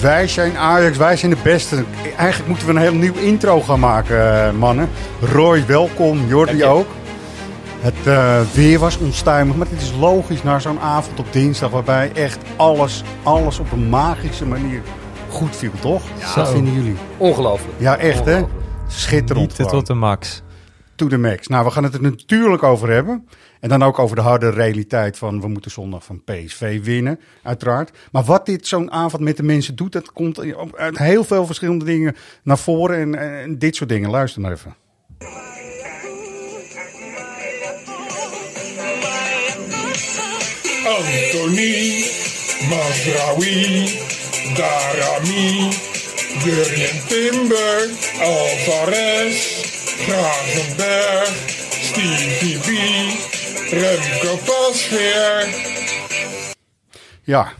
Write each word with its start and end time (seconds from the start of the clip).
Wij 0.00 0.28
zijn 0.28 0.56
Ajax, 0.56 0.96
wij 0.96 1.16
zijn 1.16 1.30
de 1.30 1.36
beste. 1.42 1.84
Eigenlijk 2.16 2.48
moeten 2.48 2.66
we 2.66 2.72
een 2.72 2.80
heel 2.80 2.94
nieuw 2.94 3.14
intro 3.14 3.60
gaan 3.60 3.80
maken, 3.80 4.46
eh, 4.46 4.52
mannen. 4.52 4.88
Roy, 5.20 5.66
welkom. 5.66 6.26
Jordi 6.26 6.64
ook. 6.64 6.86
Het 7.80 8.06
eh, 8.06 8.40
weer 8.52 8.78
was 8.78 8.98
onstuimig, 8.98 9.56
maar 9.56 9.66
het 9.70 9.80
is 9.80 9.92
logisch 9.98 10.42
na 10.42 10.58
zo'n 10.58 10.80
avond 10.80 11.18
op 11.18 11.32
dinsdag... 11.32 11.70
waarbij 11.70 12.12
echt 12.14 12.38
alles, 12.56 13.02
alles 13.22 13.58
op 13.58 13.72
een 13.72 13.88
magische 13.88 14.46
manier 14.46 14.82
goed 15.30 15.56
viel, 15.56 15.72
toch? 15.80 16.02
Wat 16.36 16.50
vinden 16.50 16.74
jullie? 16.74 16.96
Ongelooflijk. 17.16 17.74
Ja, 17.76 17.96
echt 17.96 18.24
hè? 18.24 18.42
Schitterend 18.88 19.54
gewoon. 19.54 19.70
tot 19.70 19.86
de 19.86 19.94
max. 19.94 20.42
To 21.08 21.18
max. 21.18 21.46
Nou, 21.46 21.64
we 21.64 21.70
gaan 21.70 21.84
het 21.84 21.94
er 21.94 22.02
natuurlijk 22.02 22.62
over 22.62 22.90
hebben. 22.90 23.28
En 23.60 23.68
dan 23.68 23.82
ook 23.82 23.98
over 23.98 24.16
de 24.16 24.22
harde 24.22 24.50
realiteit 24.50 25.18
van 25.18 25.40
we 25.40 25.48
moeten 25.48 25.70
zondag 25.70 26.04
van 26.04 26.24
PSV 26.24 26.84
winnen, 26.84 27.20
uiteraard. 27.42 27.90
Maar 28.12 28.24
wat 28.24 28.46
dit 28.46 28.66
zo'n 28.66 28.90
avond 28.90 29.22
met 29.22 29.36
de 29.36 29.42
mensen 29.42 29.76
doet, 29.76 29.92
dat 29.92 30.12
komt 30.12 30.40
uit 30.74 30.98
heel 30.98 31.24
veel 31.24 31.46
verschillende 31.46 31.84
dingen 31.84 32.16
naar 32.42 32.58
voren. 32.58 33.14
En, 33.14 33.58
dit 33.58 33.76
soort 33.76 33.88
dingen. 33.88 34.10
Luister 34.10 34.40
maar 34.40 34.52
even. 34.52 34.74
Anthony, 40.86 42.04
Mazraoui, 42.68 43.98
Darami, 44.54 45.68
Jurjen 46.44 47.06
Timber, 47.08 47.88
Alvarez, 48.20 49.79
Gravenberg, 50.06 51.34
Stevie 51.82 52.58
B, 52.66 53.76
Remco 53.76 54.36
Pasveer. 54.46 55.46
Ja, 57.26 57.52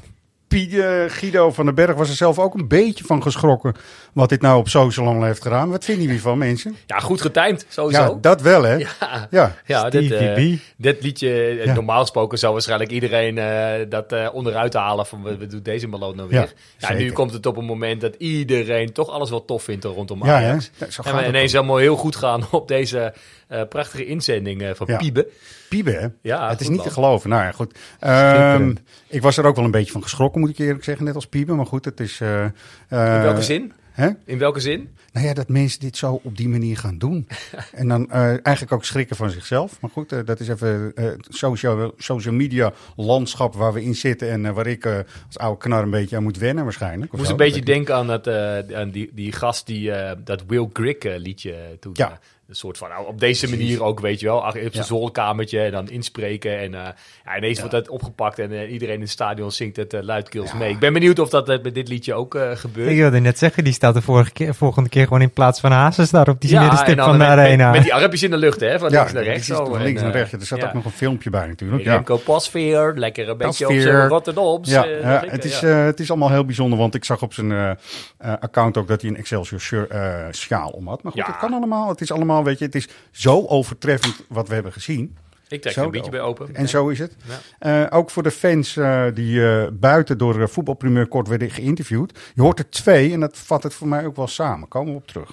Guido 1.09 1.51
van 1.51 1.65
den 1.65 1.75
Berg 1.75 1.95
was 1.97 2.09
er 2.09 2.15
zelf 2.15 2.39
ook 2.39 2.55
een 2.55 2.69
beetje 2.69 3.05
van 3.05 3.23
geschrokken 3.23 3.75
wat 4.13 4.29
dit 4.29 4.41
nou 4.41 4.59
op 4.59 4.69
social 4.69 5.07
allemaal 5.07 5.25
heeft 5.25 5.43
gedaan. 5.43 5.71
Wat 5.71 5.85
vinden 5.85 6.05
jullie 6.05 6.21
van 6.21 6.39
mensen? 6.39 6.77
Ja, 6.87 6.99
goed 6.99 7.21
getimed, 7.21 7.67
sowieso. 7.69 8.03
Ja, 8.03 8.19
dat 8.21 8.41
wel 8.41 8.63
hè. 8.63 8.75
Ja, 8.75 9.29
Ja. 9.31 9.55
ja 9.67 9.91
dit, 9.91 10.11
eh, 10.13 10.57
dit 10.77 11.03
liedje, 11.03 11.29
eh, 11.33 11.65
Ja. 11.65 11.75
normaal 11.75 12.01
gesproken 12.01 12.39
zou 12.39 12.53
waarschijnlijk 12.53 12.91
iedereen 12.91 13.39
eh, 13.39 13.87
dat 13.89 14.13
eh, 14.13 14.29
onderuit 14.33 14.75
halen 14.75 15.07
van 15.07 15.23
we, 15.23 15.37
we 15.37 15.47
doen 15.47 15.63
deze 15.63 15.87
maloot 15.89 16.15
nou 16.17 16.29
weer. 16.29 16.53
Ja, 16.79 16.93
nu 16.93 17.13
komt 17.13 17.33
het 17.33 17.47
op 17.47 17.57
een 17.57 17.65
moment 17.65 18.01
dat 18.01 18.15
iedereen 18.19 18.93
toch 18.93 19.09
alles 19.09 19.31
wel 19.31 19.45
tof 19.45 19.63
vindt 19.63 19.85
rondom 19.85 20.25
Ja, 20.25 20.35
Ajax. 20.37 20.71
hè? 20.79 20.85
Ja, 20.85 20.91
zo 20.91 21.03
en 21.03 21.17
we 21.17 21.27
ineens 21.27 21.55
allemaal 21.55 21.77
heel 21.77 21.97
goed 21.97 22.17
gaan 22.17 22.45
op 22.51 22.69
deze 22.69 23.15
eh, 23.49 23.61
prachtige 23.69 24.07
inzending 24.07 24.63
eh, 24.63 24.71
van 24.75 24.87
Ja. 24.91 24.97
Piebe. 24.97 25.29
Piebe, 25.71 25.91
hè? 25.91 26.07
Ja, 26.23 26.49
het 26.49 26.61
is 26.61 26.69
niet 26.69 26.83
te 26.83 26.91
geloven. 26.91 27.31
Nou 27.31 27.43
ja, 27.43 27.53
goed. 27.53 27.79
Ehm, 28.01 28.75
ik 29.09 29.23
was 29.23 29.37
er 29.37 29.45
ook 29.45 29.57
wel 29.57 29.65
een 29.65 29.71
beetje 29.71 29.93
van 29.93 30.03
geschrokken, 30.03 30.41
moet 30.41 30.51
ik 30.51 30.59
eerlijk 30.59 30.85
zeggen, 30.85 31.05
net 31.05 31.15
als 31.15 31.27
Piebe. 31.27 31.55
Maar 31.55 31.67
goed, 31.67 31.85
het 31.85 32.01
is... 32.01 32.21
eh, 32.21 32.45
In 32.45 33.23
welke 33.23 33.43
zin? 33.43 33.73
Hè? 33.91 34.09
In 34.25 34.39
welke 34.39 34.61
zin? 34.61 34.89
Nou 35.13 35.27
ja, 35.27 35.35
dat 35.35 35.49
mensen 35.49 35.81
dit 35.81 35.97
zo 35.97 36.21
op 36.23 36.37
die 36.37 36.49
manier 36.49 36.77
gaan 36.77 36.99
doen. 36.99 37.29
en 37.73 37.89
dan 37.89 38.11
eh, 38.11 38.23
eigenlijk 38.27 38.73
ook 38.73 38.85
schrikken 38.85 39.17
van 39.17 39.31
zichzelf. 39.31 39.81
Maar 39.81 39.91
goed, 39.91 40.27
dat 40.27 40.41
is 40.41 40.49
even 40.49 40.93
het 40.95 41.27
social, 41.29 41.95
social 41.97 42.35
media 42.35 42.73
landschap 42.97 43.55
waar 43.55 43.73
we 43.73 43.83
in 43.83 43.95
zitten. 43.95 44.31
En 44.31 44.55
waar 44.55 44.67
ik 44.67 44.87
als 44.87 45.39
oude 45.39 45.59
knar 45.59 45.83
een 45.83 45.91
beetje 45.91 46.17
aan 46.17 46.23
moet 46.23 46.39
wennen 46.39 46.65
waarschijnlijk. 46.65 47.05
Ik 47.13 47.13
moest 47.13 47.25
zo, 47.25 47.31
een 47.33 47.37
beetje 47.39 47.63
denken 47.63 47.95
aan, 47.95 48.07
dat, 48.07 48.29
aan 48.75 48.91
die, 48.91 49.11
die 49.15 49.33
gast 49.33 49.67
die 49.67 49.93
dat 50.25 50.43
Will 50.47 50.69
Grigg 50.73 50.99
eh, 50.99 51.19
liedje 51.19 51.77
toen. 51.81 51.93
Ja. 51.95 52.19
Een 52.51 52.57
soort 52.57 52.79
van, 52.79 52.89
nou, 52.89 53.07
op 53.07 53.21
deze 53.21 53.49
manier 53.51 53.83
ook, 53.83 54.01
weet 54.01 54.21
je 54.21 54.27
wel. 54.27 54.45
ach, 54.45 54.55
Op 54.55 54.61
zijn 54.61 54.71
Ja. 54.73 54.83
zolderkamertje 54.83 55.61
en 55.61 55.71
dan 55.73 55.89
inspreken. 55.89 56.59
En 56.59 56.75
eh, 56.75 56.89
ja, 57.25 57.37
ineens 57.37 57.59
wordt 57.59 57.75
dat 57.75 57.89
opgepakt 57.89 58.39
en 58.39 58.53
eh, 58.53 58.73
iedereen 58.73 58.95
in 58.95 59.01
het 59.01 59.11
stadion 59.11 59.51
zingt 59.53 59.77
het 59.77 59.95
uh, 59.95 60.03
luidkeels 60.03 60.51
Ja. 60.51 60.57
mee. 60.57 60.71
Ik 60.71 60.79
ben 60.79 60.93
benieuwd 60.93 61.19
of 61.19 61.29
dat 61.29 61.47
met 61.47 61.75
dit 61.75 61.89
liedje 61.89 62.15
ook 62.15 62.35
eh, 62.35 62.51
gebeurt. 62.55 62.91
Ik 62.91 62.97
wilde 62.97 63.19
net 63.19 63.39
zeggen, 63.39 63.65
die 63.65 63.73
staat 63.73 63.95
de 63.95 64.03
vorige 64.03 64.31
keer, 64.33 64.55
volgende 64.55 64.89
keer 64.89 65.05
gewoon 65.05 65.21
in 65.23 65.31
plaats 65.31 65.61
van 65.61 65.73
Hazes 65.73 66.11
daar 66.11 66.29
op 66.29 66.41
die 66.41 66.51
Ja, 66.51 66.61
middenstip 66.61 66.99
van 67.01 67.13
de 67.13 67.19
met, 67.19 67.27
arena. 67.27 67.65
Met, 67.67 67.75
met 67.75 67.83
die 67.83 67.95
armpjes 67.95 68.23
in 68.23 68.31
de 68.31 68.37
lucht, 68.37 68.61
hè? 68.61 68.79
Van 68.79 68.91
Ja, 68.91 68.97
links 68.99 69.13
naar 69.13 69.23
rechts. 69.23 69.47
zo. 69.47 69.65
van 69.65 69.83
links 69.83 70.03
naar 70.03 70.13
rechts. 70.13 70.33
Er 70.33 70.47
zat 70.47 70.59
ja. 70.61 70.67
ook 70.67 70.75
nog 70.75 70.85
een 70.85 70.91
filmpje 70.91 71.31
bij 71.31 71.47
natuurlijk. 71.47 71.83
Ja. 71.85 71.93
Remco 71.95 72.17
Pasveer, 72.17 72.93
lekker 72.97 73.29
een 73.29 73.37
beetje 73.37 73.69
op 73.69 74.09
Rotterdams. 74.11 74.71
Ja, 74.71 74.85
het, 75.27 75.45
is, 75.45 75.61
ja. 75.61 75.69
eh, 75.81 75.85
het 75.85 76.01
is 76.01 76.11
allemaal 76.11 76.31
heel 76.31 76.45
bijzonder, 76.45 76.79
want 76.79 76.95
ik 76.95 77.05
zag 77.05 77.23
op 77.23 77.33
zijn 77.35 77.77
account 78.19 78.77
ook 78.77 78.89
dat 78.89 79.01
hij 79.01 79.11
een 79.11 79.17
Excelsior 79.17 79.87
eh, 79.89 80.15
sjaal 80.33 80.69
om 80.71 80.89
had. 80.89 81.03
Maar 81.03 81.13
goed, 81.13 81.21
Ja. 81.21 81.27
het 81.27 81.37
kan 81.41 81.53
allemaal. 81.53 81.89
Het 81.89 82.01
is 82.01 82.13
allemaal, 82.13 82.40
weet 82.45 82.59
je, 82.59 82.65
het 82.65 82.75
is 82.75 82.89
zo 83.11 83.47
overtreffend 83.47 84.25
wat 84.29 84.49
we 84.49 84.55
hebben 84.55 84.73
gezien. 84.73 85.17
Ik 85.51 85.63
trek 85.63 85.77
er 85.77 85.83
een 85.83 85.91
beetje 85.91 86.11
bij 86.11 86.21
open. 86.21 86.55
En 86.55 86.69
zo 86.69 86.89
is 86.89 86.99
het. 86.99 87.17
Ja. 87.59 87.87
Eh, 87.89 87.99
ook 87.99 88.11
voor 88.11 88.23
de 88.23 88.31
fans 88.31 88.77
eh, 88.77 89.05
die 89.15 89.47
eh, 89.47 89.67
buiten 89.73 90.19
door 90.19 90.39
uh, 90.39 90.47
voetbalprimeur 90.47 91.07
kort 91.07 91.29
werden 91.29 91.51
geïnterviewd. 91.51 92.19
Je 92.35 92.43
hoort 92.43 92.59
er 92.59 92.71
twee 92.71 93.13
en 93.13 93.21
dat 93.21 93.39
vat 93.39 93.63
het 93.63 93.75
voor 93.75 93.89
mij 93.89 94.07
ook 94.07 94.17
wel 94.17 94.27
samen. 94.27 94.69
Komen 94.69 94.93
we 94.93 94.99
op 94.99 95.07
terug. 95.07 95.31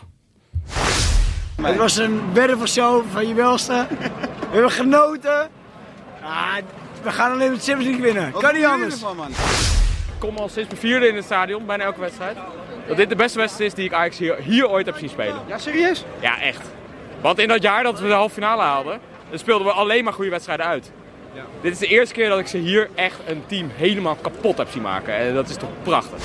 Het 1.62 1.78
was 1.78 1.98
een 1.98 2.22
show 2.66 3.04
van 3.12 3.28
je 3.28 3.34
welste. 3.34 3.88
We 3.90 4.54
hebben 4.54 4.72
genoten. 4.72 5.50
Ah, 6.22 6.56
we 7.04 7.12
gaan 7.12 7.32
alleen 7.32 7.52
met 7.52 7.64
Champions 7.64 7.98
League 7.98 8.14
winnen. 8.14 8.32
kan 8.32 8.54
niet 8.54 8.66
anders. 8.66 9.02
Ik 9.02 10.20
kom 10.20 10.38
al 10.38 10.50
sinds 10.50 10.70
mijn 10.70 10.82
vierde 10.82 11.08
in 11.08 11.16
het 11.16 11.26
stadion, 11.26 11.66
bijna 11.66 11.84
elke 11.84 12.00
wedstrijd. 12.00 12.38
Dat 12.88 12.98
dit 12.98 13.10
de 13.10 13.16
beste 13.16 13.40
wedstrijd 13.40 13.70
is 13.70 13.76
die 13.76 13.86
ik 13.86 13.92
eigenlijk 13.92 14.38
hier, 14.38 14.54
hier 14.54 14.70
ooit 14.70 14.86
heb 14.86 14.98
zien 14.98 15.10
spelen. 15.10 15.42
Ja, 15.48 15.58
serieus? 15.58 16.06
Ja, 16.20 16.42
echt. 16.42 16.62
Want 17.22 17.40
in 17.40 17.48
dat 17.48 17.62
jaar 17.62 17.84
dat 17.84 18.00
we 18.00 18.08
de 18.08 18.14
halve 18.14 18.34
finale 18.34 18.62
haalden, 18.62 19.00
dan 19.30 19.40
speelden 19.40 19.68
we 19.68 19.74
alleen 19.74 20.04
maar 20.04 20.14
goede 20.14 20.30
wedstrijden 20.30 20.66
uit. 20.66 20.92
Dit 21.62 21.72
is 21.72 21.80
de 21.80 21.88
eerste 21.88 22.14
keer 22.14 22.30
dat 22.30 22.40
ik 22.40 22.48
ze 22.48 22.58
hier 22.58 22.90
echt 22.96 23.20
een 23.28 23.44
team 23.46 23.70
helemaal 23.76 24.16
kapot 24.16 24.58
heb 24.58 24.70
zien 24.70 24.82
maken. 24.82 25.14
En 25.16 25.34
dat 25.34 25.50
is 25.50 25.56
toch 25.56 25.70
prachtig. 25.84 26.20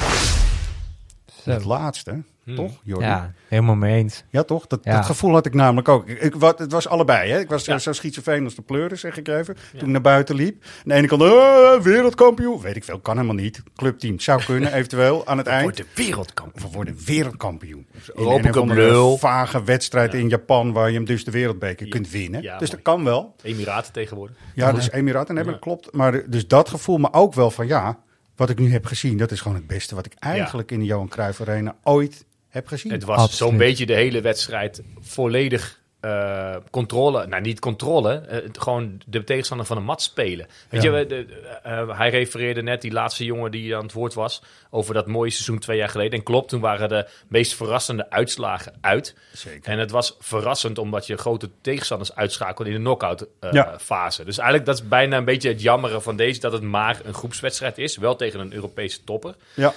Het 1.45 1.65
laatste, 1.65 2.23
Hmm. 2.45 2.55
toch, 2.55 2.73
Jordi? 2.83 3.05
Ja, 3.05 3.33
helemaal 3.49 3.75
mee 3.75 3.95
eens. 3.97 4.25
Ja, 4.31 4.43
toch? 4.43 4.67
Dat, 4.67 4.81
Ja. 4.83 4.97
dat 4.97 5.05
gevoel 5.05 5.33
had 5.33 5.47
ik 5.47 5.55
namelijk 5.55 5.89
ook. 5.89 6.09
Ik, 6.09 6.21
ik, 6.21 6.35
wat, 6.35 6.59
het 6.59 6.73
was 6.73 6.89
allebei. 6.89 7.31
Hè? 7.31 7.39
Ik 7.41 7.49
was 7.49 7.65
Ja. 7.65 7.73
zo, 7.73 7.79
zo 7.79 7.93
schizofreen 7.93 8.45
als 8.45 8.55
de 8.55 8.63
pleuren, 8.63 8.99
zeg 8.99 9.17
ik 9.17 9.29
even. 9.29 9.57
Toen 9.71 9.81
ik 9.81 9.87
naar 9.87 10.01
buiten 10.01 10.35
liep. 10.35 10.65
Aan 10.65 10.71
de 10.85 10.95
ene 10.95 11.07
kant, 11.07 11.23
eh, 11.23 11.81
wereldkampioen. 11.81 12.61
Weet 12.61 12.77
ik 12.77 12.85
veel, 12.85 12.99
kan 13.01 13.15
helemaal 13.17 13.37
niet. 13.43 13.63
Clubteam 13.77 14.21
zou 14.21 14.43
kunnen, 14.51 14.73
eventueel, 14.73 15.27
aan 15.27 15.39
het 15.39 15.47
eind. 15.47 15.63
Wordt 15.63 15.77
de 15.77 15.87
wereldkampioen. 15.95 16.67
We 16.71 16.75
worden 16.77 16.97
wereldkampioen. 17.07 17.87
In 18.15 18.71
Europa 18.71 19.11
een 19.13 19.19
vage 19.19 19.65
wedstrijd 19.65 20.15
in 20.15 20.29
Japan, 20.29 20.73
waar 20.73 20.89
je 20.89 20.95
hem 20.97 21.05
dus 21.05 21.25
de 21.25 21.31
wereldbeker 21.31 21.89
kunt 21.89 22.11
winnen. 22.11 22.43
Ja, 22.43 22.59
dus 22.59 22.69
mooi. 22.71 22.83
dat 22.83 22.95
kan 22.95 23.05
wel. 23.05 23.35
Emiraten 23.43 23.93
tegenwoordig. 23.93 24.37
Ja, 24.55 24.73
dus 24.73 24.91
Emiraten 24.91 25.37
hebben, 25.37 25.59
klopt. 25.59 25.93
Maar 25.93 26.13
de- 26.13 26.25
dus 26.29 26.49
dat 26.49 26.69
gevoel, 26.69 26.99
maar 26.99 27.13
ook 27.13 27.35
wel 27.35 27.51
van 27.51 27.67
ja, 27.67 27.99
wat 28.37 28.51
ik 28.51 28.59
nu 28.59 28.73
heb 28.73 28.87
gezien, 28.87 29.17
dat 29.19 29.31
is 29.31 29.41
gewoon 29.41 29.57
het 29.57 29.67
beste 29.67 29.95
wat 29.95 30.07
ik 30.07 30.13
eigenlijk 30.19 30.71
in 30.71 30.79
de 30.79 30.85
Johan 30.85 31.09
Cruijff 31.09 31.41
Arena 31.41 31.77
ooit 31.83 32.25
heb 32.53 32.67
gezien. 32.67 32.93
Het 32.93 33.05
was 33.05 33.37
zo'n 33.37 33.57
beetje 33.57 33.87
de 33.87 33.95
hele 33.95 34.21
wedstrijd 34.21 34.83
volledig 35.01 35.81
eh, 36.01 36.57
controle. 36.71 37.27
Nou, 37.27 37.43
niet 37.43 37.61
controle. 37.61 38.13
eh, 38.15 38.39
gewoon 38.53 39.01
de 39.07 39.25
tegenstander 39.25 39.67
van 39.67 39.77
een 39.77 39.85
mat 39.85 40.03
spelen. 40.03 40.47
Weet 40.69 40.83
Ja. 40.83 40.97
je, 40.99 41.07
de, 41.07 41.25
de- 41.27 41.59
eh, 41.63 41.99
hij 41.99 42.11
refereerde 42.11 42.63
net 42.63 42.81
die 42.81 42.93
laatste 42.93 43.25
jongen 43.25 43.51
die 43.51 43.77
aan 43.77 43.83
het 43.83 43.93
woord 43.93 44.15
was. 44.15 44.43
Over 44.71 44.95
dat 44.95 45.07
mooie 45.07 45.31
seizoen 45.31 45.59
twee 45.59 45.77
jaar 45.77 45.89
geleden. 45.89 46.19
En 46.19 46.25
klopt, 46.25 46.49
toen 46.49 46.61
waren 46.61 46.89
de 46.89 47.09
meest 47.29 47.55
verrassende 47.55 48.11
uitslagen 48.11 48.75
uit. 48.81 49.15
Zeker. 49.33 49.71
En 49.73 49.79
het 49.79 49.91
was 49.91 50.17
verrassend 50.19 50.79
omdat 50.79 51.07
je 51.07 51.17
grote 51.17 51.51
tegenstanders 51.61 52.15
uitschakelde 52.15 52.71
in 52.71 52.77
de 52.77 52.83
knock-out 52.83 53.27
eh, 53.41 53.53
Ja. 53.53 53.79
fase. 53.79 54.25
Dus 54.25 54.37
eigenlijk 54.39 54.67
dat 54.69 54.79
is 54.81 54.89
bijna 54.89 55.17
een 55.17 55.25
beetje 55.25 55.49
het 55.49 55.63
jammeren 55.63 56.03
van 56.03 56.17
deze. 56.17 56.41
Dat 56.41 56.53
het 56.53 56.63
maar 56.63 57.01
een 57.05 57.15
groepswedstrijd 57.15 57.79
is. 57.79 57.97
Wel 57.97 58.17
tegen 58.17 58.41
een 58.41 58.53
Europese 58.53 59.05
topper 59.05 59.35
Ja, 59.55 59.73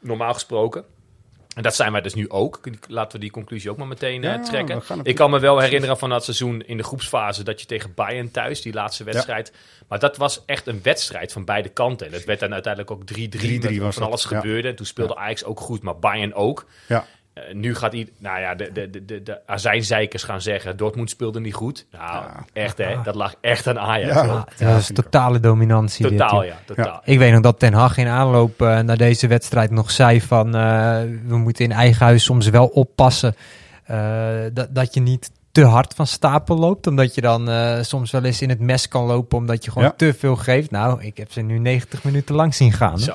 normaal 0.00 0.32
gesproken. 0.34 0.84
En 1.58 1.64
dat 1.64 1.74
zijn 1.74 1.92
wij 1.92 2.00
dus 2.00 2.14
nu 2.14 2.28
ook. 2.28 2.60
Laten 2.88 3.12
we 3.12 3.18
die 3.18 3.30
conclusie 3.30 3.70
ook 3.70 3.76
maar 3.76 3.86
meteen 3.86 4.24
eh, 4.24 4.42
trekken. 4.42 4.82
Ik 5.02 5.14
kan 5.14 5.30
me 5.30 5.38
wel 5.38 5.58
herinneren 5.58 5.98
van 5.98 6.10
dat 6.10 6.24
seizoen 6.24 6.62
in 6.66 6.76
de 6.76 6.82
groepsfase 6.82 7.42
dat 7.42 7.60
je 7.60 7.66
tegen 7.66 7.94
Bayern 7.94 8.30
thuis, 8.30 8.62
die 8.62 8.72
laatste 8.72 9.04
wedstrijd. 9.04 9.52
Maar 9.88 9.98
dat 9.98 10.16
was 10.16 10.42
echt 10.46 10.66
een 10.66 10.80
wedstrijd 10.82 11.32
van 11.32 11.44
beide 11.44 11.68
kanten. 11.68 12.06
En 12.06 12.12
het 12.12 12.24
werd 12.24 12.40
dan 12.40 12.52
uiteindelijk 12.52 12.92
ook 12.92 13.02
3-3. 13.02 13.04
3-3 13.12 13.58
met 13.60 13.78
was 13.78 13.94
van 13.94 14.02
dat, 14.02 14.02
alles 14.02 14.24
gebeurde. 14.24 14.68
En 14.68 14.76
toen 14.76 14.86
speelde 14.86 15.16
Ajax 15.16 15.44
ook 15.44 15.60
goed, 15.60 15.82
maar 15.82 15.98
Bayern 15.98 16.34
ook. 16.34 16.66
ja. 16.86 17.06
Eh, 17.48 17.54
nu 17.54 17.74
gaat 17.74 17.92
hij, 17.92 18.08
nou 18.18 18.40
ja, 18.40 18.54
de, 18.54 18.70
de, 18.72 18.90
de, 18.90 19.04
de, 19.04 19.22
de 19.22 19.38
azijnzeikers 19.46 20.22
gaan 20.22 20.40
zeggen, 20.40 20.76
Dortmund 20.76 21.10
speelde 21.10 21.40
niet 21.40 21.54
goed. 21.54 21.86
Nou, 21.92 22.24
echt 22.52 22.78
hè, 22.78 22.96
dat 23.02 23.14
lag 23.14 23.34
echt 23.40 23.66
aan 23.66 23.78
Ajax. 23.78 24.14
Ja. 24.14 24.24
Ja, 24.56 24.70
dat 24.72 24.78
is 24.80 24.90
totale 24.94 25.40
dominantie. 25.40 26.08
Totaal, 26.08 26.42
ja, 26.44 26.56
totaal. 26.66 27.00
Ik 27.04 27.18
weet 27.18 27.32
nog 27.32 27.40
dat 27.40 27.58
Ten 27.58 27.72
Hag 27.72 27.96
in 27.96 28.06
aanloop 28.08 28.62
eh, 28.62 28.78
naar 28.80 28.96
deze 28.96 29.26
wedstrijd 29.26 29.70
nog 29.70 29.90
zei 29.90 30.20
van... 30.20 30.46
eh, 30.54 30.60
we 31.26 31.36
moeten 31.36 31.64
in 31.64 31.72
eigen 31.72 32.04
huis 32.06 32.24
soms 32.24 32.48
wel 32.48 32.66
oppassen 32.66 33.34
eh, 33.84 34.28
dat, 34.52 34.74
dat 34.74 34.94
je 34.94 35.00
niet 35.00 35.30
te 35.52 35.64
hard 35.64 35.94
van 35.94 36.06
stapel 36.06 36.56
loopt. 36.58 36.86
Omdat 36.86 37.14
je 37.14 37.20
dan 37.20 37.48
eh, 37.50 37.82
soms 37.82 38.10
wel 38.10 38.24
eens 38.24 38.42
in 38.42 38.48
het 38.48 38.60
mes 38.60 38.88
kan 38.88 39.04
lopen 39.04 39.38
omdat 39.38 39.64
je 39.64 39.70
gewoon 39.70 39.88
Ja. 39.88 39.94
te 39.96 40.14
veel 40.14 40.36
geeft. 40.36 40.70
Nou, 40.70 41.02
ik 41.02 41.16
heb 41.16 41.32
ze 41.32 41.40
nu 41.40 41.58
90 41.58 42.04
minuten 42.04 42.34
lang 42.34 42.54
zien 42.54 42.72
gaan. 42.72 42.92
hè. 42.92 42.98
Zo. 42.98 43.14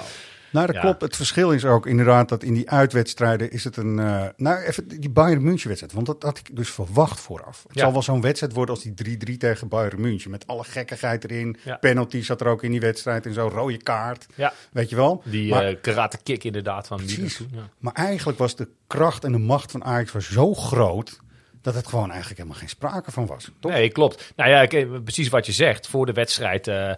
Nou, 0.54 0.66
dat 0.66 0.76
Ja. 0.76 0.82
klopt. 0.82 1.02
Het 1.02 1.16
verschil 1.16 1.52
is 1.52 1.66
ook 1.66 1.86
inderdaad 1.88 2.30
dat 2.30 2.44
in 2.44 2.54
die 2.54 2.70
uitwedstrijden 2.70 3.52
is 3.52 3.64
het 3.64 3.78
een... 3.78 4.00
eh, 4.00 4.26
nou, 4.38 4.62
even 4.64 4.88
die 4.88 5.10
Bayern 5.10 5.44
München 5.44 5.68
wedstrijd. 5.68 5.94
Want 5.94 6.06
dat 6.06 6.24
had 6.24 6.38
ik 6.38 6.56
dus 6.56 6.70
verwacht 6.70 7.20
vooraf. 7.20 7.64
Het 7.68 7.76
Ja. 7.76 7.82
zal 7.82 7.92
wel 7.92 8.02
zo'n 8.02 8.22
wedstrijd 8.22 8.54
worden 8.54 8.76
als 8.76 8.84
die 8.84 8.94
3-3 8.94 9.38
tegen 9.38 9.68
Bayern 9.68 10.02
München. 10.02 10.32
Met 10.32 10.48
alle 10.48 10.64
gekkigheid 10.64 11.24
erin. 11.24 11.58
Ja. 11.64 11.76
Penalty 11.76 12.22
zat 12.22 12.42
er 12.42 12.48
ook 12.48 12.64
in 12.64 12.72
die 12.72 12.80
wedstrijd. 12.80 13.26
En 13.26 13.34
zo 13.34 13.48
rode 13.54 13.78
kaart. 13.78 14.26
Ja, 14.36 14.54
Weet 14.72 14.90
je 14.90 14.96
wel? 14.96 15.22
die 15.26 15.50
maar, 15.50 15.66
eh, 15.66 15.76
karate 15.82 16.18
kick 16.24 16.44
inderdaad 16.44 16.88
van 16.88 16.98
Precies. 16.98 17.38
Ja. 17.38 17.70
maar 17.80 17.94
eigenlijk 17.94 18.38
was 18.38 18.56
de 18.56 18.68
kracht 18.88 19.24
en 19.24 19.32
de 19.32 19.38
macht 19.38 19.72
van 19.72 19.84
Ajax 19.84 20.12
was 20.12 20.32
zo 20.32 20.54
groot... 20.54 21.20
dat 21.62 21.76
het 21.76 21.88
gewoon 21.88 22.10
eigenlijk 22.10 22.38
helemaal 22.38 22.60
geen 22.60 22.70
sprake 22.70 23.12
van 23.12 23.26
was. 23.26 23.52
Toch? 23.60 23.72
Nee, 23.72 23.90
klopt. 23.90 24.34
Nou 24.36 24.50
ja, 24.50 24.86
precies 25.00 25.30
wat 25.30 25.46
je 25.46 25.52
zegt. 25.52 25.88
Voor 25.88 26.06
de 26.06 26.14
wedstrijd 26.14 26.68
eh 26.68 26.92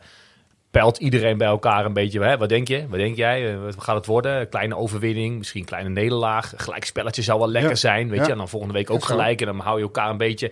peilt 0.75 0.98
iedereen 0.98 1.38
bij 1.38 1.48
elkaar 1.48 1.86
een 1.86 1.94
beetje. 1.94 2.22
Hè? 2.24 2.38
Wat 2.38 2.50
denk 2.50 2.68
je? 2.68 2.88
Wat 2.88 3.00
denk 3.00 3.16
jij? 3.16 3.54
Eh, 3.54 3.62
Wat 3.63 3.75
gaat 3.83 3.95
het 3.95 4.06
worden? 4.06 4.50
Kleine 4.50 4.77
overwinning, 4.77 5.38
misschien 5.38 5.60
een 5.62 5.66
kleine 5.68 5.89
nederlaag. 5.89 6.54
Gelijk 6.57 6.86
spelletje 6.86 7.22
zou 7.22 7.39
wel 7.39 7.50
lekker 7.50 7.69
Ja. 7.72 7.75
zijn, 7.77 8.10
weet 8.10 8.19
Ja. 8.19 8.25
je. 8.25 8.31
En 8.31 8.38
dan 8.38 8.50
volgende 8.50 8.74
week 8.74 8.89
ook 8.89 9.04
gelijk. 9.06 9.39
En 9.42 9.45
dan 9.45 9.60
hou 9.60 9.77
je 9.77 9.83
elkaar 9.83 10.10
een 10.10 10.18
beetje 10.18 10.51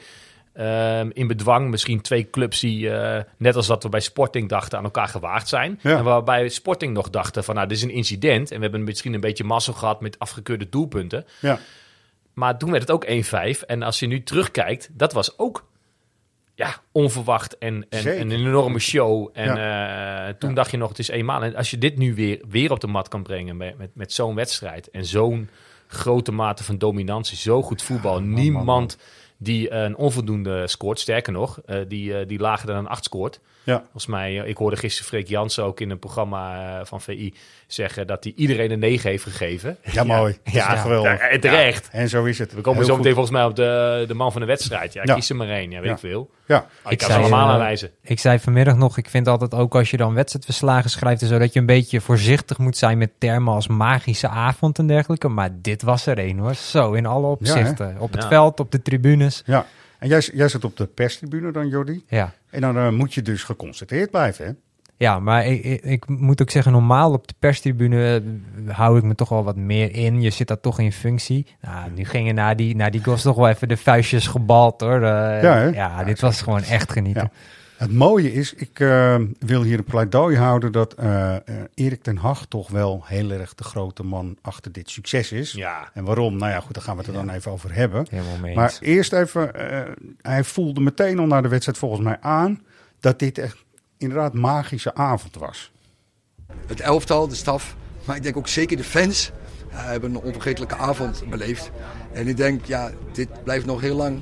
ehm, 0.54 1.10
in 1.14 1.28
bedwang. 1.28 1.70
Misschien 1.70 2.02
twee 2.02 2.30
clubs 2.30 2.60
die, 2.60 2.90
eh, 2.90 3.24
net 3.38 3.56
als 3.56 3.68
dat 3.68 3.84
we 3.84 3.90
bij 3.90 4.00
Sporting 4.00 4.50
dachten, 4.50 4.78
aan 4.78 4.84
elkaar 4.84 5.08
gewaagd 5.08 5.48
zijn. 5.48 5.80
Ja. 5.82 5.98
En 5.98 6.04
waarbij 6.04 6.50
Sporting 6.50 6.94
nog 6.94 7.10
dachten 7.10 7.44
van, 7.44 7.56
nou, 7.56 7.68
dit 7.68 7.78
is 7.78 7.84
een 7.84 7.90
incident. 7.90 8.52
En 8.52 8.56
we 8.58 8.64
hebben 8.64 8.84
misschien 8.84 9.14
een 9.14 9.20
beetje 9.20 9.44
mazzel 9.44 9.74
gehad 9.74 10.02
met 10.02 10.20
afgekeurde 10.20 10.70
doelpunten. 10.70 11.26
Ja. 11.40 11.60
Maar 12.34 12.58
toen 12.58 12.70
werd 12.72 12.82
het 12.82 12.92
ook 12.92 13.06
1-5. 13.06 13.62
En 13.62 13.84
als 13.84 14.00
je 14.00 14.08
nu 14.08 14.24
terugkijkt, 14.24 14.90
dat 14.92 15.14
was 15.14 15.38
ook 15.40 15.66
ja, 16.56 16.76
onverwacht 16.92 17.58
en, 17.58 17.86
en, 17.90 18.20
een 18.20 18.32
enorme 18.32 18.80
show. 18.80 19.30
En 19.34 19.58
eh, 19.58 20.34
toen 20.34 20.54
dacht 20.54 20.72
je 20.72 20.78
nog, 20.78 20.90
het 20.90 21.00
is 21.00 21.08
eenmaal. 21.08 21.44
En 21.44 21.56
als 21.56 21.72
je 21.72 21.78
dit 21.78 21.98
nu 21.98 22.16
weer, 22.16 22.44
weer 22.50 22.72
op 22.72 22.80
de 22.80 22.88
mat 22.88 23.08
kan 23.08 23.24
brengen 23.24 23.58
met, 23.58 23.78
met, 23.78 23.90
met 23.94 24.14
zo'n 24.14 24.36
wedstrijd 24.36 24.90
en 24.90 25.06
zo'n 25.06 25.50
grote 25.88 26.32
mate 26.32 26.64
van 26.64 26.78
dominantie, 26.78 27.38
zo 27.38 27.62
goed 27.62 27.82
voetbal. 27.82 28.22
Niemand 28.22 28.98
die 29.38 29.72
een 29.72 29.96
onvoldoende 29.96 30.68
scoort. 30.68 31.00
Sterker 31.00 31.34
nog, 31.34 31.60
eh, 31.66 31.80
die, 31.88 32.18
eh, 32.18 32.28
die 32.28 32.40
lager 32.40 32.68
dan 32.68 32.76
een 32.76 32.88
8 32.88 33.04
scoort. 33.04 33.40
Ja. 33.64 33.80
Volgens 33.82 34.06
mij, 34.06 34.42
eh, 34.42 34.48
ik 34.50 34.58
hoorde 34.58 34.76
gisteren 34.76 35.08
Freek 35.10 35.28
Jansen 35.28 35.64
ook 35.64 35.80
in 35.80 35.90
een 35.90 36.00
programma 36.00 36.78
eh, 36.80 36.86
van 36.86 37.02
VI 37.02 37.34
zeggen 37.68 38.08
dat 38.08 38.24
hij 38.24 38.34
iedereen 38.36 38.72
een 38.72 38.80
9 38.80 39.10
heeft 39.10 39.24
gegeven. 39.24 39.78
Ja, 39.92 40.04
mooi. 40.04 40.38
Ja, 40.44 40.72
echt 40.74 40.82
geweldig. 40.82 41.12
ja, 41.20 41.28
en 41.28 41.40
terecht. 41.40 41.90
En 41.92 42.10
zo 42.10 42.24
is 42.24 42.40
het. 42.40 42.54
We 42.54 42.62
komen 42.62 42.78
Heel 42.78 42.84
zo 42.88 42.94
goed. 42.94 42.98
meteen 43.04 43.14
volgens 43.14 43.36
mij 43.36 43.46
op 43.46 43.56
de, 43.56 44.04
de 44.08 44.14
man 44.14 44.32
van 44.32 44.42
de 44.42 44.48
wedstrijd. 44.48 44.94
Ja, 44.94 45.02
Ja. 45.06 45.14
kies 45.14 45.30
er 45.30 45.36
maar 45.36 45.50
één. 45.50 45.72
Ja, 45.72 45.78
weet 45.80 45.88
Ja. 45.88 45.94
ik 45.94 46.00
veel. 46.00 46.30
Ja. 46.46 46.58
Ik 46.86 46.92
Ik 46.92 46.98
kan 46.98 47.08
zei, 47.08 47.20
ze 47.24 47.26
allemaal 47.28 47.48
eh, 47.48 47.54
aanwijzen. 47.54 47.92
Ik 48.02 48.20
zei 48.20 48.40
vanmiddag 48.40 48.76
nog, 48.76 48.98
ik 48.98 49.10
vind 49.10 49.28
altijd 49.28 49.54
ook 49.54 49.76
als 49.76 49.92
je 49.92 49.98
dan 49.98 50.14
wedstrijdverslagen 50.14 50.90
schrijft 50.90 51.22
en 51.22 51.28
zo, 51.28 51.38
dat 51.40 51.54
je 51.54 51.60
een 51.60 51.66
beetje 51.66 52.02
voorzichtig 52.02 52.58
moet 52.58 52.78
zijn 52.78 52.98
met 52.98 53.12
termen 53.18 53.54
als 53.54 53.68
magische 53.68 54.28
avond 54.28 54.80
en 54.80 54.88
dergelijke. 54.88 55.28
Maar 55.28 55.50
dit 55.62 55.82
was 55.82 56.06
er 56.06 56.20
een 56.20 56.40
hoor. 56.40 56.54
Zo, 56.56 56.94
in 56.94 57.06
alle 57.06 57.28
opzichten. 57.28 57.96
op 58.00 58.12
het 58.12 58.22
Ja. 58.22 58.28
veld, 58.28 58.60
op 58.60 58.72
de 58.72 58.82
tribunes. 58.82 59.42
Ja. 59.46 59.66
En 60.04 60.10
jij, 60.10 60.30
jij 60.34 60.48
zit 60.48 60.64
op 60.64 60.78
de 60.78 60.86
perstribune 60.86 61.52
dan, 61.52 61.68
Jordi. 61.68 62.04
Ja. 62.08 62.34
En 62.50 62.62
dan 62.62 62.78
eh, 62.78 62.90
moet 62.90 63.14
je 63.14 63.22
dus 63.22 63.44
geconcentreerd 63.44 64.12
blijven, 64.12 64.46
hè? 64.46 64.52
Ja, 64.98 65.20
maar 65.20 65.46
ik, 65.46 65.64
ik, 65.64 65.84
ik 65.84 66.08
moet 66.08 66.42
ook 66.42 66.50
zeggen, 66.50 66.72
normaal 66.72 67.12
op 67.12 67.28
de 67.28 67.34
perstribune 67.40 68.24
eh, 68.68 68.76
hou 68.76 68.98
ik 68.98 69.04
me 69.04 69.16
toch 69.16 69.30
wel 69.30 69.44
wat 69.44 69.56
meer 69.56 69.96
in. 69.96 70.22
Je 70.22 70.30
zit 70.30 70.48
daar 70.48 70.60
toch 70.60 70.80
in 70.80 70.92
functie. 70.92 71.46
Nou, 71.62 71.92
nu 71.96 72.06
gingen 72.06 72.36
na 72.36 72.54
die, 72.54 72.76
na 72.76 72.90
die 72.90 73.04
goals 73.04 73.22
toch 73.22 73.36
wel 73.36 73.50
even 73.50 73.68
de 73.68 73.78
vuistjes 73.78 74.28
gebald 74.28 74.82
hoor. 74.82 75.02
Eh, 75.02 75.42
Ja, 75.44 75.64
ja, 75.64 76.04
dit 76.04 76.20
was 76.20 76.42
gewoon 76.42 76.64
echt 76.64 76.92
genieten. 76.92 77.30
Ja. 77.34 77.40
Het 77.84 77.94
mooie 77.94 78.34
is, 78.34 78.54
ik 78.54 78.80
eh, 78.80 79.16
wil 79.40 79.64
hier 79.64 79.78
een 79.78 79.84
pleidooi 79.84 80.38
houden 80.38 80.72
dat 80.72 80.94
eh, 80.94 81.36
eh, 81.36 81.42
Erik 81.74 82.04
ten 82.04 82.18
Hag 82.18 82.46
toch 82.46 82.70
wel 82.70 83.02
heel 83.06 83.32
erg 83.32 83.56
de 83.56 83.64
grote 83.64 84.04
man 84.04 84.38
achter 84.42 84.72
dit 84.72 84.90
succes 84.90 85.32
is. 85.32 85.52
Ja. 85.52 85.90
En 85.94 86.04
waarom? 86.04 86.38
Nou 86.38 86.52
ja, 86.52 86.60
goed, 86.60 86.74
daar 86.74 86.84
gaan 86.84 86.96
we 86.96 87.02
het 87.02 87.10
er 87.10 87.26
dan 87.26 87.30
even 87.30 87.52
over 87.52 87.74
hebben. 87.74 88.06
Helemaal 88.10 88.38
mee 88.38 88.56
Maar 88.56 88.78
eerst 88.80 89.14
even, 89.14 89.56
eh, 89.56 89.92
hij 90.22 90.44
voelde 90.44 90.82
meteen 90.82 91.20
al 91.20 91.26
na 91.26 91.42
de 91.42 91.48
wedstrijd 91.48 91.78
volgens 91.78 92.02
mij 92.02 92.18
aan 92.22 92.62
dat 93.00 93.20
dit 93.20 93.38
echt 93.38 93.58
inderdaad 93.98 94.34
magische 94.34 94.96
avond 94.96 95.36
was. 95.36 95.72
Het 96.68 96.80
elftal, 96.80 97.28
de 97.28 97.36
staf, 97.36 97.76
maar 98.06 98.16
ik 98.16 98.24
denk 98.24 98.38
ook 98.38 98.48
zeker 98.48 98.78
de 98.78 98.84
fans 98.84 99.32
hebben 99.70 100.10
een 100.10 100.22
onvergetelijke 100.22 100.76
avond 100.76 101.24
beleefd. 101.30 101.72
En 102.14 102.28
ik 102.28 102.38
denk, 102.38 102.66
ja, 102.66 102.92
dit 103.14 103.44
blijft 103.44 103.66
nog 103.66 103.82
heel 103.82 103.96
lang 103.96 104.22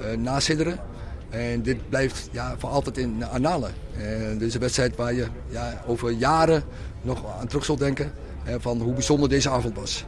eh 0.00 0.16
nasidderen. 0.16 0.91
En 1.32 1.62
dit 1.62 1.88
blijft 1.88 2.28
ja, 2.32 2.54
voor 2.58 2.68
altijd 2.70 2.98
in 2.98 3.18
de 3.18 3.26
annalen. 3.26 3.70
En 3.98 4.38
dit 4.38 4.48
is 4.48 4.54
een 4.54 4.60
wedstrijd 4.60 4.96
waar 4.96 5.14
je 5.14 5.26
ja, 5.48 5.82
over 5.86 6.10
jaren 6.10 6.62
nog 7.02 7.22
aan 7.40 7.46
terug 7.46 7.64
zult 7.64 7.78
denken. 7.78 8.12
eh, 8.44 8.54
van 8.58 8.80
hoe 8.80 8.92
bijzonder 8.92 9.28
deze 9.28 9.50
avond 9.50 9.76
was. 9.76 10.04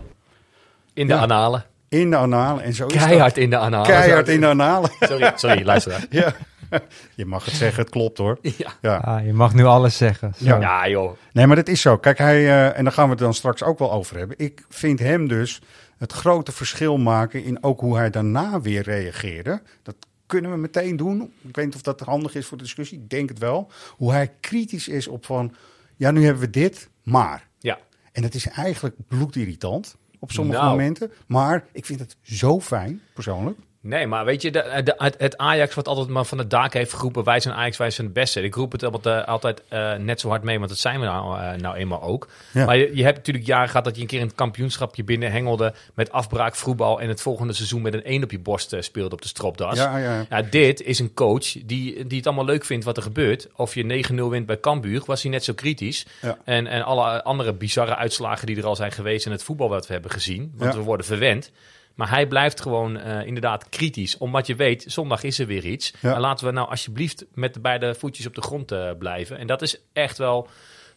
In 0.93 1.07
de 1.07 1.13
Ja. 1.15 1.21
analen. 1.21 1.65
In 1.89 2.11
de 2.11 2.17
analen. 2.17 2.63
En 2.65 2.73
zo 2.75 2.87
is 2.87 2.93
Keihard 3.05 3.37
in 3.37 3.51
de 3.51 3.57
analen. 3.57 3.87
Keihard 3.87 4.29
in 4.29 4.41
de 4.41 4.47
analen. 4.47 4.91
Sorry, 5.01 5.33
sorry, 5.37 5.65
luisteraar. 5.65 6.07
ja. 6.11 6.33
Je 7.15 7.25
mag 7.27 7.45
het 7.45 7.55
zeggen, 7.55 7.83
het 7.83 7.91
klopt 7.93 8.19
hoor. 8.19 8.39
Ja. 8.57 8.71
Ja. 8.81 8.97
Ah, 8.97 9.25
je 9.27 9.33
mag 9.33 9.55
nu 9.55 9.65
alles 9.65 9.97
zeggen. 9.97 10.33
Ja, 10.39 10.89
joh. 10.89 11.17
Nee, 11.33 11.47
maar 11.47 11.57
dat 11.57 11.69
is 11.69 11.81
zo. 11.81 11.97
Kijk, 11.99 12.19
hij, 12.19 12.37
eh, 12.45 12.79
en 12.79 12.85
daar 12.85 12.93
gaan 12.93 13.05
we 13.05 13.11
het 13.11 13.19
dan 13.19 13.35
straks 13.35 13.63
ook 13.63 13.79
wel 13.79 13.93
over 13.93 14.17
hebben. 14.19 14.39
Ik 14.39 14.65
vind 14.69 14.99
hem 14.99 15.29
dus 15.29 15.61
het 15.99 16.13
grote 16.13 16.53
verschil 16.53 16.97
maken 16.99 17.45
in 17.45 17.63
ook 17.63 17.81
hoe 17.81 17.97
hij 17.97 18.11
daarna 18.11 18.61
weer 18.61 18.83
reageerde. 18.83 19.63
Dat 19.83 19.95
kunnen 20.27 20.51
we 20.51 20.57
meteen 20.57 20.97
doen. 20.97 21.33
Ik 21.43 21.57
weet 21.57 21.65
niet 21.65 21.75
of 21.75 21.83
dat 21.83 22.01
handig 22.01 22.35
is 22.35 22.47
voor 22.47 22.57
de 22.57 22.63
discussie. 22.63 22.99
Ik 22.99 23.11
denk 23.11 23.29
het 23.29 23.39
wel. 23.39 23.71
Hoe 23.97 24.13
hij 24.13 24.33
kritisch 24.41 24.89
is 24.89 25.09
op 25.09 25.27
van, 25.27 25.55
ja, 25.97 26.11
nu 26.11 26.25
hebben 26.25 26.43
we 26.43 26.51
dit, 26.51 26.91
maar. 27.03 27.49
Ja. 27.59 27.79
En 28.13 28.23
het 28.23 28.35
is 28.35 28.47
eigenlijk 28.49 28.97
bloedirritant 29.09 29.97
op 30.19 30.33
sommige 30.33 30.59
Nou. 30.59 30.71
momenten. 30.71 31.11
Maar 31.27 31.67
ik 31.73 31.87
vind 31.87 32.01
het 32.01 32.17
zo 32.23 32.61
fijn, 32.61 33.01
persoonlijk. 33.15 33.59
Nee, 33.87 34.07
maar 34.07 34.25
weet 34.25 34.43
je, 34.43 34.51
de, 34.51 34.81
de- 34.85 35.13
het, 35.19 35.37
Ajax 35.37 35.75
wat 35.75 35.89
altijd 35.89 36.09
maar 36.09 36.25
van 36.25 36.39
het 36.39 36.51
dak 36.51 36.73
heeft 36.73 36.93
geroepen... 36.93 37.25
wij 37.25 37.41
zijn 37.41 37.55
Ajax, 37.55 37.77
wij 37.77 37.91
zijn 37.91 38.07
het 38.07 38.17
beste. 38.17 38.43
Ik 38.43 38.55
roep 38.55 38.73
het 38.73 38.83
altijd, 38.83 39.05
eh, 39.05 39.29
altijd 39.29 39.63
eh, 39.69 39.95
net 39.95 40.21
zo 40.21 40.29
hard 40.29 40.43
mee, 40.43 40.59
want 40.59 40.69
dat 40.69 40.79
zijn 40.79 41.01
we 41.01 41.07
nou, 41.07 41.41
eh, 41.41 41.53
nou 41.53 41.77
eenmaal 41.77 42.03
ook. 42.03 42.29
Ja. 42.53 42.65
Maar 42.65 42.77
je, 42.77 42.97
je 42.97 43.03
hebt 43.03 43.17
natuurlijk 43.17 43.47
jaren 43.47 43.69
gehad 43.69 43.85
dat 43.85 43.95
je 43.95 44.01
een 44.01 44.07
keer 44.07 44.21
in 44.21 44.27
het 44.27 44.35
kampioenschapje 44.35 45.05
binnenhengelde... 45.05 45.75
met 45.95 46.13
afbraak 46.13 46.55
voetbal 46.55 47.01
en 47.01 47.09
het 47.09 47.21
volgende 47.21 47.53
seizoen 47.53 47.83
met 47.83 47.95
een 47.95 48.05
1 48.05 48.23
op 48.23 48.31
je 48.31 48.39
borst 48.39 48.77
speelde 48.79 49.15
op 49.15 49.23
de 49.23 49.29
stropdas. 49.29 49.77
Ja, 49.77 49.99
ja. 49.99 50.27
Ja, 50.31 50.43
dit 50.43 50.83
is 50.83 50.99
een 50.99 51.15
coach 51.15 51.53
die, 51.65 52.07
die 52.07 52.17
het 52.17 52.27
allemaal 52.27 52.45
leuk 52.45 52.65
vindt 52.65 52.85
wat 52.85 52.97
er 52.97 53.03
gebeurt. 53.03 53.49
Of 53.57 53.75
je 53.75 54.05
9-0 54.11 54.15
wint 54.15 54.47
bij 54.47 54.61
Cambuur, 54.61 55.03
was 55.07 55.23
hij 55.23 55.31
net 55.31 55.45
zo 55.45 55.53
kritisch. 55.53 56.07
En, 56.45 56.67
en 56.67 56.83
alle 56.83 57.23
andere 57.23 57.53
bizarre 57.53 57.97
uitslagen 57.97 58.47
die 58.47 58.57
er 58.57 58.67
al 58.67 58.77
zijn 58.77 58.93
geweest 58.93 59.27
in 59.27 59.33
het 59.33 59.43
voetbal 59.43 59.69
wat 59.69 59.87
we 59.87 59.93
hebben 59.93 60.11
gezien. 60.11 60.53
Want 60.57 60.75
we 60.75 60.81
worden 60.81 61.07
verwend. 61.07 61.51
Maar 61.95 62.09
hij 62.09 62.27
blijft 62.27 62.61
gewoon 62.61 62.97
eh, 62.97 63.27
inderdaad 63.27 63.69
kritisch. 63.69 64.19
Omdat 64.19 64.47
je 64.47 64.55
weet, 64.55 64.85
zondag 64.87 65.23
is 65.23 65.39
er 65.39 65.47
weer 65.47 65.65
iets. 65.65 65.95
Ja. 66.01 66.15
En 66.15 66.21
laten 66.21 66.47
we 66.47 66.53
nou 66.53 66.69
alsjeblieft 66.69 67.25
met 67.35 67.55
de 67.55 67.61
beide 67.61 67.95
voetjes 67.95 68.27
op 68.27 68.35
de 68.35 68.43
grond 68.43 68.73
eh, 68.73 68.91
blijven. 68.99 69.39
En 69.39 69.47
dat 69.47 69.63
is 69.63 69.81
echt 69.93 70.19
wel 70.19 70.49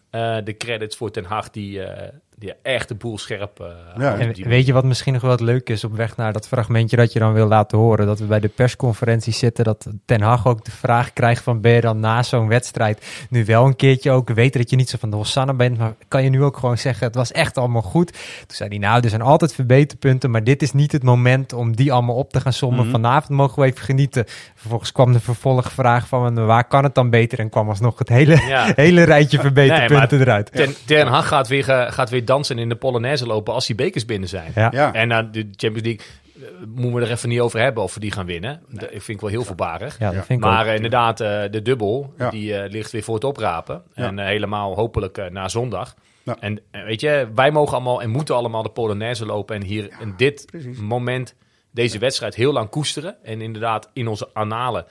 eh, 0.10 0.38
de 0.44 0.58
credits 0.58 0.96
voor 0.96 1.12
Ten 1.12 1.26
Hag 1.26 1.50
die, 1.50 1.82
die 2.40 2.54
echt 2.62 2.88
de 2.88 2.96
boel 2.96 3.18
scherp 3.18 3.60
eh 3.60 3.68
Ja. 3.98 4.18
En 4.18 4.34
weet 4.44 4.66
je 4.66 4.74
wat 4.74 4.84
misschien 4.84 5.14
nog 5.14 5.22
wel 5.22 5.32
het 5.32 5.40
leuk 5.40 5.70
is 5.70 5.84
op 5.84 5.96
weg 5.96 6.18
naar 6.18 6.34
dat 6.34 6.48
fragmentje 6.48 6.96
dat 6.98 7.14
je 7.14 7.20
dan 7.20 7.34
wil 7.34 7.48
laten 7.48 7.78
horen? 7.78 8.06
Dat 8.06 8.20
we 8.20 8.26
bij 8.26 8.40
de 8.40 8.48
persconferentie 8.48 9.34
zitten, 9.34 9.64
dat 9.64 9.88
Ten 10.06 10.22
Hag 10.22 10.48
ook 10.48 10.66
de 10.66 10.72
vraag 10.72 11.14
krijgt 11.14 11.44
van 11.44 11.62
ben 11.62 11.72
je 11.72 11.82
dan 11.82 12.00
na 12.00 12.24
zo'n 12.24 12.48
wedstrijd 12.48 13.28
nu 13.30 13.46
wel 13.46 13.66
een 13.66 13.76
keertje 13.76 14.12
ook 14.12 14.30
weten 14.30 14.62
dat 14.62 14.70
je 14.70 14.76
niet 14.76 14.90
zo 14.90 14.98
van 15.00 15.10
de 15.10 15.16
Hosanna 15.16 15.54
bent, 15.54 15.78
maar 15.78 15.94
kan 16.08 16.24
je 16.24 16.30
nu 16.30 16.44
ook 16.44 16.58
gewoon 16.58 16.78
zeggen 16.78 17.08
het 17.08 17.16
was 17.16 17.32
echt 17.32 17.58
allemaal 17.58 17.82
goed? 17.82 18.12
Toen 18.12 18.56
zei 18.56 18.70
hij 18.70 18.78
nou, 18.78 19.04
er 19.04 19.10
zijn 19.10 19.22
altijd 19.22 19.54
verbeterpunten, 19.54 20.32
maar 20.32 20.44
dit 20.44 20.62
is 20.62 20.74
niet 20.74 20.92
het 20.92 21.04
moment 21.04 21.54
om 21.54 21.76
die 21.76 21.94
allemaal 21.94 22.16
op 22.16 22.32
te 22.32 22.42
gaan 22.42 22.54
sommen. 22.54 22.82
Mhm. 22.84 22.92
Vanavond 22.92 23.30
mogen 23.30 23.62
we 23.62 23.68
even 23.68 23.84
genieten. 23.84 24.26
Vervolgens 24.56 24.92
kwam 24.92 25.14
de 25.14 25.20
vervolgvraag 25.20 26.08
van 26.08 26.46
waar 26.46 26.68
kan 26.68 26.84
het 26.84 26.96
dan 26.96 27.10
beter 27.10 27.40
en 27.40 27.50
kwam 27.50 27.70
alsnog 27.70 28.00
het 28.00 28.10
hele, 28.10 28.42
Ja. 28.48 28.72
hele 28.76 29.04
rijtje 29.04 29.40
verbeterpunten 29.40 30.18
Nee, 30.18 30.28
eruit. 30.28 30.52
Ten, 30.52 30.76
Ten 30.86 31.08
Hag 31.08 31.28
gaat 31.28 31.48
weer, 31.48 31.70
eh, 31.70 31.92
gaat 31.92 32.10
weer 32.10 32.26
dansen 32.28 32.60
in 32.60 32.70
de 32.70 32.76
Polonaise 32.76 33.26
lopen 33.26 33.54
als 33.54 33.66
die 33.68 33.76
bekers 33.76 34.06
binnen 34.06 34.30
zijn. 34.30 34.52
Ja. 34.56 34.70
Ja. 34.74 34.94
En 34.94 35.10
dan 35.10 35.32
de 35.32 35.40
Champions 35.56 35.82
League 35.88 36.06
eh, 36.36 36.66
moeten 36.76 36.94
we 37.00 37.06
er 37.06 37.12
even 37.12 37.30
niet 37.30 37.40
over 37.40 37.60
hebben 37.60 37.84
of 37.84 37.94
we 37.94 38.00
die 38.00 38.12
gaan 38.12 38.26
winnen. 38.26 38.62
Dat 38.70 38.90
vind 38.90 39.08
ik 39.10 39.20
wel 39.22 39.30
heel 39.30 39.44
voorbarig. 39.44 40.00
Ja, 40.00 40.06
dat 40.06 40.16
Ja. 40.16 40.24
vind 40.24 40.40
ik 40.40 40.46
Maar 40.46 40.62
ook. 40.62 40.68
eh, 40.68 40.76
inderdaad, 40.76 41.20
eh, 41.20 41.42
de 41.52 41.62
dubbel, 41.62 42.14
Ja. 42.18 42.30
die 42.30 42.56
eh, 42.58 42.70
ligt 42.72 42.92
weer 42.92 43.04
voor 43.04 43.16
het 43.16 43.24
oprapen. 43.24 43.82
Ja. 43.94 44.04
En 44.06 44.20
helemaal 44.20 44.76
hopelijk 44.76 45.18
eh, 45.18 45.30
na 45.30 45.48
zondag. 45.50 45.96
Ja. 46.24 46.38
En 46.40 46.62
weet 46.72 47.02
je, 47.02 47.28
wij 47.36 47.52
mogen 47.52 47.74
allemaal 47.74 48.02
en 48.02 48.10
moeten 48.10 48.36
allemaal 48.36 48.64
de 48.64 48.70
Polonaise 48.70 49.26
lopen 49.26 49.56
en 49.56 49.64
hier 49.64 49.90
in 50.00 50.14
dit 50.18 50.46
precies. 50.52 50.78
moment 50.80 51.36
deze 51.72 52.00
wedstrijd 52.00 52.36
heel 52.36 52.54
lang 52.54 52.70
koesteren. 52.70 53.24
En 53.24 53.42
inderdaad 53.42 53.90
in 53.94 54.08
onze 54.08 54.30
analen. 54.34 54.86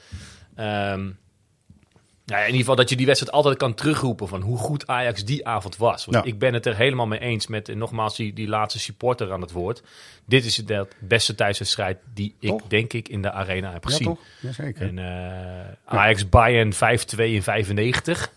Ehm, 2.27 2.35
ja, 2.35 2.39
in 2.39 2.45
ieder 2.47 2.61
geval 2.61 2.77
dat 2.77 2.89
je 2.89 2.97
die 2.97 3.07
wedstrijd 3.07 3.35
altijd 3.35 3.57
kan 3.57 3.75
terugroepen 3.75 4.29
van 4.29 4.41
hoe 4.41 4.59
goed 4.59 4.87
Ajax 4.87 5.25
die 5.25 5.47
avond 5.47 5.77
was. 5.77 6.05
Want 6.05 6.25
Ja. 6.25 6.33
ik 6.33 6.39
ben 6.39 6.55
het 6.55 6.67
er 6.67 6.77
helemaal 6.77 7.07
mee 7.07 7.19
eens 7.21 7.47
met, 7.47 7.69
en 7.69 7.79
nogmaals, 7.79 8.17
die, 8.17 8.33
die 8.33 8.49
laatste 8.49 8.79
supporter 8.79 9.33
aan 9.33 9.41
het 9.41 9.53
woord. 9.53 9.83
Dit 10.25 10.45
is 10.45 10.55
de 10.57 10.87
beste 10.99 11.35
thuiswedstrijd 11.35 11.99
die 12.15 12.35
ik, 12.41 12.49
Toch? 12.49 12.63
denk 12.63 12.93
ik, 12.93 13.09
in 13.09 13.23
de 13.23 13.33
arena 13.33 13.73
heb 13.73 13.85
Ja, 13.85 13.91
gezien. 13.91 14.07
toch? 14.07 14.19
Jazeker. 14.41 14.89
En 14.89 14.99
eh, 14.99 15.95
Ajax 15.99 16.29
Bayern 16.29 16.73
5-2 16.75 16.79
in 17.17 17.43
95. 17.43 18.33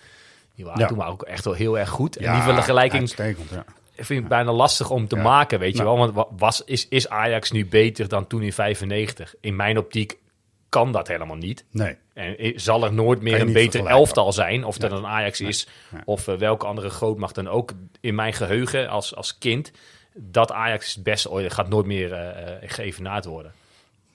Die 0.56 0.66
waren 0.66 0.80
Ja. 0.82 0.88
toen 0.88 0.98
maar 0.98 1.10
ook 1.10 1.22
echt 1.24 1.46
wel 1.46 1.54
heel 1.54 1.78
erg 1.80 1.90
goed. 1.90 2.18
en 2.18 2.24
Ja, 2.24 2.34
die 2.34 2.54
vergelijking 2.54 3.14
ja. 3.16 3.64
vind 3.96 4.22
ik 4.24 4.28
bijna 4.28 4.52
lastig 4.52 4.90
om 4.90 5.08
te 5.08 5.16
Ja. 5.16 5.22
maken, 5.22 5.60
weet 5.60 5.78
je 5.78 5.84
Nou. 5.84 5.90
wel. 5.98 5.98
Want 5.98 6.14
wa- 6.16 6.36
was, 6.38 6.64
is, 6.66 6.88
is 6.88 7.10
Ajax 7.10 7.52
nu 7.52 7.66
beter 7.66 8.08
dan 8.08 8.28
toen 8.28 8.42
in 8.42 8.54
95? 8.54 9.36
In 9.42 9.56
mijn 9.56 9.78
optiek 9.78 10.18
kan 10.70 10.92
dat 10.92 11.08
helemaal 11.08 11.36
niet. 11.36 11.66
Nee. 11.72 11.96
En 12.20 12.60
zal 12.60 12.84
er 12.84 12.94
nooit 12.94 13.22
meer 13.22 13.42
een 13.42 13.54
beter 13.54 13.86
elftal 13.86 14.34
zijn. 14.34 14.64
Of 14.64 14.78
dat 14.78 14.92
een 14.92 15.06
Ajax 15.06 15.42
is, 15.42 15.68
of 16.06 16.28
eh, 16.28 16.36
welke 16.36 16.66
andere 16.66 16.90
grootmacht 16.90 17.36
dan 17.36 17.48
ook. 17.48 17.72
In 18.00 18.16
mijn 18.16 18.34
geheugen 18.34 18.90
als, 18.90 19.16
als 19.16 19.38
kind, 19.38 19.72
dat 20.14 20.52
Ajax 20.52 20.86
is 20.88 20.96
het 20.96 21.04
beste 21.04 21.30
ooit. 21.32 21.54
gaat 21.54 21.70
nooit 21.70 21.86
meer 21.86 22.14
eh, 22.14 22.70
geëvenaard 22.70 23.26
worden. 23.26 23.52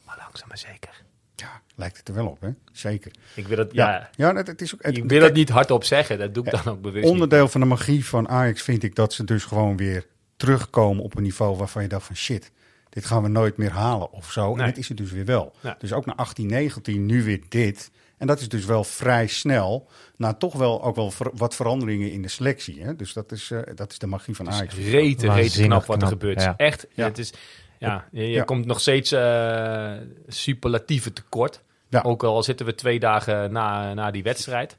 Maar 0.07 0.17
langzaam 0.19 0.49
maar 0.49 0.59
zeker. 0.59 1.03
Ja, 1.37 1.61
lijkt 1.75 1.97
het 1.97 2.09
er 2.09 2.15
wel 2.15 2.27
op, 2.27 2.41
hè? 2.41 2.49
Zeker. 2.73 3.13
Ik 3.35 3.47
wil 3.47 3.59
het, 3.59 3.73
ja, 3.73 3.91
Ja, 3.91 4.11
ja 4.17 4.33
dat, 4.33 4.47
het 4.47 4.61
is 4.61 4.75
ook... 4.75 4.83
het- 4.83 4.97
ik 4.97 5.05
wil 5.05 5.23
het 5.23 5.35
niet 5.35 5.49
hardop 5.49 5.85
zeggen. 5.85 6.19
Dat 6.19 6.35
doe 6.35 6.45
ik 6.45 6.51
dan 6.51 6.73
ook 6.75 6.81
bewust 6.81 7.05
niet. 7.05 7.13
Onderdeel 7.13 7.49
van 7.49 7.61
de 7.61 7.67
magie 7.67 8.05
van 8.07 8.29
Ajax 8.29 8.63
vind 8.63 8.83
ik 8.83 8.95
dat 8.95 9.13
ze 9.13 9.25
dus 9.25 9.45
gewoon 9.45 9.77
weer 9.77 10.07
terugkomen 10.37 11.05
op 11.05 11.17
een 11.17 11.23
niveau 11.23 11.57
waarvan 11.57 11.83
je 11.83 11.89
dacht 11.89 12.07
van 12.07 12.17
shit, 12.17 12.51
dit 12.95 13.05
gaan 13.05 13.23
we 13.23 13.29
nooit 13.29 13.57
meer 13.57 13.71
halen 13.71 14.13
of 14.13 14.33
zo. 14.33 14.55
Nee. 14.55 14.63
En 14.65 14.69
dat 14.71 14.79
is 14.79 14.89
het 14.89 14.97
dus 14.97 15.11
weer 15.13 15.25
wel. 15.25 15.53
Ja. 15.61 15.77
Dus 15.79 15.93
ook 15.93 16.07
na 16.07 16.15
18, 16.17 16.47
19 16.47 17.07
nu 17.07 17.23
weer 17.25 17.41
dit. 17.49 17.91
En 18.19 18.27
dat 18.27 18.41
is 18.41 18.49
dus 18.49 18.65
wel 18.65 18.85
vrij 18.85 19.27
snel. 19.27 19.89
Na 20.17 20.33
toch 20.35 20.53
wel 20.55 20.83
ook 20.85 20.97
wel 20.97 21.11
ver- 21.11 21.31
wat 21.35 21.55
veranderingen 21.55 22.13
in 22.13 22.23
de 22.23 22.29
selectie. 22.29 22.83
Hè? 22.83 22.97
Dus 22.97 23.13
dat 23.13 23.33
is, 23.33 23.51
eh, 23.51 23.61
dat 23.75 23.91
is 23.91 23.99
de 23.99 24.07
magie 24.07 24.37
van 24.37 24.51
Ajax. 24.51 24.75
Rete, 24.75 25.33
rete 25.33 25.63
knap 25.63 25.85
wat 25.85 26.03
er 26.03 26.09
gebeurt. 26.09 26.41
ja. 26.43 26.55
Echt, 26.57 26.87
Ja. 26.95 27.05
het 27.05 27.19
is, 27.19 27.33
ja, 27.79 28.05
je, 28.13 28.45
komt 28.45 28.67
nog 28.67 28.81
steeds 28.81 29.13
eh 29.13 29.93
superlatieven 30.29 31.13
tekort. 31.13 31.63
Ja. 31.89 32.01
Ook 32.01 32.23
al 32.25 32.43
zitten 32.43 32.67
we 32.67 32.75
twee 32.75 32.99
dagen 32.99 33.53
na, 33.53 33.95
na 33.95 34.11
die 34.11 34.23
wedstrijd. 34.23 34.77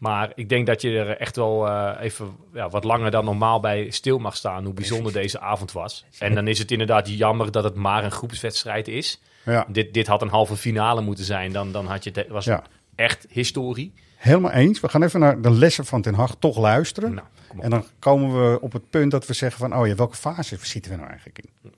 Maar 0.00 0.32
ik 0.34 0.48
denk 0.48 0.66
dat 0.66 0.82
je 0.82 0.98
er 0.98 1.16
echt 1.16 1.36
wel 1.36 1.66
eh, 1.68 1.96
even 2.00 2.36
ja, 2.52 2.68
wat 2.68 2.84
langer 2.84 3.10
dan 3.10 3.24
normaal 3.24 3.60
bij 3.60 3.90
stil 3.90 4.18
mag 4.18 4.36
staan. 4.36 4.64
Hoe 4.64 4.74
bijzonder 4.74 5.12
deze 5.12 5.40
avond 5.40 5.72
was. 5.72 6.04
En 6.18 6.34
dan 6.34 6.48
is 6.48 6.58
het 6.58 6.70
inderdaad 6.70 7.08
jammer 7.08 7.50
dat 7.52 7.64
het 7.64 7.74
maar 7.74 8.04
een 8.04 8.10
groepswedstrijd 8.10 8.88
is. 8.88 9.20
Ja, 9.44 9.66
Dit, 9.68 9.94
dit 9.94 10.06
had 10.06 10.22
een 10.22 10.28
halve 10.28 10.56
finale 10.56 11.00
moeten 11.00 11.24
zijn. 11.24 11.52
Dan, 11.52 11.72
dan 11.72 11.86
had 11.86 12.04
je 12.04 12.10
het, 12.14 12.28
was 12.28 12.44
Ja. 12.44 12.62
echt 12.94 13.26
historie. 13.28 13.92
helemaal 14.16 14.50
eens. 14.50 14.80
We 14.80 14.88
gaan 14.88 15.02
even 15.02 15.20
naar 15.20 15.40
de 15.40 15.50
lessen 15.50 15.84
van 15.86 16.02
Ten 16.02 16.14
Hag 16.14 16.36
toch 16.38 16.58
luisteren. 16.58 17.14
Nou. 17.14 17.26
En 17.58 17.70
dan 17.70 17.84
komen 17.98 18.50
we 18.52 18.60
op 18.60 18.72
het 18.72 18.90
punt 18.90 19.10
dat 19.10 19.26
we 19.26 19.32
zeggen 19.32 19.60
van, 19.60 19.76
oh 19.80 19.86
ja, 19.86 19.94
welke 19.94 20.16
fase 20.16 20.56
zitten 20.60 20.90
we 20.90 20.96
nou 20.96 21.08
eigenlijk 21.08 21.38
in? 21.38 21.70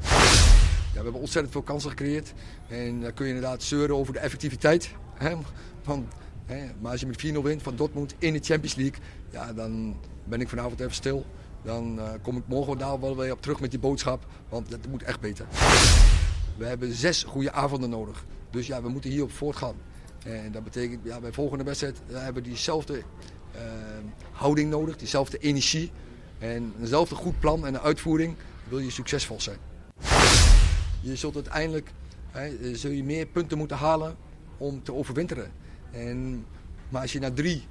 Ja, 0.00 1.04
we 1.04 1.04
hebben 1.04 1.20
ontzettend 1.20 1.52
veel 1.52 1.62
kansen 1.62 1.90
gecreëerd. 1.90 2.32
En 2.68 3.00
dan 3.00 3.14
kun 3.14 3.26
je 3.26 3.34
inderdaad 3.34 3.62
zeuren 3.62 3.96
over 3.96 4.12
de 4.12 4.18
effectiviteit. 4.18 4.90
Hè? 5.14 5.34
Want, 5.84 6.04
hè, 6.14 6.27
maar 6.80 6.90
als 6.92 7.00
je 7.00 7.06
met 7.06 7.26
4-0 7.26 7.42
wint 7.42 7.62
van 7.62 7.76
Dortmund 7.76 8.14
in 8.18 8.32
de 8.32 8.40
Champions 8.42 8.74
League, 8.74 8.98
ja, 9.30 9.52
dan 9.52 9.96
ben 10.24 10.40
ik 10.40 10.48
vanavond 10.48 10.80
even 10.80 10.94
stil. 10.94 11.26
Dan 11.62 12.00
eh, 12.00 12.10
kom 12.22 12.36
ik 12.36 12.42
morgen 12.46 12.78
daar 12.78 13.00
wel 13.00 13.16
weer 13.16 13.32
op 13.32 13.42
terug 13.42 13.60
met 13.60 13.70
die 13.70 13.80
boodschap. 13.80 14.26
Want 14.48 14.70
dat 14.70 14.86
moet 14.90 15.02
echt 15.02 15.20
beter. 15.20 15.46
We 16.56 16.64
hebben 16.64 16.92
zes 16.92 17.22
goede 17.22 17.52
avonden 17.52 17.90
nodig. 17.90 18.24
Dus 18.50 18.66
ja, 18.66 18.82
we 18.82 18.88
moeten 18.88 19.10
hierop 19.10 19.32
voortgaan. 19.32 19.74
En 20.24 20.52
dat 20.52 20.64
betekent, 20.64 21.04
ja, 21.04 21.20
bij 21.20 21.32
volgende 21.32 21.64
wedstrijd 21.64 22.00
hebben 22.12 22.42
we 22.42 22.48
diezelfde 22.48 23.02
eh, 23.52 23.62
houding 24.32 24.70
nodig, 24.70 24.96
diezelfde 24.96 25.38
energie. 25.38 25.90
En 26.38 26.72
eenzelfde 26.80 27.14
goed 27.14 27.40
plan 27.40 27.66
en 27.66 27.80
uitvoering 27.80 28.34
wil 28.68 28.78
je 28.78 28.90
succesvol 28.90 29.40
zijn. 29.40 29.58
Je 31.00 31.16
zult 31.16 31.34
uiteindelijk 31.34 31.92
hè, 32.30 32.76
zul 32.76 32.90
je 32.90 33.04
meer 33.04 33.26
punten 33.26 33.58
moeten 33.58 33.76
halen 33.76 34.16
om 34.56 34.82
te 34.82 34.94
overwinteren. 34.94 35.50
En, 35.90 36.44
maar 36.88 37.02
als 37.02 37.12
je 37.12 37.18
na 37.18 37.30
drie 37.30 37.66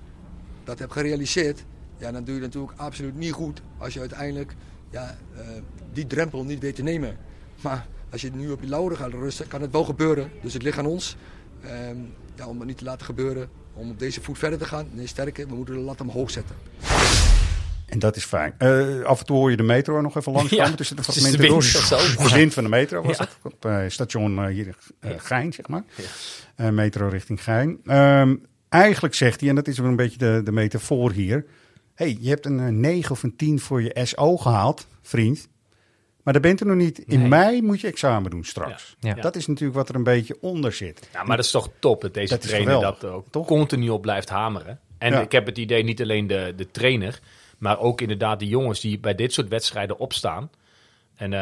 dat 0.64 0.80
hebt 0.80 0.92
gerealiseerd, 0.92 1.64
ja, 1.98 2.12
dan 2.12 2.24
doe 2.24 2.36
je 2.36 2.42
natuurlijk 2.42 2.74
absoluut 2.76 3.16
niet 3.16 3.32
goed 3.32 3.62
als 3.78 3.94
je 3.94 4.00
uiteindelijk 4.00 4.56
ja, 4.90 5.18
eh, 5.36 5.48
die 5.94 6.08
drempel 6.08 6.44
niet 6.44 6.60
weet 6.60 6.76
te 6.76 6.84
nemen. 6.84 7.18
Maar 7.62 7.88
als 8.12 8.22
je 8.22 8.32
nu 8.32 8.52
op 8.52 8.62
je 8.62 8.68
lauren 8.68 8.98
gaat 8.98 9.14
rusten, 9.14 9.48
kan 9.48 9.62
het 9.62 9.72
wel 9.72 9.84
gebeuren. 9.84 10.32
Dus 10.42 10.54
het 10.54 10.64
ligt 10.64 10.78
aan 10.78 10.86
ons 10.86 11.16
ehm, 11.62 11.98
om 12.48 12.58
het 12.58 12.68
niet 12.68 12.78
te 12.78 12.84
laten 12.84 13.06
gebeuren. 13.06 13.50
Om 13.74 13.90
op 13.90 14.00
deze 14.00 14.22
voet 14.22 14.38
verder 14.38 14.60
te 14.60 14.66
gaan. 14.66 14.88
Nee, 14.92 15.08
sterker, 15.08 15.48
we 15.48 15.56
moeten 15.56 15.76
de 15.76 15.82
lat 15.82 16.02
omhoog 16.02 16.32
zetten. 16.32 16.56
En 17.98 18.04
dat 18.04 18.16
is 18.16 18.26
fijn. 18.26 18.54
Eh, 18.58 19.02
af 19.04 19.20
en 19.20 19.26
toe 19.26 19.38
hoor 19.38 19.50
je 19.52 19.58
de 19.58 19.64
metro 19.64 20.02
nog 20.02 20.16
even 20.18 20.32
langskomen 20.32 20.70
Ja, 20.70 20.76
tussen 20.76 20.96
de 20.96 21.02
is 21.02 21.08
de 21.08 21.14
fragmenten 21.14 21.42
wind 21.42 21.54
door. 21.54 21.64
zo. 21.64 22.24
De 22.24 22.34
wind 22.36 22.54
van 22.54 22.64
de 22.64 22.70
metro 22.70 23.02
was 23.02 23.18
Ja. 23.18 23.24
dat. 23.44 23.54
Op 23.54 23.66
eh, 23.66 23.80
station 23.88 24.38
eh, 24.40 24.46
hier 24.46 24.76
Gein, 25.18 25.54
zeg 25.54 25.68
maar. 25.68 25.84
Metro 26.72 27.08
richting 27.08 27.44
Gein. 27.44 27.80
Ehm, 27.86 28.36
eigenlijk 28.70 29.16
zegt 29.16 29.40
hij, 29.40 29.50
en 29.50 29.56
dat 29.56 29.68
is 29.68 29.78
een 29.78 29.96
beetje 29.96 30.18
de, 30.18 30.42
de 30.44 30.52
metafoor 30.52 31.12
hier. 31.12 31.46
hey, 31.96 32.18
je 32.20 32.30
hebt 32.30 32.46
een 32.46 32.60
eh, 32.60 32.68
9 32.68 33.12
of 33.12 33.24
een 33.24 33.36
10 33.36 33.60
voor 33.60 33.82
je 33.82 34.00
SO 34.04 34.38
gehaald, 34.38 34.88
vriend. 35.02 35.48
Maar 36.24 36.34
daar 36.34 36.42
bent 36.42 36.60
er 36.60 36.66
nog 36.66 36.76
niet. 36.76 37.00
In 37.00 37.20
Nee. 37.20 37.28
mei 37.28 37.62
moet 37.62 37.82
je 37.82 37.88
examen 37.88 38.32
doen 38.32 38.44
straks. 38.44 38.96
Ja. 39.00 39.14
Dat 39.14 39.36
is 39.36 39.48
natuurlijk 39.48 39.78
wat 39.78 39.90
er 39.90 39.96
een 39.96 40.04
beetje 40.04 40.38
onder 40.42 40.74
zit. 40.74 41.10
Ja, 41.14 41.24
maar 41.24 41.36
dat 41.38 41.46
is 41.46 41.52
toch 41.52 41.70
top 41.80 42.02
dat 42.02 42.14
deze 42.14 42.34
Dat 42.34 42.42
trainer 42.48 42.80
dat 42.82 43.04
ook 43.06 43.26
toch? 43.32 43.48
continu 43.48 43.90
op 43.90 44.02
blijft 44.02 44.30
hameren. 44.30 44.80
En 44.98 45.12
Ja. 45.12 45.22
ik 45.22 45.32
heb 45.32 45.46
het 45.46 45.58
idee, 45.58 45.84
niet 45.84 46.02
alleen 46.02 46.28
de, 46.28 46.54
de 46.56 46.72
trainer, 46.72 47.20
maar 47.58 47.80
ook 47.80 48.02
inderdaad 48.02 48.40
de 48.40 48.48
jongens 48.48 48.80
die 48.80 49.00
bij 49.00 49.16
dit 49.16 49.34
soort 49.34 49.48
wedstrijden 49.48 49.98
opstaan. 50.00 50.50
En 51.16 51.34
eh, 51.34 51.40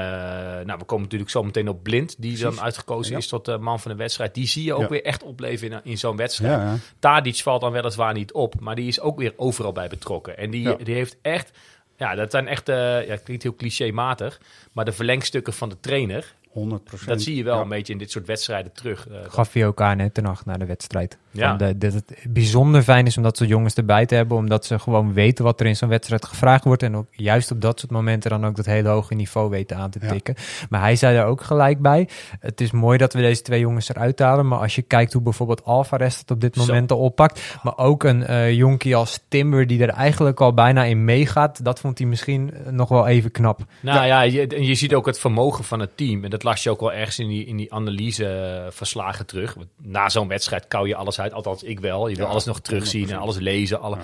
nou, 0.66 0.80
we 0.80 0.84
komen 0.86 1.04
natuurlijk 1.04 1.32
zo 1.32 1.44
meteen 1.44 1.68
op 1.70 1.84
Blind, 1.84 2.16
die 2.18 2.38
dan 2.38 2.60
uitgekozen 2.62 3.12
Ja. 3.12 3.18
is 3.18 3.28
tot 3.28 3.48
eh, 3.48 3.58
man 3.58 3.80
van 3.80 3.92
de 3.92 3.98
wedstrijd. 3.98 4.34
Die 4.34 4.48
zie 4.48 4.64
je 4.64 4.74
ook 4.74 4.82
Ja. 4.82 4.88
weer 4.88 5.04
echt 5.04 5.24
opleven 5.24 5.72
in, 5.72 5.80
in 5.84 5.98
zo'n 5.98 6.16
wedstrijd. 6.16 6.52
Ja, 6.62 6.66
ja. 6.72 6.78
Tadic 7.00 7.36
valt 7.36 7.62
dan 7.62 7.72
weliswaar 7.72 8.14
niet 8.14 8.32
op, 8.34 8.60
maar 8.60 8.76
die 8.76 8.88
is 8.88 9.00
ook 9.00 9.18
weer 9.18 9.34
overal 9.36 9.72
bij 9.72 9.88
betrokken. 9.88 10.38
En 10.38 10.50
die, 10.52 10.62
Ja. 10.62 10.76
die 10.76 10.96
heeft 10.96 11.18
echt, 11.22 11.52
ja, 11.98 12.16
dat 12.16 12.32
zijn 12.32 12.48
echt, 12.48 12.70
eh, 12.70 12.76
ja, 12.76 13.12
het 13.12 13.24
klinkt 13.24 13.44
heel 13.44 13.56
clichématig, 13.56 14.42
maar 14.72 14.86
de 14.86 14.92
verlengstukken 14.92 15.54
van 15.54 15.70
de 15.70 15.80
trainer, 15.80 16.34
100 16.50 17.06
dat 17.06 17.22
zie 17.22 17.36
je 17.36 17.44
wel 17.44 17.56
Ja. 17.56 17.62
een 17.62 17.70
beetje 17.70 17.94
in 17.94 18.00
dit 18.00 18.12
soort 18.12 18.28
wedstrijden 18.28 18.72
terug. 18.72 19.08
Gaf 19.28 19.54
hij 19.54 19.68
ook 19.68 19.82
aan 19.82 20.00
hè, 20.00 20.10
ten 20.10 20.24
nacht 20.24 20.46
na 20.46 20.58
de 20.58 20.66
wedstrijd. 20.66 21.18
Ja. 21.38 21.54
De, 21.54 21.78
dat 21.78 21.94
het 21.94 22.16
bijzonder 22.30 22.82
fijn 22.82 23.06
is 23.06 23.18
om 23.18 23.24
dat 23.24 23.38
soort 23.38 23.50
jongens 23.50 23.74
erbij 23.74 24.06
te 24.06 24.16
hebben. 24.16 24.38
Omdat 24.38 24.66
ze 24.66 24.80
gewoon 24.80 25.14
weten 25.14 25.44
wat 25.44 25.60
er 25.60 25.66
in 25.66 25.76
zo'n 25.76 25.90
wedstrijd 25.90 26.26
gevraagd 26.26 26.64
wordt. 26.64 26.84
En 26.84 26.96
ook 26.96 27.08
juist 27.12 27.52
op 27.52 27.62
dat 27.62 27.80
soort 27.80 27.92
momenten 27.92 28.30
dan 28.30 28.46
ook 28.46 28.56
dat 28.56 28.66
hele 28.66 28.90
hoge 28.90 29.14
niveau 29.14 29.50
weten 29.50 29.78
aan 29.78 29.90
te 29.90 30.00
Ja. 30.02 30.08
tikken. 30.08 30.36
Maar 30.70 30.82
hij 30.82 30.96
zei 30.96 31.18
er 31.18 31.26
ook 31.26 31.42
gelijk 31.42 31.80
bij. 31.82 32.10
Het 32.40 32.62
is 32.62 32.72
mooi 32.72 32.98
dat 32.98 33.14
we 33.14 33.22
deze 33.22 33.42
twee 33.42 33.60
jongens 33.60 33.90
eruit 33.90 34.20
halen. 34.20 34.48
Maar 34.48 34.60
als 34.60 34.76
je 34.76 34.82
kijkt 34.82 35.14
hoe 35.14 35.22
bijvoorbeeld 35.22 35.64
Alvarez 35.64 36.20
het 36.20 36.32
op 36.32 36.42
dit 36.42 36.56
Zo. 36.56 36.66
moment 36.66 36.92
al 36.92 37.00
oppakt. 37.00 37.58
Maar 37.64 37.78
ook 37.78 38.04
een 38.04 38.26
eh 38.26 38.54
jonkie 38.54 38.96
als 38.96 39.20
Timber 39.28 39.68
die 39.68 39.82
er 39.84 39.90
eigenlijk 39.90 40.42
al 40.42 40.54
bijna 40.54 40.84
in 40.84 41.06
meegaat. 41.06 41.64
Dat 41.64 41.80
vond 41.80 41.98
hij 41.98 42.08
misschien 42.08 42.54
eh, 42.54 42.72
nog 42.72 42.90
wel 42.90 43.08
even 43.08 43.32
knap. 43.32 43.60
Nou 43.82 44.06
ja, 44.06 44.22
je, 44.22 44.48
en 44.48 44.64
je 44.66 44.76
ziet 44.76 44.94
ook 44.94 45.06
het 45.06 45.20
vermogen 45.20 45.64
van 45.64 45.80
het 45.80 45.98
team. 45.98 46.24
En 46.24 46.30
dat 46.30 46.44
las 46.44 46.64
je 46.64 46.70
ook 46.70 46.80
wel 46.80 46.94
ergens 46.94 47.20
in 47.20 47.28
die, 47.28 47.46
in 47.46 47.58
die 47.58 47.74
analyseverslagen 47.74 49.26
terug. 49.26 49.54
Want 49.54 49.68
Na 49.82 50.10
zo'n 50.10 50.28
wedstrijd 50.28 50.68
kou 50.68 50.88
je 50.88 50.96
alles 50.96 51.20
uit. 51.20 51.25
Althans, 51.34 51.64
ik 51.64 51.80
wel. 51.80 52.08
Je 52.08 52.16
wil 52.16 52.26
Ja, 52.26 52.32
alles 52.32 52.46
nog 52.46 52.60
terugzien 52.62 53.10
en 53.10 53.16
100%. 53.16 53.20
alles 53.22 53.38
lezen. 53.38 53.80
Alle 53.80 53.96
Ja. 53.96 54.04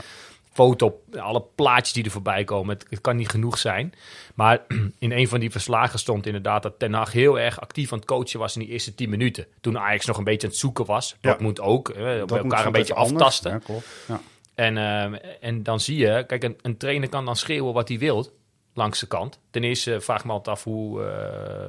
foto, 0.54 1.02
alle 1.20 1.44
plaatjes 1.56 1.94
die 1.94 2.04
er 2.04 2.12
voorbij 2.12 2.44
komen. 2.44 2.76
Het, 2.76 2.86
het 2.90 3.02
kan 3.02 3.16
niet 3.16 3.30
genoeg 3.30 3.58
zijn. 3.58 3.94
Maar 4.36 4.62
in 5.00 5.12
een 5.12 5.28
van 5.28 5.40
die 5.40 5.52
verslagen 5.52 6.00
stond 6.00 6.26
inderdaad 6.26 6.64
dat 6.64 6.80
Ten 6.80 6.94
Hag 6.94 7.12
heel 7.12 7.40
erg 7.40 7.62
actief 7.62 7.92
aan 7.92 7.98
het 7.98 8.08
coachen 8.08 8.40
was 8.40 8.56
in 8.56 8.62
die 8.62 8.70
eerste 8.70 8.96
10 8.96 9.10
minuten. 9.10 9.46
Toen 9.62 9.78
Ajax 9.80 10.06
nog 10.06 10.18
een 10.18 10.24
beetje 10.24 10.48
aan 10.48 10.52
het 10.54 10.62
zoeken 10.62 10.86
was. 10.86 11.16
Dat 11.22 11.40
moet 11.40 11.60
ook. 11.62 11.90
eh, 11.90 12.04
Dat 12.06 12.30
moet 12.30 12.38
elkaar 12.38 12.66
een 12.66 12.72
beetje 12.72 12.94
anders. 12.94 13.14
aftasten. 13.24 13.62
En, 14.56 14.78
ehm, 14.78 15.14
en 15.42 15.64
dan 15.64 15.80
zie 15.80 15.98
je, 15.98 16.24
kijk, 16.28 16.44
een, 16.44 16.58
een 16.62 16.78
trainer 16.78 17.10
kan 17.10 17.26
dan 17.26 17.36
schreeuwen 17.36 17.74
wat 17.74 17.88
hij 17.88 18.00
wil 18.00 18.30
langs 18.74 19.00
de 19.00 19.08
kant. 19.08 19.40
Ten 19.52 19.64
eerste 19.64 20.02
vraag 20.02 20.26
me 20.26 20.32
altijd 20.32 20.56
af 20.58 20.64
hoe 20.64 21.04
eh, 21.04 21.68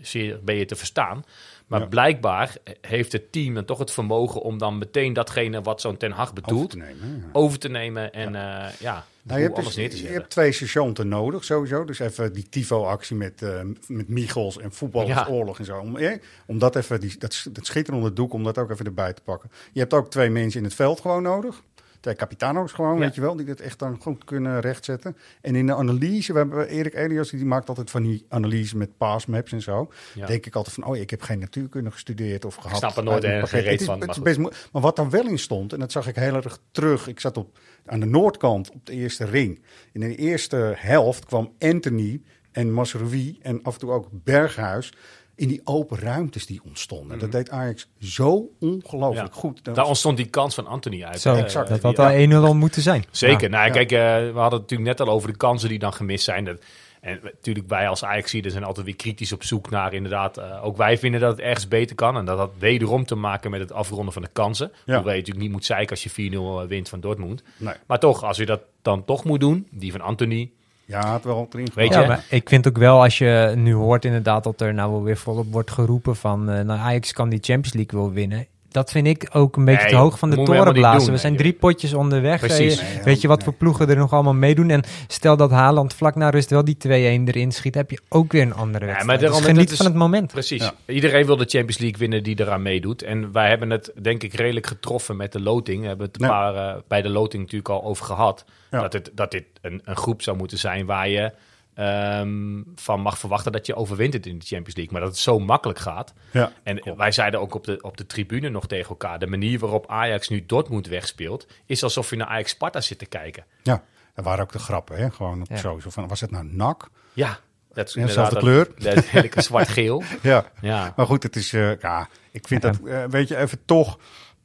zeer 0.00 0.40
ben 0.44 0.54
je 0.56 0.64
te 0.64 0.76
verstaan. 0.76 1.24
Maar 1.66 1.80
Ja. 1.80 1.86
blijkbaar 1.86 2.56
heeft 2.80 3.12
het 3.12 3.32
team 3.32 3.54
dan 3.54 3.64
toch 3.64 3.78
het 3.78 3.90
vermogen 3.90 4.40
om 4.42 4.58
dan 4.58 4.78
meteen 4.78 5.12
datgene 5.12 5.62
wat 5.62 5.80
zo'n 5.80 5.96
Ten 5.96 6.10
Hag 6.10 6.20
Over 6.30 6.34
bedoelt 6.42 6.70
te 6.70 6.76
nemen. 6.76 7.22
ja. 7.22 7.28
over 7.32 7.58
te 7.58 7.68
nemen 7.68 8.12
en 8.12 8.32
ja, 8.78 9.04
Nou, 9.22 9.40
je, 9.40 9.46
hebt 9.46 9.56
dus- 9.64 9.76
neer 9.76 9.90
te 9.90 10.02
je 10.02 10.08
hebt 10.08 10.30
twee 10.30 10.52
sergeanten 10.52 11.08
nodig, 11.08 11.44
sowieso. 11.44 11.84
Dus 11.84 11.98
even 11.98 12.32
die 12.32 12.48
Tifo-actie 12.48 13.16
met, 13.16 13.42
eh 13.42 13.60
met 13.86 14.08
Michels 14.08 14.58
en 14.58 14.72
voetballersoorlog 14.72 15.58
en 15.58 15.64
zo. 15.64 15.78
Om, 15.78 15.96
eh, 15.96 16.18
om 16.46 16.58
dat 16.58 16.76
even, 16.76 17.00
die, 17.00 17.18
dat, 17.18 17.46
dat 17.52 17.66
schitterende 17.66 18.12
doek, 18.12 18.32
om 18.32 18.44
dat 18.44 18.58
ook 18.58 18.70
even 18.70 18.84
erbij 18.86 19.12
te 19.12 19.22
pakken. 19.22 19.50
Je 19.72 19.80
hebt 19.80 19.94
ook 19.94 20.10
twee 20.10 20.30
mensen 20.30 20.58
in 20.58 20.64
het 20.66 20.74
veld 20.74 21.00
gewoon 21.00 21.22
nodig. 21.22 21.62
Twee 22.02 22.14
capitano's 22.14 22.72
gewoon, 22.72 22.98
weet 22.98 23.14
je 23.14 23.20
wel, 23.20 23.36
die 23.36 23.46
dit 23.46 23.60
echt 23.60 23.78
dan 23.78 23.98
goed 24.00 24.24
kunnen 24.24 24.60
rechtzetten. 24.60 25.16
En 25.40 25.54
in 25.54 25.66
de 25.66 25.74
analyse, 25.74 26.32
we 26.32 26.38
hebben 26.38 26.68
Erik 26.68 26.94
Elias, 26.94 27.30
die 27.30 27.44
maakt 27.44 27.68
altijd 27.68 27.90
van 27.90 28.02
die 28.02 28.24
analyse 28.28 28.76
met 28.76 28.96
passmaps 28.96 29.52
en 29.52 29.60
zo. 29.62 29.90
Ja. 30.14 30.26
Denk 30.26 30.46
ik 30.46 30.54
altijd 30.54 30.74
van, 30.74 30.84
oh, 30.84 30.96
ik 30.96 31.10
heb 31.10 31.22
geen 31.22 31.38
natuurkunde 31.38 31.90
gestudeerd 31.90 32.44
of 32.44 32.54
gehad. 32.54 32.78
snap 32.78 32.96
er 32.96 33.02
nooit 33.04 33.24
ergens 33.24 33.50
Het 33.50 33.80
is- 33.80 33.86
van, 33.86 33.94
het 33.94 34.00
maar 34.00 34.08
is 34.08 34.14
goed. 34.16 34.24
best 34.24 34.38
moe- 34.38 34.52
maar 34.72 34.82
wat 34.82 34.96
daar 34.96 35.10
wel 35.10 35.26
in 35.26 35.38
stond, 35.38 35.72
en 35.72 35.78
dat 35.78 35.92
zag 35.92 36.06
ik 36.06 36.16
heel 36.16 36.34
erg 36.34 36.58
terug. 36.70 37.08
Ik 37.08 37.20
zat 37.20 37.36
op, 37.36 37.58
aan 37.86 38.00
de 38.00 38.06
noordkant 38.06 38.70
op 38.70 38.86
de 38.86 38.92
eerste 38.92 39.24
ring. 39.24 39.62
In 39.92 40.00
de 40.00 40.16
eerste 40.16 40.74
helft 40.76 41.24
kwam 41.24 41.52
Anthony 41.58 42.20
en 42.52 42.72
Masrowi 42.72 43.38
en 43.42 43.62
af 43.62 43.74
en 43.74 43.80
toe 43.80 43.90
ook 43.90 44.08
Berghuis 44.12 44.92
in 45.34 45.48
die 45.48 45.60
open 45.64 45.98
ruimtes 45.98 46.46
die 46.46 46.60
ontstonden. 46.64 47.18
Dat 47.18 47.32
deed 47.32 47.50
Ajax 47.50 47.88
zo 47.98 48.50
ongelooflijk 48.60 49.26
Mhm. 49.28 49.34
Ja. 49.34 49.40
goed. 49.40 49.54
Dat 49.56 49.64
Daar 49.64 49.74
was- 49.74 49.88
ontstond 49.88 50.16
die 50.16 50.26
kans 50.26 50.54
van 50.54 50.66
Anthony 50.66 51.04
uit. 51.04 51.20
Zo, 51.20 51.32
Eh, 51.34 51.40
exact. 51.40 51.68
dat 51.68 51.82
had 51.82 51.98
al 51.98 52.10
1-0 52.10 52.44
al 52.44 52.54
moeten 52.54 52.82
zijn. 52.82 53.04
Zeker. 53.10 53.42
Ja. 53.42 53.48
Nou, 53.48 53.66
Ja. 53.66 53.72
kijk, 53.72 53.92
eh, 53.92 53.98
we 54.32 54.38
hadden 54.38 54.60
het 54.60 54.70
natuurlijk 54.70 54.98
net 54.98 55.00
al 55.08 55.14
over 55.14 55.28
de 55.30 55.36
kansen 55.36 55.68
die 55.68 55.78
dan 55.78 55.92
gemist 55.92 56.24
zijn. 56.24 56.44
Dat, 56.44 56.62
en 57.00 57.20
natuurlijk, 57.22 57.68
wij 57.68 57.88
als 57.88 58.04
ajax 58.04 58.30
zijn 58.30 58.64
altijd 58.64 58.86
weer 58.86 58.96
kritisch 58.96 59.32
op 59.32 59.44
zoek 59.44 59.70
naar 59.70 59.92
inderdaad... 59.94 60.36
eh, 60.38 60.64
ook 60.64 60.76
wij 60.76 60.98
vinden 60.98 61.20
dat 61.20 61.30
het 61.30 61.40
ergens 61.40 61.68
beter 61.68 61.96
kan. 61.96 62.16
En 62.16 62.24
dat 62.24 62.38
had 62.38 62.50
wederom 62.58 63.04
te 63.04 63.14
maken 63.14 63.50
met 63.50 63.60
het 63.60 63.72
afronden 63.72 64.12
van 64.12 64.22
de 64.22 64.28
kansen. 64.32 64.72
Hoewel 64.84 65.02
je 65.02 65.08
natuurlijk 65.08 65.38
niet 65.38 65.50
moet 65.52 65.64
zeiken 65.64 65.90
als 65.90 66.02
je 66.02 66.10
4-0 66.10 66.66
wint 66.66 66.88
van 66.88 67.00
Dortmund. 67.00 67.42
Nee. 67.56 67.74
Maar 67.86 67.98
toch, 67.98 68.24
als 68.24 68.36
je 68.36 68.46
dat 68.46 68.60
dan 68.82 69.04
toch 69.04 69.24
moet 69.24 69.40
doen, 69.40 69.66
die 69.70 69.90
van 69.92 70.00
Anthony... 70.00 70.50
Ja, 70.92 71.12
het 71.12 71.24
wel 71.24 71.48
erin 71.52 71.68
Weet 71.74 71.94
je? 71.94 72.00
Ja, 72.00 72.06
maar 72.06 72.24
ik 72.30 72.48
vind 72.48 72.68
ook 72.68 72.78
wel 72.78 73.02
als 73.02 73.18
je 73.18 73.52
nu 73.56 73.74
hoort 73.74 74.04
inderdaad 74.04 74.44
dat 74.44 74.60
er 74.60 74.74
nou 74.74 74.90
wel 74.90 75.02
weer 75.02 75.16
volop 75.16 75.52
wordt 75.52 75.70
geroepen 75.70 76.16
van 76.16 76.50
eh 76.50 76.64
nou, 76.64 76.80
Ajax 76.80 77.12
kan 77.12 77.28
die 77.28 77.38
Champions 77.42 77.72
League 77.72 78.00
wel 78.00 78.12
winnen. 78.12 78.46
Dat 78.72 78.90
vind 78.90 79.06
ik 79.06 79.28
ook 79.32 79.56
een 79.56 79.64
beetje 79.64 79.80
Nee, 79.82 79.90
te 79.90 79.96
hoog 79.98 80.18
van 80.18 80.30
de 80.30 80.36
toren 80.42 80.72
blazen. 80.72 81.00
doen, 81.04 81.10
We 81.14 81.16
zijn 81.20 81.32
nee, 81.32 81.40
drie 81.42 81.52
potjes 81.52 81.94
onderweg. 81.94 82.40
Precies. 82.40 82.80
Nee, 82.82 83.02
weet 83.04 83.20
je 83.20 83.28
wat 83.28 83.36
nee. 83.36 83.44
voor 83.46 83.54
ploegen 83.54 83.88
er 83.88 83.96
nog 83.96 84.12
allemaal 84.12 84.34
meedoen? 84.34 84.70
En 84.70 84.82
stel 85.06 85.36
dat 85.36 85.50
Haaland 85.50 85.94
vlak 85.94 86.14
na 86.14 86.30
rust 86.30 86.50
wel 86.50 86.64
die 86.64 86.76
2-1 86.76 86.88
erin 87.28 87.52
schiet, 87.52 87.74
heb 87.74 87.90
je 87.90 87.98
ook 88.08 88.32
weer 88.32 88.42
een 88.42 88.54
andere 88.54 88.84
wedstrijd. 88.84 89.06
maar 89.06 89.18
daarom- 89.18 89.38
dus 89.38 89.46
geniet 89.46 89.62
dat 89.62 89.70
is- 89.70 89.76
van 89.76 89.86
het 89.86 89.94
moment. 89.94 90.32
Precies. 90.32 90.62
Ja. 90.62 90.72
Iedereen 90.86 91.26
wil 91.26 91.36
de 91.36 91.44
Champions 91.48 91.78
League 91.78 91.98
winnen 91.98 92.22
die 92.22 92.40
eraan 92.40 92.62
meedoet. 92.62 93.02
En 93.02 93.32
wij 93.32 93.48
hebben 93.48 93.70
het 93.70 93.92
denk 94.02 94.22
ik 94.22 94.34
redelijk 94.34 94.66
getroffen 94.66 95.16
met 95.16 95.32
de 95.32 95.40
loting. 95.40 95.80
We 95.82 95.86
hebben 95.88 96.06
het 96.06 96.20
een 96.20 96.26
Ja. 96.28 96.32
paar, 96.32 96.54
eh, 96.74 96.80
bij 96.88 97.02
de 97.02 97.08
loting 97.08 97.42
natuurlijk 97.42 97.68
al 97.70 97.84
over 97.84 98.04
gehad. 98.04 98.44
Ja. 98.70 98.80
Dat, 98.80 98.92
het, 98.92 99.10
dat 99.14 99.30
dit 99.30 99.44
een, 99.60 99.80
een 99.84 99.96
groep 99.96 100.22
zou 100.22 100.36
moeten 100.36 100.58
zijn 100.58 100.86
waar 100.86 101.08
je 101.08 101.32
ehm, 101.74 102.62
van 102.74 103.00
mag 103.00 103.18
verwachten 103.18 103.52
dat 103.52 103.66
je 103.66 103.74
overwint 103.74 104.12
het 104.12 104.26
in 104.26 104.38
de 104.38 104.44
Champions 104.46 104.74
League. 104.76 104.92
Maar 104.92 105.02
dat 105.02 105.10
het 105.10 105.18
zo 105.20 105.38
makkelijk 105.38 105.78
gaat. 105.78 106.12
Ja. 106.30 106.52
En 106.62 106.96
wij 106.96 107.12
zeiden 107.12 107.40
ook 107.40 107.54
op 107.54 107.64
de, 107.64 107.78
op 107.80 107.96
de 107.96 108.06
tribune 108.06 108.48
nog 108.48 108.66
tegen 108.66 108.88
elkaar... 108.88 109.18
de 109.18 109.26
manier 109.26 109.58
waarop 109.58 109.90
Ajax 109.90 110.28
nu 110.28 110.46
Dortmund 110.46 110.86
wegspeelt... 110.86 111.46
is 111.66 111.82
alsof 111.82 112.10
je 112.10 112.16
naar 112.16 112.26
Ajax 112.26 112.50
Sparta 112.50 112.80
zit 112.80 112.98
te 112.98 113.06
kijken. 113.06 113.44
ja, 113.62 113.82
dat 114.14 114.24
waren 114.24 114.44
ook 114.44 114.52
de 114.52 114.58
grappen, 114.58 114.96
hè? 114.96 115.10
Gewoon 115.10 115.40
op 115.40 115.48
Ja. 115.50 115.56
zo, 115.56 115.78
van, 115.78 116.08
was 116.08 116.20
het 116.20 116.30
nou 116.30 116.44
nak? 116.44 116.90
Ja, 117.12 117.38
dat 117.72 117.86
is 117.88 117.92
dezelfde 117.92 118.40
dat- 118.40 118.68
Dat 118.94 119.04
heerlijke 119.04 119.42
zwart-geel. 119.42 120.02
Ja. 120.22 120.44
Ja. 120.60 120.92
Maar 120.96 121.06
goed, 121.06 121.22
het 121.22 121.36
is, 121.36 121.52
eh, 121.52 121.78
ja, 121.78 122.08
ik 122.30 122.46
vind 122.48 122.62
Ja. 122.62 122.70
dat, 122.70 122.80
eh, 122.86 123.04
weet 123.04 123.28
je, 123.28 123.36
even 123.36 123.64
toch, 123.64 123.98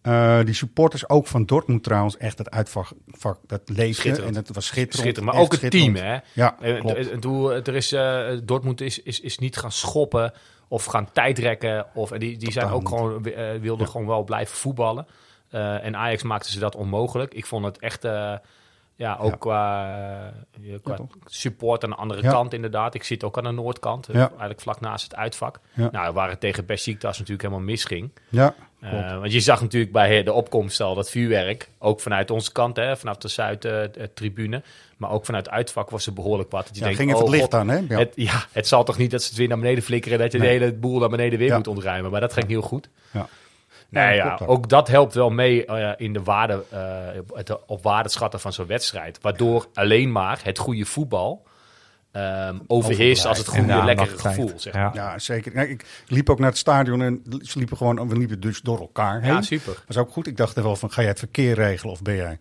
eh, 0.08 0.46
die 0.46 0.54
supporters 0.54 1.10
ook 1.10 1.28
van 1.28 1.46
Dortmund 1.46 1.84
trouwens, 1.84 2.18
echt 2.18 2.38
het 2.38 2.50
uitvak, 2.52 2.88
vak, 3.08 3.40
dat 3.48 3.62
leefde. 3.66 4.22
En 4.24 4.36
het 4.36 4.54
was 4.54 4.66
schitterend. 4.66 5.02
Schitterend. 5.02 5.34
Maar 5.34 5.42
ook 5.44 5.52
het 5.56 5.72
team, 5.72 5.96
hè? 5.96 6.18
Ja, 6.34 6.58
Eh, 6.60 6.80
klopt. 6.80 7.04
d- 7.18 7.22
doe, 7.22 7.54
er 7.54 7.76
is, 7.76 7.92
eh, 7.92 8.28
Dortmund 8.44 8.82
is, 8.82 9.02
is, 9.02 9.20
is 9.20 9.38
niet 9.38 9.58
gaan 9.58 9.72
schoppen 9.72 10.34
of 10.68 10.86
gaan 10.86 11.12
tijdrekken. 11.12 11.86
Of, 11.94 12.12
en 12.12 12.20
die 12.20 12.38
die 12.38 12.52
zijn 12.52 12.70
ook 12.70 12.88
gewoon, 12.88 13.22
wilden 13.62 13.88
gewoon 13.88 14.08
wel 14.08 14.24
blijven 14.24 14.58
voetballen. 14.58 15.08
En 15.50 15.96
Ajax 15.96 16.24
maakte 16.24 16.52
ze 16.52 16.60
dat 16.60 16.76
onmogelijk. 16.76 17.34
Ik 17.34 17.46
vond 17.46 17.66
het 17.66 17.80
echt, 17.80 18.04
ja, 18.96 19.18
ook 19.20 19.30
Ja. 19.32 19.38
qua, 19.38 20.34
support 21.26 21.84
aan 21.84 21.90
de 21.90 21.96
andere 21.96 22.22
Ja. 22.22 22.32
kant 22.32 22.54
inderdaad. 22.54 22.94
Ik 22.96 23.04
zit 23.04 23.24
ook 23.24 23.38
aan 23.38 23.44
de 23.44 23.52
noordkant, 23.52 24.10
eigenlijk 24.10 24.62
vlak 24.62 24.80
naast 24.80 25.04
het 25.04 25.16
uitvak. 25.16 25.60
Nou, 25.92 26.14
waar 26.14 26.30
het 26.30 26.40
tegen 26.40 26.66
Besiktas 26.66 27.14
natuurlijk 27.18 27.42
helemaal 27.42 27.66
misging. 27.66 28.12
Ja, 28.30 28.56
Eh, 28.82 29.20
want 29.20 29.32
je 29.32 29.40
zag 29.40 29.62
natuurlijk 29.62 29.92
bij 29.92 30.24
de 30.24 30.34
opkomst 30.34 30.82
al 30.82 30.96
dat 30.96 31.10
vuurwerk, 31.10 31.70
ook 31.80 32.00
vanuit 32.00 32.32
onze 32.32 32.52
kant, 32.52 32.76
hè, 32.76 32.98
vanaf 32.98 33.18
de 33.18 33.28
Zuid-tribune, 33.28 34.62
maar 34.98 35.12
ook 35.12 35.26
vanuit 35.26 35.46
het 35.46 35.54
uitvak 35.56 35.90
was 35.90 36.06
er 36.06 36.14
behoorlijk 36.14 36.52
wat. 36.52 36.66
Dat 36.66 36.74
je 36.76 36.80
Ja, 36.80 36.86
denkt, 36.86 36.98
ging 37.00 37.10
even 37.12 37.22
oh 37.26 37.28
het 37.32 37.40
licht 37.40 37.52
god, 37.54 37.62
aan, 37.62 37.68
hè? 37.70 37.78
Ja. 37.90 37.98
Het, 38.00 38.12
ja, 38.16 38.46
het 38.52 38.68
zal 38.68 38.84
toch 38.84 38.98
niet 38.98 39.12
dat 39.12 39.22
ze 39.22 39.28
het 39.30 39.38
weer 39.38 39.48
naar 39.48 39.60
beneden 39.60 39.84
flikkeren, 39.84 40.20
dat 40.20 40.32
je 40.32 40.38
Nee. 40.38 40.58
de 40.60 40.64
hele 40.66 40.74
boel 40.78 41.00
naar 41.00 41.10
beneden 41.10 41.40
weer 41.40 41.48
Ja. 41.48 41.56
moet 41.58 41.68
ontruimen. 41.68 42.12
Maar 42.12 42.22
dat 42.22 42.34
ging 42.34 42.48
heel 42.48 42.62
goed. 42.62 42.90
Ja. 43.12 43.28
Nee, 43.90 44.16
Ja, 44.16 44.40
ook 44.46 44.70
dat 44.70 44.88
helpt 44.88 45.14
wel 45.14 45.30
mee 45.30 45.66
eh, 45.66 45.92
in 45.98 46.14
de 46.14 46.24
waarde, 46.24 46.64
eh, 46.70 46.80
het 47.34 47.66
op 47.66 47.84
waarde 47.84 48.10
schatten 48.10 48.40
van 48.40 48.54
zo'n 48.54 48.66
wedstrijd. 48.68 49.20
Waardoor 49.22 49.68
alleen 49.74 50.12
maar 50.12 50.40
het 50.44 50.58
goede 50.58 50.86
voetbal 50.86 51.47
ehm, 52.18 52.60
overheerst 52.68 53.26
als 53.26 53.38
het 53.38 53.48
goede, 53.48 53.74
de 53.74 53.84
lekkere 53.84 54.18
gevoel. 54.18 54.52
Zeg. 54.56 54.74
maar. 54.74 54.82
Ja. 54.84 54.92
Ja, 54.94 55.20
zeker. 55.20 55.54
Ja, 55.54 55.62
ik 55.62 56.04
liep 56.08 56.30
ook 56.30 56.40
naar 56.40 56.50
het 56.50 56.58
stadion 56.58 57.02
en 57.02 57.24
ze 57.42 57.58
liepen 57.58 57.78
gewoon, 57.78 58.08
we 58.10 58.18
liepen 58.18 58.40
dus 58.40 58.62
door 58.62 58.80
elkaar 58.80 59.22
heen. 59.22 59.34
Ja, 59.34 59.42
super. 59.42 59.74
Dat 59.74 59.84
was 59.88 59.98
ook 59.98 60.12
goed. 60.12 60.28
Ik 60.28 60.38
dacht 60.38 60.58
er 60.58 60.64
wel 60.64 60.76
van, 60.76 60.92
ga 60.92 61.02
jij 61.02 61.10
het 61.10 61.20
verkeer 61.20 61.54
regelen 61.54 61.94
of 61.94 62.02
ben 62.02 62.16
jij 62.16 62.40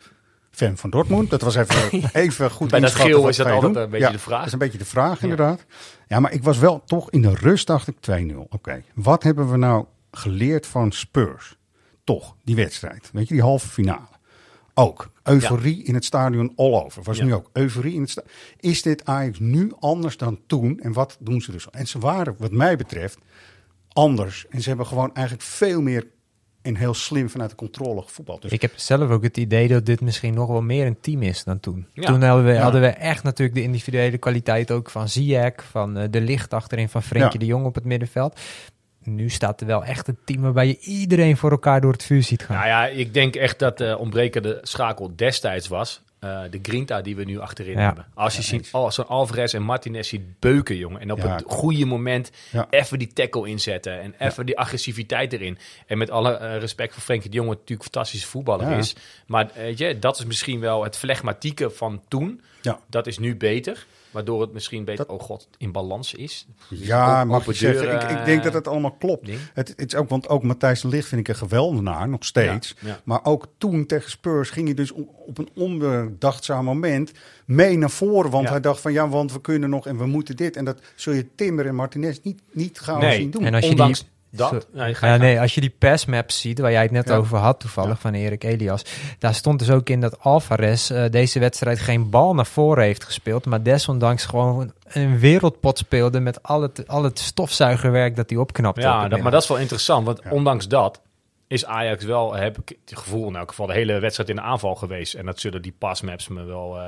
fan 0.50 0.76
van 0.76 0.90
Dortmund? 0.90 1.30
Dat 1.30 1.42
was 1.42 1.54
even, 1.54 2.02
even 2.12 2.50
goed 2.50 2.70
Bij 2.70 2.80
dat 2.80 2.94
geel 2.94 3.20
wat 3.20 3.30
is 3.30 3.36
dat 3.36 3.46
ga 3.46 3.52
je 3.52 3.58
altijd 3.58 3.74
doen? 3.74 3.82
een 3.82 3.90
beetje 3.90 4.06
Ja, 4.06 4.12
de 4.12 4.18
vraag. 4.18 4.38
Dat 4.38 4.46
is 4.46 4.52
een 4.52 4.58
beetje 4.58 4.78
de 4.78 4.84
vraag, 4.84 5.22
inderdaad. 5.22 5.64
Ja, 6.08 6.20
maar 6.20 6.32
ik 6.32 6.42
was 6.42 6.58
wel 6.58 6.82
toch 6.84 7.10
in 7.10 7.22
de 7.22 7.34
rust, 7.34 7.66
dacht 7.66 7.88
ik 7.88 7.96
2-0. 8.10 8.36
Oké, 8.48 8.82
wat 8.94 9.22
hebben 9.22 9.50
we 9.50 9.56
nou 9.56 9.84
geleerd 10.10 10.66
van 10.66 10.92
Spurs? 10.92 11.56
Toch, 12.04 12.36
die 12.44 12.56
wedstrijd. 12.56 13.10
Weet 13.12 13.28
je, 13.28 13.34
die 13.34 13.42
halve 13.42 13.68
finale. 13.68 14.15
Ook 14.78 15.10
euforie 15.22 15.82
in 15.84 15.94
het 15.94 16.04
stadion 16.04 16.52
all 16.56 16.72
over. 16.84 17.02
Was 17.02 17.18
Ja. 17.18 17.24
nu 17.24 17.34
ook 17.34 17.50
euforie 17.52 17.94
in 17.94 18.00
het 18.00 18.10
stadion. 18.10 18.32
Is 18.60 18.82
dit 18.82 19.04
Ajax 19.04 19.38
nu 19.38 19.72
anders 19.78 20.16
dan 20.16 20.40
toen? 20.46 20.80
En 20.80 20.92
wat 20.92 21.16
doen 21.20 21.40
ze 21.40 21.52
dus? 21.52 21.70
En 21.70 21.86
ze 21.86 21.98
waren, 21.98 22.34
wat 22.38 22.50
mij 22.52 22.76
betreft, 22.76 23.18
anders. 23.92 24.46
En 24.50 24.60
ze 24.62 24.68
hebben 24.68 24.86
gewoon 24.86 25.14
eigenlijk 25.14 25.46
veel 25.46 25.82
meer 25.82 26.06
en 26.62 26.76
heel 26.76 26.94
slim 26.94 27.30
vanuit 27.30 27.50
de 27.50 27.56
controle 27.56 28.02
gevoetbald. 28.02 28.42
Dus 28.42 28.50
Ik 28.50 28.62
heb 28.62 28.72
zelf 28.76 29.10
ook 29.10 29.22
het 29.22 29.36
idee 29.36 29.68
dat 29.68 29.86
dit 29.86 30.00
misschien 30.00 30.34
nog 30.34 30.48
wel 30.48 30.62
meer 30.62 30.86
een 30.86 31.00
team 31.00 31.22
is 31.22 31.44
dan 31.44 31.60
toen. 31.60 31.86
Ja. 31.92 32.06
Toen 32.06 32.22
hadden 32.22 32.44
we, 32.44 32.52
Ja. 32.52 32.62
hadden 32.62 32.80
we 32.80 32.86
echt 32.86 33.22
natuurlijk 33.22 33.56
de 33.58 33.62
individuele 33.64 34.18
kwaliteit 34.18 34.70
ook 34.70 34.90
van 34.90 35.08
Ziyech, 35.08 35.64
van 35.70 35.96
eh, 35.96 36.08
de 36.10 36.20
licht 36.20 36.52
achterin 36.54 36.88
van 36.88 37.02
Frenkie 37.02 37.32
Ja. 37.32 37.38
de 37.38 37.46
Jong 37.52 37.64
op 37.66 37.74
het 37.74 37.84
middenveld. 37.84 38.40
Nu 39.07 39.29
staat 39.31 39.61
er 39.61 39.66
wel 39.66 39.85
echt 39.85 40.09
een 40.09 40.19
team 40.25 40.40
waarbij 40.40 40.66
je 40.66 40.79
iedereen 40.79 41.37
voor 41.37 41.51
elkaar 41.51 41.81
door 41.81 41.92
het 41.92 42.03
vuur 42.03 42.23
ziet 42.23 42.42
gaan. 42.45 42.57
Nou 42.57 42.69
ja, 42.69 42.87
ik 42.87 43.14
denk 43.14 43.35
echt 43.37 43.59
dat 43.59 43.79
de 43.79 43.99
ontbrekende 43.99 44.59
schakel 44.62 45.12
destijds 45.16 45.69
was. 45.69 46.05
eh, 46.19 46.40
de 46.51 46.59
grinta 46.62 47.01
die 47.03 47.16
we 47.16 47.25
nu 47.25 47.38
achterin 47.38 47.73
Ja. 47.79 47.81
hebben. 47.87 48.07
Als 48.14 48.37
je 48.37 48.42
ziet, 48.42 48.69
oh, 48.73 48.90
zo'n 48.90 49.07
Alvarez 49.07 49.55
en 49.55 49.62
Martinez 49.62 50.09
ziet 50.09 50.38
beuken, 50.40 50.77
jongen. 50.77 51.01
En 51.01 51.12
op 51.12 51.19
Ja. 51.19 51.35
het 51.35 51.45
goede 51.47 51.85
moment 51.85 52.31
Ja. 52.51 52.66
even 52.71 52.99
die 52.99 53.12
tackle 53.12 53.49
inzetten. 53.49 54.01
En 54.01 54.14
even 54.19 54.47
die 54.47 54.59
agressiviteit 54.59 55.33
erin. 55.33 55.59
En 55.87 55.99
met 55.99 56.11
alle 56.11 56.33
eh, 56.37 56.59
respect 56.59 56.92
voor 56.92 57.03
Frenkie 57.03 57.31
de 57.31 57.37
Jong, 57.37 57.49
wat 57.49 57.59
natuurlijk 57.59 57.87
een 57.88 57.92
fantastische 57.92 58.27
voetballer 58.29 58.71
Ja. 58.71 58.77
is. 58.77 58.97
Maar 59.27 59.51
eh, 59.51 59.62
weet 59.62 59.79
je, 59.79 59.99
dat 59.99 60.19
is 60.19 60.25
misschien 60.25 60.61
wel 60.61 60.85
het 60.85 60.97
flegmatieke 60.97 61.71
van 61.71 62.03
toen. 62.09 62.40
Ja. 62.62 62.79
Dat 62.90 63.07
is 63.07 63.19
nu 63.19 63.37
beter. 63.37 63.87
Waardoor 64.16 64.40
het 64.40 64.52
misschien 64.52 64.85
beter, 64.85 65.09
oh 65.09 65.20
god, 65.20 65.48
in 65.59 65.72
balans 65.72 66.14
is. 66.14 66.46
Ja, 66.68 67.20
Ook 67.20 67.26
mag 67.26 67.37
je 67.37 67.42
open 67.42 67.57
zeggen. 67.57 67.83
deuren, 67.83 68.11
ik, 68.11 68.18
ik 68.18 68.24
denk 68.24 68.42
dat 68.42 68.52
het 68.52 68.68
allemaal 68.68 68.90
klopt. 68.98 69.29
Het, 69.55 69.68
het 69.76 69.92
is 69.92 69.94
ook, 69.94 70.09
want 70.09 70.29
ook 70.29 70.42
Matthijs 70.42 70.81
de 70.81 70.88
Ligt 70.88 71.09
vind 71.09 71.20
ik 71.20 71.29
een 71.29 71.37
geweldenaar, 71.37 72.09
nog 72.09 72.24
steeds. 72.24 72.74
Ja, 72.81 72.88
ja. 72.88 73.00
Maar 73.05 73.20
ook 73.24 73.46
toen 73.59 73.87
tegen 73.87 74.11
Spurs 74.11 74.50
ging 74.50 74.66
hij 74.66 74.74
dus 74.74 74.90
op, 74.92 75.09
op 75.26 75.38
een 75.38 75.48
onbedachtzaam 75.55 76.64
moment 76.64 77.12
mee 77.44 77.79
naar 77.79 77.90
voren. 77.90 78.31
Want 78.31 78.44
Ja. 78.44 78.50
hij 78.50 78.61
dacht 78.61 78.81
van 78.81 78.92
ja, 78.92 79.09
want 79.09 79.33
we 79.33 79.40
kunnen 79.40 79.70
nog 79.70 79.87
en 79.87 79.96
we 79.98 80.07
moeten 80.07 80.37
dit. 80.37 80.57
En 80.57 80.64
dat 80.64 80.81
zul 80.94 81.12
je 81.12 81.26
Timber 81.35 81.66
en 81.66 81.74
Martinez 81.74 82.18
niet, 82.22 82.40
niet 82.52 82.81
Nee. 82.98 83.12
zien 83.16 83.31
doen. 83.31 83.44
En 83.44 83.55
als 83.55 83.64
je 83.64 83.70
Ondanks 83.70 84.00
die, 84.00 84.09
dat. 84.37 84.66
Nee, 84.72 84.94
ga 84.94 85.07
Ja, 85.07 85.16
nee, 85.16 85.40
als 85.40 85.55
je 85.55 85.61
die 85.61 85.75
passmaps 85.79 86.40
ziet, 86.40 86.59
waar 86.59 86.70
jij 86.72 86.83
het 86.83 86.90
net 86.90 87.09
Ja. 87.09 87.14
over 87.16 87.38
had 87.38 87.61
toevallig, 87.61 87.90
Ja. 87.90 87.96
van 87.96 88.14
Erik 88.14 88.44
Elias. 88.44 88.83
Daar 89.18 89.35
stond 89.35 89.59
dus 89.59 89.70
ook 89.70 89.88
in 89.88 90.01
dat 90.01 90.20
Alvarez 90.20 90.90
eh, 90.90 91.05
deze 91.11 91.38
wedstrijd 91.38 91.79
geen 91.79 92.11
bal 92.11 92.35
naar 92.35 92.46
voren 92.46 92.85
heeft 92.85 93.05
gespeeld. 93.05 93.44
Maar 93.46 93.62
desondanks 93.62 94.25
gewoon 94.27 94.72
een 94.88 95.18
wereldpot 95.18 95.79
speelde 95.79 96.20
met 96.20 96.42
al 96.42 96.62
het, 96.62 96.88
al 96.88 97.03
het 97.03 97.18
stofzuigerwerk 97.18 98.16
dat 98.16 98.31
hij 98.31 98.38
opknapte. 98.38 98.81
op 98.81 98.87
Ja, 98.87 99.09
dat, 99.09 99.20
maar 99.20 99.31
dat 99.33 99.42
is 99.42 99.49
wel 99.49 99.59
interessant. 99.59 100.07
Want 100.07 100.20
Ja. 100.25 100.31
ondanks 100.31 100.68
dat 100.68 101.01
is 101.48 101.64
Ajax 101.64 102.04
wel, 102.04 102.35
heb 102.35 102.59
ik 102.59 102.76
het 102.88 102.98
gevoel, 102.98 103.28
in 103.28 103.37
elk 103.37 103.48
geval 103.48 103.66
de 103.66 103.72
hele 103.72 103.98
wedstrijd 103.98 104.28
in 104.30 104.37
de 104.37 104.42
aanval 104.42 104.74
geweest. 104.74 105.14
En 105.14 105.26
dat 105.26 105.40
zullen 105.40 105.62
die 105.62 105.74
passmaps 105.78 106.28
me 106.28 106.44
wel 106.44 106.76
eh, 106.78 106.82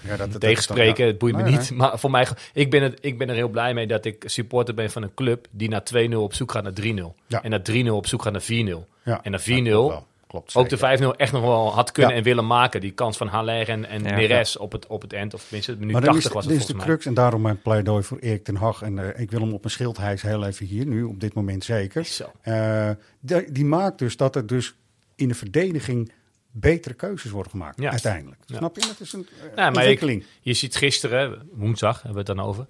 Ja, 0.00 0.16
dat, 0.16 0.32
dat- 0.32 0.40
tegenspreken. 0.40 0.96
dat- 0.96 1.06
Het 1.06 1.18
boeit 1.18 1.36
me 1.36 1.42
Nee, 1.42 1.52
niet. 1.52 1.70
Maar 1.70 1.98
voor 1.98 2.10
mij, 2.10 2.26
ik 2.52 2.70
ben, 2.70 2.82
het, 2.82 2.98
ik 3.00 3.18
ben 3.18 3.28
er 3.28 3.34
heel 3.34 3.48
blij 3.48 3.74
mee 3.74 3.86
dat 3.86 4.04
ik 4.04 4.22
supporter 4.26 4.74
ben 4.74 4.90
van 4.90 5.02
een 5.02 5.14
club 5.14 5.46
die 5.50 5.68
naar 5.68 5.82
2-0 5.82 6.22
op 6.22 6.34
zoek 6.34 6.52
gaat 6.52 6.62
naar 6.62 6.72
3-0. 6.72 7.14
Ja. 7.26 7.42
En 7.42 7.50
naar 7.50 7.62
3-0 7.70 7.86
op 7.96 8.06
zoek 8.06 8.22
gaat 8.22 8.32
naar 8.32 8.42
4-0. 8.42 8.86
Ja. 9.04 9.20
En 9.22 9.30
naar 9.30 9.40
Ja, 9.44 9.62
4-0 9.98 10.06
klopt 10.32 10.54
ook 10.54 10.68
de 10.68 10.76
zeker. 10.76 11.12
5-0 11.12 11.16
echt 11.16 11.32
nog 11.32 11.42
wel 11.42 11.72
had 11.74 11.92
kunnen 11.92 12.12
Ja. 12.12 12.18
en 12.18 12.24
willen 12.24 12.46
maken. 12.46 12.80
Die 12.80 12.90
kans 12.90 13.16
van 13.16 13.26
Haller 13.26 13.68
en, 13.68 13.84
en 13.88 14.02
Ja. 14.04 14.14
Neres 14.14 14.56
op 14.56 14.72
het, 14.72 14.86
op 14.86 15.02
het 15.02 15.12
eind. 15.12 15.34
Of 15.34 15.42
tenminste, 15.42 15.76
minuut 15.76 15.92
Maar 15.92 16.00
dan 16.04 16.16
is, 16.16 16.22
80 16.22 16.32
was 16.32 16.42
dit 16.46 16.52
het 16.52 16.60
is 16.60 16.66
de 16.66 16.72
volgens 16.72 16.86
mij. 16.88 16.96
crux 16.96 17.06
en 17.16 17.22
daarom 17.22 17.42
mijn 17.42 17.62
pleidooi 17.62 18.02
voor 18.02 18.18
Erik 18.18 18.44
ten 18.44 18.56
Hag. 18.56 18.82
En 18.82 18.98
eh, 19.14 19.20
ik 19.22 19.30
wil 19.30 19.40
hem 19.40 19.52
op 19.52 19.60
mijn 19.62 19.72
schild 19.74 19.96
hijsen 19.96 20.28
heel 20.28 20.46
even 20.46 20.66
hier, 20.66 20.86
nu 20.86 21.02
op 21.02 21.20
dit 21.20 21.34
moment 21.34 21.64
zeker. 21.64 22.04
Zo. 22.04 22.24
Eh, 22.40 22.90
die, 23.20 23.52
die 23.52 23.64
maakt 23.64 23.98
dus 23.98 24.16
dat 24.16 24.36
er 24.36 24.46
dus 24.46 24.74
in 25.14 25.28
de 25.28 25.34
verdediging 25.34 26.12
betere 26.50 26.94
keuzes 26.94 27.30
worden 27.30 27.50
gemaakt. 27.50 27.80
Ja. 27.80 27.90
Uiteindelijk. 27.90 28.40
Ja. 28.46 28.56
Snap 28.56 28.76
je? 28.76 28.86
Dat 28.86 29.00
is 29.00 29.12
een 29.12 29.26
eh, 29.40 29.44
Ja, 29.56 29.70
maar 29.70 29.76
ontwikkeling. 29.76 30.22
ik- 30.22 30.28
je 30.40 30.52
ziet 30.54 30.76
gisteren, 30.76 31.48
woensdag 31.52 31.94
hebben 32.02 32.24
we 32.24 32.30
het 32.30 32.38
dan 32.38 32.46
over. 32.46 32.66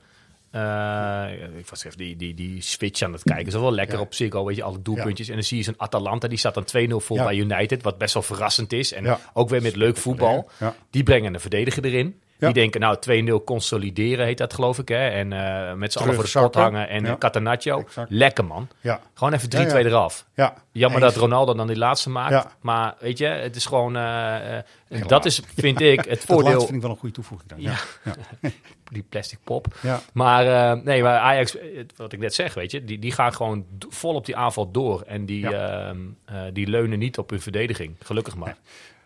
Eh, 0.53 1.25
ik 1.59 1.67
was 1.69 1.85
even 1.85 1.99
die, 1.99 2.17
die, 2.17 2.35
die 2.35 2.63
switch 2.63 3.03
aan 3.03 3.13
het 3.13 3.23
kijken. 3.23 3.45
Dat 3.45 3.55
is 3.55 3.61
wel 3.61 3.73
lekker 3.73 3.97
Ja. 3.97 4.03
op 4.03 4.15
Ziggo, 4.15 4.45
weet 4.45 4.57
je, 4.57 4.63
alle 4.63 4.83
doelpuntjes. 4.83 5.29
En 5.29 5.35
dan 5.35 5.43
zie 5.43 5.57
je 5.57 5.63
zo'n 5.63 5.75
Atalanta, 5.77 6.29
die 6.29 6.39
staat 6.39 6.55
dan 6.55 6.65
2-0 6.65 7.01
voor 7.01 7.17
Ja. 7.17 7.25
bij 7.25 7.37
United. 7.37 7.83
Wat 7.83 7.99
best 7.99 8.15
wel 8.15 8.23
verrassend 8.23 8.73
is. 8.73 8.93
En 8.93 9.19
ook 9.33 9.49
weer 9.49 9.63
met 9.63 9.77
leuk 9.77 9.97
voetbal. 9.97 10.51
Die 10.91 11.03
brengen 11.03 11.35
een 11.35 11.41
verdediger 11.41 11.85
erin. 11.85 12.21
Die 12.39 12.53
denken, 12.53 12.81
nou, 12.81 12.97
2-0 13.41 13.45
consolideren 13.45 14.27
heet 14.27 14.39
dat, 14.39 14.55
geloof 14.55 14.79
ik. 14.79 14.89
Hè? 14.89 15.09
En 15.09 15.33
eh, 15.33 15.75
met 15.75 15.93
z'n 15.93 15.99
allen 15.99 16.15
voor 16.15 16.25
de 16.25 16.31
pot 16.31 16.43
Terugzakken. 16.53 16.61
hangen. 16.63 16.89
En. 16.89 17.19
Catanaccio. 17.19 17.85
Lekker, 18.09 18.45
man. 18.45 18.69
Gewoon 19.15 19.33
even 19.33 19.49
3-2 19.49 19.53
Ja, 19.53 19.79
ja. 19.79 19.85
eraf. 19.85 20.27
Ja. 20.35 20.55
Jammer 20.73 21.03
Eens. 21.03 21.13
dat 21.13 21.23
Ronaldo 21.23 21.55
dan 21.55 21.67
die 21.67 21.77
laatste 21.79 22.11
maakt. 22.11 22.47
Maar 22.61 22.95
weet 22.99 23.19
je, 23.19 23.27
het 23.27 23.57
is 23.57 23.67
gewoon... 23.67 23.97
eh, 23.97 24.59
dat 25.07 25.25
is, 25.25 25.41
vind 25.57 25.81
ik, 25.81 25.99
het 25.99 26.07
Dat 26.09 26.19
voordeel... 26.25 26.45
laatste 26.45 26.65
vind 26.65 26.77
ik 26.77 26.83
wel 26.83 26.91
een 26.91 26.97
goede 26.97 27.15
toevoeging. 27.15 27.51
Dan. 27.51 27.61
Ja. 27.61 27.75
Die 28.93 29.05
plastic 29.09 29.39
pop. 29.45 29.67
Ja. 29.83 30.01
Maar 30.13 30.47
eh, 30.47 30.85
nee, 30.85 31.03
maar 31.03 31.19
Ajax, 31.19 31.57
wat 31.97 32.13
ik 32.13 32.19
net 32.19 32.35
zeg, 32.35 32.55
weet 32.55 32.71
je, 32.71 32.85
die, 32.85 32.99
die 32.99 33.13
gaan 33.13 33.35
gewoon 33.35 33.67
vol 33.89 34.15
op 34.15 34.27
die 34.27 34.37
aanval 34.37 34.71
door. 34.71 35.03
En 35.03 35.27
die, 35.27 35.55
ehm, 35.57 35.99
eh, 36.25 36.43
die 36.53 36.67
leunen 36.67 36.99
niet 36.99 37.19
op 37.19 37.31
hun 37.31 37.41
verdediging. 37.41 37.95
Gelukkig 38.03 38.37
maar. 38.37 38.57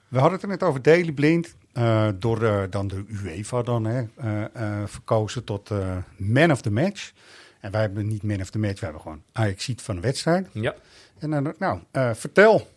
We 0.09 0.19
hadden 0.19 0.35
het 0.35 0.43
er 0.43 0.49
net 0.49 0.63
over 0.63 0.83
Daily 0.83 1.13
Blind. 1.13 1.55
eh, 1.73 2.09
door 2.19 2.67
dan 2.71 2.89
de 2.89 3.05
UEFA 3.09 3.63
dan 3.63 3.85
hè, 3.85 4.05
eh, 4.53 4.83
verkozen 4.87 5.45
tot 5.45 5.71
man 6.17 6.51
of 6.51 6.61
the 6.61 6.71
match. 6.71 7.13
En 7.61 7.71
wij 7.71 7.81
hebben 7.81 8.07
niet 8.07 8.23
man 8.23 8.41
of 8.41 8.51
the 8.51 8.59
match, 8.59 8.79
we 8.79 8.85
hebben 8.85 9.03
gewoon 9.03 9.23
Ajax 9.33 9.65
ziet 9.65 9.83
van 9.83 9.95
de 9.95 10.01
wedstrijd. 10.01 10.49
Ja. 10.53 10.75
En 11.19 11.31
dan, 11.31 11.55
nou, 11.59 11.81
vertel 12.15 12.69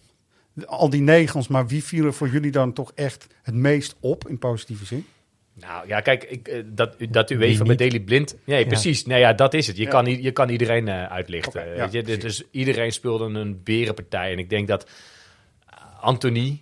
al 0.66 0.90
die 0.90 1.02
negens, 1.02 1.48
maar 1.48 1.68
wie 1.68 1.84
viel 1.84 2.06
er 2.06 2.14
voor 2.14 2.30
jullie 2.30 2.52
dan 2.52 2.74
toch 2.74 2.92
echt 2.96 3.28
het 3.42 3.56
meest 3.56 3.96
op 4.00 4.28
in 4.28 4.38
positieve 4.38 4.86
zin? 4.86 5.06
Nou 5.60 5.88
ja, 5.88 6.00
kijk, 6.00 6.24
ik, 6.24 6.48
eh, 6.48 6.62
dat, 6.66 6.96
dat 7.10 7.30
even 7.30 7.68
met? 7.68 7.78
Daily 7.78 8.00
Blind. 8.00 8.36
Nee, 8.44 8.60
Ja. 8.60 8.66
precies. 8.68 9.06
Nee, 9.06 9.20
ja, 9.20 9.34
dat 9.34 9.54
is 9.54 9.68
het. 9.68 9.78
Je, 9.78 9.84
Ja. 9.84 9.90
kan, 9.90 10.22
je 10.22 10.32
kan 10.32 10.50
iedereen 10.50 10.88
eh, 10.88 11.04
uitlichten. 11.06 11.62
Oké, 11.62 11.70
ja, 11.74 11.76
weet 11.84 11.92
je? 11.92 12.02
precies. 12.02 12.22
Dus 12.22 12.44
iedereen 12.52 12.92
speelde 12.92 13.26
een 13.40 13.62
berenpartij. 13.64 14.32
En 14.32 14.38
ik 14.40 14.50
denk 14.50 14.68
dat 14.68 14.90
Anthony, 16.02 16.62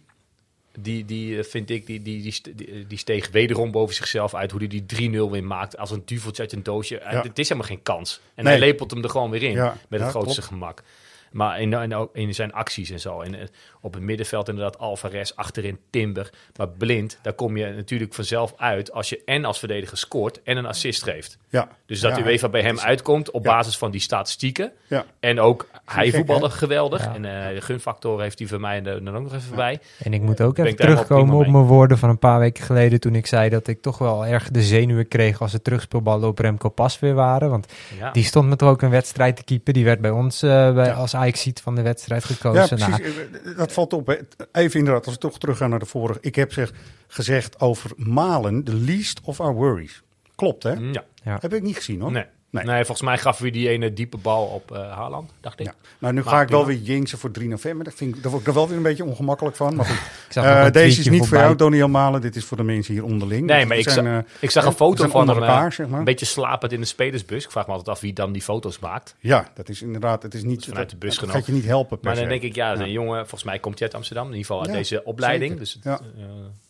die, 0.79 1.05
die 1.05 1.37
eh, 1.37 1.43
vind 1.43 1.69
ik, 1.69 1.85
die, 1.85 2.01
die, 2.01 2.21
die, 2.55 2.85
die, 2.87 2.97
steeg 2.97 3.29
wederom 3.31 3.71
boven 3.71 3.95
zichzelf 3.95 4.33
uit. 4.35 4.51
Hoe 4.51 4.59
hij 4.67 4.83
die 4.85 5.11
3-0 5.27 5.31
weer 5.31 5.43
maakt. 5.43 5.77
Als 5.77 5.91
een 5.91 6.01
duveltje 6.05 6.41
uit 6.41 6.51
een 6.51 6.63
doosje. 6.63 6.97
Eh, 6.99 7.11
Ja. 7.11 7.21
Het 7.21 7.39
is 7.39 7.49
helemaal 7.49 7.69
geen 7.69 7.83
kans. 7.83 8.21
En 8.35 8.43
Nee. 8.43 8.53
hij 8.57 8.61
lepelt 8.67 8.91
hem 8.91 9.03
er 9.03 9.09
gewoon 9.09 9.29
weer 9.29 9.43
in. 9.43 9.51
Ja, 9.51 9.77
Met 9.89 9.99
ja, 9.99 10.05
het 10.05 10.15
grootste 10.15 10.33
klopt. 10.41 10.47
gemak. 10.53 10.83
Maar 11.31 11.61
in, 11.61 12.07
in, 12.13 12.33
zijn 12.33 12.53
acties 12.53 12.89
en 12.89 12.99
zo. 12.99 13.21
En 13.21 13.35
eh, 13.35 13.47
op 13.81 13.93
het 13.93 14.03
middenveld 14.03 14.49
inderdaad 14.49 14.77
Alvarez, 14.79 15.31
achterin 15.35 15.79
Timber. 15.89 16.29
Maar 16.57 16.67
blind, 16.69 17.19
daar 17.21 17.33
kom 17.33 17.57
je 17.57 17.65
natuurlijk 17.75 18.13
vanzelf 18.13 18.53
uit 18.57 18.91
als 18.91 19.09
je 19.09 19.21
en 19.25 19.45
als 19.45 19.59
verdediger 19.59 19.97
scoort 19.97 20.43
en 20.43 20.57
een 20.57 20.65
assist 20.65 21.03
geeft. 21.03 21.37
Ja. 21.49 21.67
Dus 21.85 21.99
dat 21.99 22.17
Ja, 22.17 22.23
u 22.23 22.27
even 22.27 22.51
bij 22.51 22.61
hem 22.61 22.75
is- 22.75 22.83
uitkomt 22.83 23.31
op 23.31 23.45
Ja. 23.45 23.51
basis 23.51 23.77
van 23.77 23.91
die 23.91 24.01
statistieken. 24.01 24.71
Ja. 24.87 25.05
En 25.19 25.39
ook, 25.39 25.67
hij 25.85 26.11
voetbalde 26.11 26.49
geweldig. 26.49 27.03
Ja. 27.03 27.13
En 27.15 27.25
eh, 27.25 27.53
de 27.55 27.61
gunfactor 27.61 28.21
heeft 28.21 28.39
hij 28.39 28.47
voor 28.47 28.59
mij 28.59 28.83
er 28.83 29.03
dan 29.03 29.15
ook 29.15 29.23
nog 29.23 29.33
even 29.33 29.55
bij. 29.55 29.79
En 30.03 30.13
ik 30.13 30.21
moet 30.21 30.41
ook 30.41 30.55
Ben 30.55 30.65
even 30.65 30.77
terugkomen 30.77 31.35
op 31.35 31.47
mijn 31.47 31.63
woorden 31.65 31.97
van 31.97 32.09
een 32.09 32.19
paar 32.19 32.39
weken 32.39 32.63
geleden 32.63 32.99
toen 32.99 33.15
ik 33.15 33.25
zei 33.27 33.49
dat 33.49 33.67
ik 33.67 33.81
toch 33.81 33.97
wel 33.97 34.25
erg 34.25 34.49
de 34.51 34.61
zenuwen 34.61 35.07
kreeg 35.07 35.41
als 35.41 35.51
de 35.51 35.61
terugspeelballen 35.61 36.27
op 36.27 36.39
Remco 36.39 36.69
Pas 36.69 36.99
weer 36.99 37.13
waren. 37.13 37.49
Want 37.49 37.73
Ja. 37.99 38.11
die 38.11 38.23
stond 38.23 38.47
me 38.49 38.55
toch 38.55 38.69
ook 38.69 38.81
een 38.81 38.89
wedstrijd 38.89 39.35
te 39.35 39.43
keeper. 39.43 39.73
Die 39.73 39.85
werd 39.85 40.01
bij 40.01 40.11
ons 40.11 40.41
eh, 40.43 40.73
bij, 40.73 40.93
als 40.93 41.15
Ajax 41.17 41.41
ziet 41.41 41.59
van 41.61 41.75
de 41.75 41.81
wedstrijd 41.81 42.27
Ja, 42.27 42.35
gekozen. 42.35 42.77
precies. 42.77 42.87
Nou, 42.87 43.03
Eh, 43.45 43.57
Dat 43.57 43.71
valt 43.71 43.93
op. 43.93 44.07
hè. 44.07 44.15
Even 44.51 44.79
inderdaad, 44.79 45.05
als 45.05 45.13
we 45.13 45.19
toch 45.19 45.39
teruggaan 45.39 45.69
naar 45.69 45.79
de 45.79 45.85
vorige. 45.85 46.19
Ik 46.21 46.35
heb 46.35 46.53
zeg, 46.53 46.71
gezegd 47.07 47.59
over 47.59 47.91
Malen, 47.95 48.63
the 48.63 48.73
least 48.75 49.19
of 49.23 49.39
our 49.39 49.53
worries. 49.53 50.03
Klopt, 50.35 50.63
hè? 50.63 50.71
Ja. 50.71 51.03
ja. 51.23 51.37
Heb 51.41 51.53
ik 51.53 51.61
niet 51.61 51.75
gezien, 51.75 52.01
hoor. 52.01 52.11
Nee. 52.11 52.25
Nee. 52.65 52.73
Nee. 52.75 52.85
volgens 52.85 53.07
mij 53.07 53.17
gaf 53.17 53.41
u 53.41 53.49
die 53.49 53.69
ene 53.69 53.93
diepe 53.93 54.17
bal 54.17 54.45
op 54.45 54.71
eh 54.71 54.91
Haaland, 54.91 55.31
dacht 55.41 55.59
ik. 55.59 55.65
Ja. 55.65 55.73
Nou, 55.99 56.13
nu 56.13 56.21
Maar 56.23 56.33
ga 56.33 56.41
ik 56.41 56.49
wel 56.49 56.65
weer 56.65 56.77
jinxen 56.77 57.17
voor 57.17 57.31
3 57.31 57.47
november. 57.47 57.85
Dat 57.85 57.93
vind 57.93 58.15
ik, 58.15 58.21
daar 58.21 58.31
word 58.31 58.41
ik 58.43 58.47
er 58.47 58.53
wel 58.53 58.67
weer 58.67 58.77
een 58.77 58.83
beetje 58.83 59.03
ongemakkelijk 59.05 59.55
van. 59.55 59.75
Maar 59.75 59.85
goed. 59.85 59.95
Ik 60.27 60.33
zag 60.33 60.43
Eh, 60.45 60.63
een 60.65 60.71
deze 60.71 60.99
is 60.99 61.09
niet 61.09 61.27
voor 61.27 61.37
jou, 61.37 61.55
Doniel 61.55 61.87
Malen. 61.87 62.21
Dit 62.21 62.35
is 62.35 62.45
voor 62.45 62.57
de 62.57 62.63
mensen 62.63 62.93
hier 62.93 63.03
onderling. 63.03 63.45
Nee, 63.45 63.57
Dus 63.59 63.67
maar 63.67 63.75
we 63.77 63.83
ik, 63.83 63.89
zijn, 63.89 64.05
zag, 64.05 64.13
eh, 64.13 64.29
ik 64.39 64.51
zag 64.51 64.65
een 64.65 64.71
foto 64.73 65.07
van 65.07 65.19
onder 65.21 65.35
hem 65.35 65.43
elkaar, 65.43 65.65
eh, 65.65 65.71
zeg 65.71 65.87
maar. 65.87 65.99
een 65.99 66.05
beetje 66.05 66.25
slapend 66.25 66.71
in 66.71 66.79
de 66.79 66.85
spelersbus. 66.85 67.43
Ik 67.43 67.51
vraag 67.51 67.65
me 67.65 67.71
altijd 67.71 67.89
af 67.95 68.01
wie 68.01 68.13
dan 68.13 68.31
die 68.31 68.41
foto's 68.41 68.79
maakt. 68.79 69.15
Ja, 69.19 69.47
dat 69.53 69.69
is 69.69 69.81
inderdaad. 69.81 70.23
Het 70.23 70.33
is 70.33 70.43
niet. 70.43 70.65
vanuit 70.65 70.89
de 70.89 70.95
bus 70.95 71.09
dat 71.09 71.19
genomen. 71.19 71.37
gaat 71.39 71.45
je 71.49 71.53
niet 71.53 71.65
helpen. 71.65 71.97
Per 71.99 72.05
Maar 72.05 72.15
dan 72.15 72.23
se. 72.23 72.29
denk 72.29 72.41
ik, 72.41 72.55
ja, 72.55 72.75
een 72.75 72.91
jongen, 72.91 73.19
volgens 73.19 73.43
mij 73.43 73.59
komt 73.59 73.79
hij 73.79 73.87
uit 73.87 73.97
Amsterdam. 73.97 74.25
In 74.25 74.31
ieder 74.31 74.45
geval 74.45 74.61
uit 74.61 74.71
Ja, 74.71 74.77
deze 74.77 75.03
opleiding. 75.03 75.57
Dus 75.57 75.73
het, 75.73 75.83
Ja. 75.83 75.99
eh, 76.17 76.23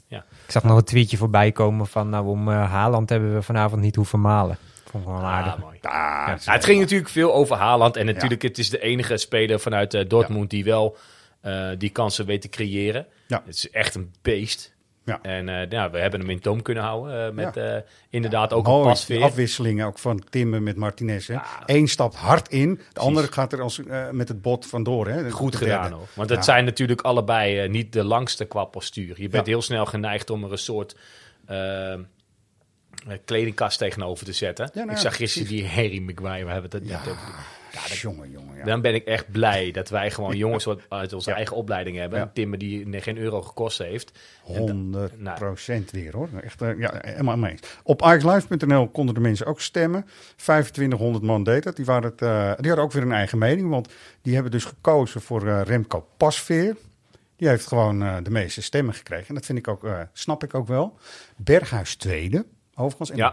ja. 0.07 0.17
Ik 0.45 0.51
zag 0.51 0.63
nog 0.63 0.77
een 0.77 0.83
tweetje 0.83 1.17
voorbij 1.17 1.51
komen 1.51 1.87
van 1.87 2.09
nou 2.09 2.27
om 2.27 2.49
eh, 2.51 2.71
Haaland 2.71 3.09
hebben 3.09 3.33
we 3.33 3.41
vanavond 3.41 3.81
niet 3.81 3.95
hoeven 3.95 4.21
malen. 4.21 4.57
Vond 4.91 5.03
ik 5.03 5.09
wel 5.09 5.19
aardig. 5.19 5.53
Ah, 5.53 5.59
mooi. 5.59 5.77
Ah, 5.81 6.27
het 6.27 6.45
het 6.45 6.65
ging 6.65 6.79
natuurlijk 6.79 7.09
veel 7.09 7.33
over 7.33 7.55
Haaland. 7.55 7.97
En 7.97 8.05
natuurlijk, 8.05 8.41
het 8.41 8.57
is 8.57 8.69
de 8.69 8.79
enige 8.81 9.17
speler 9.17 9.59
vanuit 9.59 9.93
eh, 9.93 10.07
Dortmund 10.07 10.49
die 10.49 10.63
wel 10.63 10.97
eh, 11.41 11.69
die 11.77 11.89
kansen 11.89 12.25
weet 12.25 12.41
te 12.41 12.49
creëren. 12.49 13.05
Ja. 13.27 13.41
Het 13.45 13.55
is 13.55 13.69
echt 13.69 13.95
een 13.95 14.13
beest. 14.21 14.75
Ja. 15.05 15.19
En 15.21 15.49
eh, 15.49 15.69
ja, 15.69 15.89
we 15.89 15.99
hebben 15.99 16.19
hem 16.19 16.29
in 16.29 16.39
toom 16.39 16.61
kunnen 16.61 16.83
houden. 16.83 17.27
eh, 17.27 17.33
met 17.33 17.83
inderdaad 18.09 18.53
ook 18.53 18.65
Mooi, 18.65 18.81
een 18.81 18.87
pasveer. 18.87 19.23
afwisselingen 19.23 19.85
ook 19.85 19.99
van 19.99 20.23
Timber 20.29 20.61
met 20.61 20.75
Martinez. 20.75 21.27
Hè. 21.27 21.33
Ja. 21.33 21.45
Eén 21.65 21.87
stapt 21.87 22.15
hard 22.15 22.47
in, 22.49 22.81
de 22.93 22.99
andere 22.99 23.31
gaat 23.31 23.53
er 23.53 23.61
als, 23.61 23.81
met 24.11 24.27
het 24.27 24.41
bot 24.41 24.65
vandoor. 24.65 25.07
Hè. 25.07 25.31
Goed 25.31 25.55
gedaan 25.55 25.91
hoor. 25.91 26.07
Want 26.13 26.29
het 26.29 26.37
Ja. 26.39 26.43
zijn 26.45 26.65
natuurlijk 26.65 27.01
allebei 27.01 27.67
niet 27.69 27.93
de 27.93 28.03
langste 28.03 28.45
qua 28.45 28.63
postuur. 28.63 29.21
Je 29.21 29.29
bent 29.29 29.45
heel 29.45 29.61
snel 29.61 29.85
geneigd 29.85 30.29
om 30.29 30.43
er 30.43 30.51
een 30.51 30.57
soort 30.57 30.95
kledingkast 33.25 33.77
tegenover 33.77 34.25
te 34.25 34.33
zetten. 34.33 34.69
Ja, 34.73 34.79
nou 34.79 34.91
ik 34.91 34.97
zag 34.97 35.15
gisteren 35.15 35.47
die 35.47 35.67
Harry 35.67 35.99
Maguire, 35.99 36.45
we 36.45 36.51
hebben 36.51 36.71
het 36.71 36.81
net 36.83 36.91
Ja, 37.05 37.11
over. 37.11 37.99
jongen, 38.01 38.31
jongen. 38.31 38.57
Ja. 38.57 38.63
Dan 38.65 38.81
ben 38.81 38.93
ik 38.95 39.05
echt 39.05 39.31
blij 39.31 39.71
dat 39.71 39.89
wij 39.89 40.11
gewoon 40.11 40.37
jongens 40.37 40.63
wat 40.63 40.81
uit 40.89 41.13
onze 41.13 41.31
eigen 41.31 41.55
opleiding 41.55 41.97
hebben. 41.97 42.31
Timmer 42.33 42.57
die 42.59 43.01
geen 43.01 43.17
euro 43.17 43.41
gekost 43.41 43.77
heeft. 43.77 44.11
En 44.47 44.53
da- 44.53 44.59
100 44.71 45.19
nou. 45.21 45.37
procent 45.37 45.91
weer 45.91 46.13
hoor. 46.15 46.29
Echt, 46.43 46.61
eh, 46.61 46.79
ja, 46.79 46.93
helemaal 47.01 47.37
mee. 47.37 47.55
Op 47.83 48.01
ajaxlive.nl 48.01 48.87
konden 48.89 49.15
de 49.15 49.21
mensen 49.21 49.45
ook 49.45 49.61
stemmen. 49.61 50.05
2500 50.35 51.23
man 51.23 51.43
deed 51.43 51.63
dat. 51.63 51.75
Die, 51.75 51.85
waren 51.85 52.03
het, 52.09 52.21
eh, 52.21 52.29
die 52.57 52.67
hadden 52.67 52.85
ook 52.85 52.91
weer 52.91 53.03
een 53.03 53.11
eigen 53.11 53.37
mening. 53.37 53.69
Want 53.69 53.89
die 54.21 54.33
hebben 54.33 54.51
dus 54.51 54.65
gekozen 54.65 55.21
voor 55.21 55.47
eh, 55.47 55.61
Remco 55.61 56.07
Pasveer. 56.17 56.75
Die 57.35 57.47
heeft 57.47 57.67
gewoon 57.67 58.23
de 58.23 58.29
meeste 58.29 58.61
stemmen 58.61 58.93
gekregen. 58.93 59.27
En 59.27 59.35
dat 59.35 59.45
vind 59.45 59.57
ik 59.57 59.67
ook, 59.67 59.87
snap 60.13 60.43
ik 60.43 60.53
ook 60.53 60.67
wel. 60.67 60.97
Berghuis 61.35 61.95
tweede, 61.95 62.45
overigens. 62.77 63.09
En 63.11 63.17
Ja. 63.17 63.31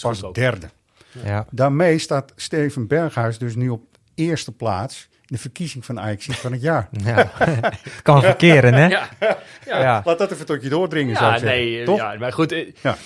Goed 0.00 0.24
ook. 0.24 0.34
derde. 0.34 0.68
Ja. 1.24 1.46
Daarmee 1.50 1.98
staat 1.98 2.32
Steven 2.36 2.86
Berghuis 2.86 3.38
dus 3.38 3.54
nu 3.54 3.68
op 3.68 3.82
eerste 4.14 4.52
plaats 4.52 5.08
in 5.12 5.34
de 5.34 5.38
verkiezing 5.38 5.84
van 5.84 6.00
Ajax 6.00 6.26
van 6.26 6.52
het 6.52 6.62
jaar. 6.62 6.88
Ja. 6.90 7.30
het 7.38 8.02
kan 8.02 8.22
verkeren, 8.22 8.74
hè? 8.74 8.86
Ja, 8.96 9.08
Ja. 9.66 10.02
Laat 10.04 10.18
dat 10.18 10.30
even 10.30 10.46
tot 10.46 10.62
je 10.62 10.68
doordringen, 10.68 11.16
zou 11.16 11.28
ja 11.28 11.34
ik 11.34 11.40
zeggen. 11.40 11.58
nee, 11.58 11.78
eh, 11.80 11.84
Toch? 11.84 11.96
ja, 11.98 12.14
maar 12.18 12.32
goed. 12.32 12.52
eh, 12.52 12.72
Ja. 12.82 12.96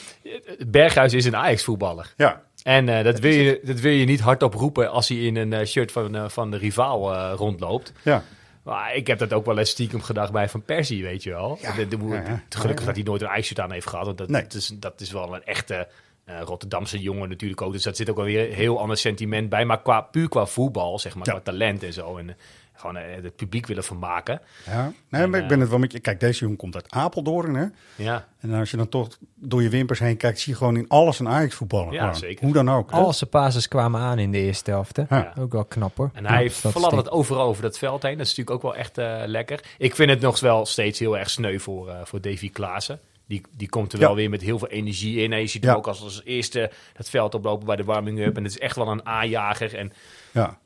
Berghuis 0.66 1.12
is 1.12 1.25
een 1.25 1.37
Ajax-voetballer. 1.37 2.12
Ja. 2.16 2.42
En 2.62 2.88
eh, 2.88 3.05
dat, 3.05 3.18
wil 3.18 3.33
je, 3.33 3.61
dat 3.64 3.81
wil 3.81 3.92
je 3.92 4.05
niet 4.05 4.20
hardop 4.20 4.55
roepen 4.55 4.90
als 4.90 5.09
hij 5.09 5.18
in 5.18 5.37
een 5.37 5.66
shirt 5.66 5.92
van, 5.92 6.31
van 6.31 6.51
de 6.51 6.57
rivaal 6.57 7.14
eh, 7.14 7.33
rondloopt. 7.37 7.92
ja. 8.03 8.22
Maar 8.62 8.94
ik 8.94 9.07
heb 9.07 9.18
dat 9.18 9.33
ook 9.33 9.46
wel 9.46 9.59
eens 9.59 9.70
stiekem 9.70 10.03
gedacht 10.03 10.33
bij 10.33 10.48
Van 10.48 10.62
Persie, 10.62 11.03
weet 11.03 11.22
je 11.22 11.31
wel. 11.31 11.59
Ja, 11.61 11.72
De- 11.75 11.88
de- 11.88 12.07
ja, 12.07 12.14
ja. 12.14 12.42
Gelukkig 12.48 12.85
dat 12.87 12.94
hij 12.94 13.05
nooit 13.05 13.22
een 13.22 13.29
ijsshirt 13.29 13.61
aan 13.61 13.72
heeft 13.72 13.87
gehad. 13.87 14.07
Want 14.07 14.18
dat, 14.18 14.29
Nee. 14.29 14.42
dat, 14.42 14.55
is, 14.55 14.72
dat 14.75 15.01
is 15.01 15.12
wel 15.12 15.35
een 15.35 15.44
echte 15.44 15.88
eh, 16.25 16.40
Rotterdamse 16.44 16.98
jongen 16.98 17.29
natuurlijk 17.29 17.62
ook. 17.62 17.72
Dus 17.72 17.83
dat 17.83 17.96
zit 17.96 18.11
ook 18.11 18.16
wel 18.16 18.25
weer 18.25 18.48
een 18.48 18.55
heel 18.55 18.81
ander 18.81 18.96
sentiment 18.96 19.48
bij. 19.48 19.64
Maar 19.64 19.83
qua, 19.83 20.01
puur 20.01 20.29
qua 20.29 20.46
voetbal, 20.46 20.98
zeg 20.98 21.14
maar, 21.14 21.25
qua 21.25 21.40
talent 21.40 21.83
en 21.83 21.92
zo. 21.92 22.16
En 22.16 22.29
eh, 22.29 22.35
gewoon 22.74 22.96
eh, 22.96 23.22
het 23.22 23.37
publiek 23.37 23.66
willen 23.66 23.85
vermaken. 23.85 24.40
Ja, 24.66 24.92
nee, 25.08 25.26
maar 25.26 25.40
ik 25.40 25.48
ben 25.48 25.61
het 25.61 25.68
wel 25.68 25.78
met 25.78 25.92
je. 25.92 26.00
Kijk, 26.00 26.20
deze 26.20 26.40
jongen 26.40 26.56
komt 26.56 26.74
uit 26.74 26.90
Apeldoorn. 26.90 27.54
Hè? 27.54 27.66
Ja, 27.96 28.28
En 28.40 28.52
als 28.54 28.70
je 28.70 28.76
dan 28.76 28.88
toch 28.88 29.08
door 29.35 29.62
je 29.62 29.68
wimpers 29.68 29.98
heen 29.98 30.16
kijkt, 30.16 30.40
zie 30.40 30.52
je 30.52 30.58
gewoon 30.58 30.76
in 30.76 30.88
alles 30.88 31.18
een 31.18 31.28
Ajax 31.28 31.54
voetballer. 31.54 31.92
Ja, 31.92 31.98
Gewoon. 32.00 32.16
zeker. 32.16 32.44
Hoe 32.44 32.52
dan 32.54 32.70
ook. 32.70 32.90
hè? 32.90 32.96
Al 32.96 33.12
zijn 33.12 33.68
kwamen 33.68 34.00
aan 34.00 34.18
in 34.18 34.30
de 34.32 34.38
eerste 34.38 34.70
helft. 34.70 34.96
Hè? 34.96 35.02
Ja. 35.08 35.32
Ook 35.38 35.52
wel 35.52 35.64
knap 35.64 35.96
hoor. 35.96 36.11
En 36.12 36.26
hij 36.26 36.50
fladdert 36.50 36.96
het 36.96 37.11
overal 37.11 37.42
over 37.46 37.62
dat 37.62 37.78
veld 37.78 38.02
heen. 38.02 38.16
Dat 38.18 38.26
is 38.26 38.37
natuurlijk 38.37 38.56
ook 38.56 38.72
wel 38.72 38.80
echt 38.80 38.98
eh, 38.98 39.22
lekker. 39.26 39.61
Ik 39.78 39.94
vind 39.94 40.11
het 40.11 40.20
nog 40.20 40.40
wel 40.40 40.66
steeds 40.66 40.98
heel 40.98 41.18
erg 41.18 41.30
sneu 41.30 41.58
voor, 41.58 41.88
eh, 41.88 42.00
voor 42.04 42.20
Davy 42.20 42.50
Klaassen. 42.50 43.00
Die, 43.26 43.42
die 43.56 43.68
komt 43.68 43.92
er 43.92 43.98
Ja. 43.98 44.06
wel 44.06 44.14
weer 44.14 44.30
met 44.30 44.40
heel 44.42 44.58
veel 44.58 44.68
energie 44.68 45.20
in. 45.22 45.32
En 45.32 45.40
je 45.40 45.46
ziet 45.46 45.62
Ja. 45.62 45.68
hem 45.68 45.78
ook 45.78 45.87
als, 45.87 46.02
als 46.02 46.20
eerste 46.24 46.70
het 46.92 47.08
veld 47.11 47.35
oplopen 47.35 47.66
bij 47.66 47.76
de 47.76 47.85
warming-up. 47.85 48.37
En 48.37 48.42
het 48.44 48.52
is 48.52 48.58
echt 48.58 48.76
wel 48.76 48.88
een 48.88 49.06
aanjager. 49.06 49.74
En 49.76 49.92
Ja. 50.32 50.58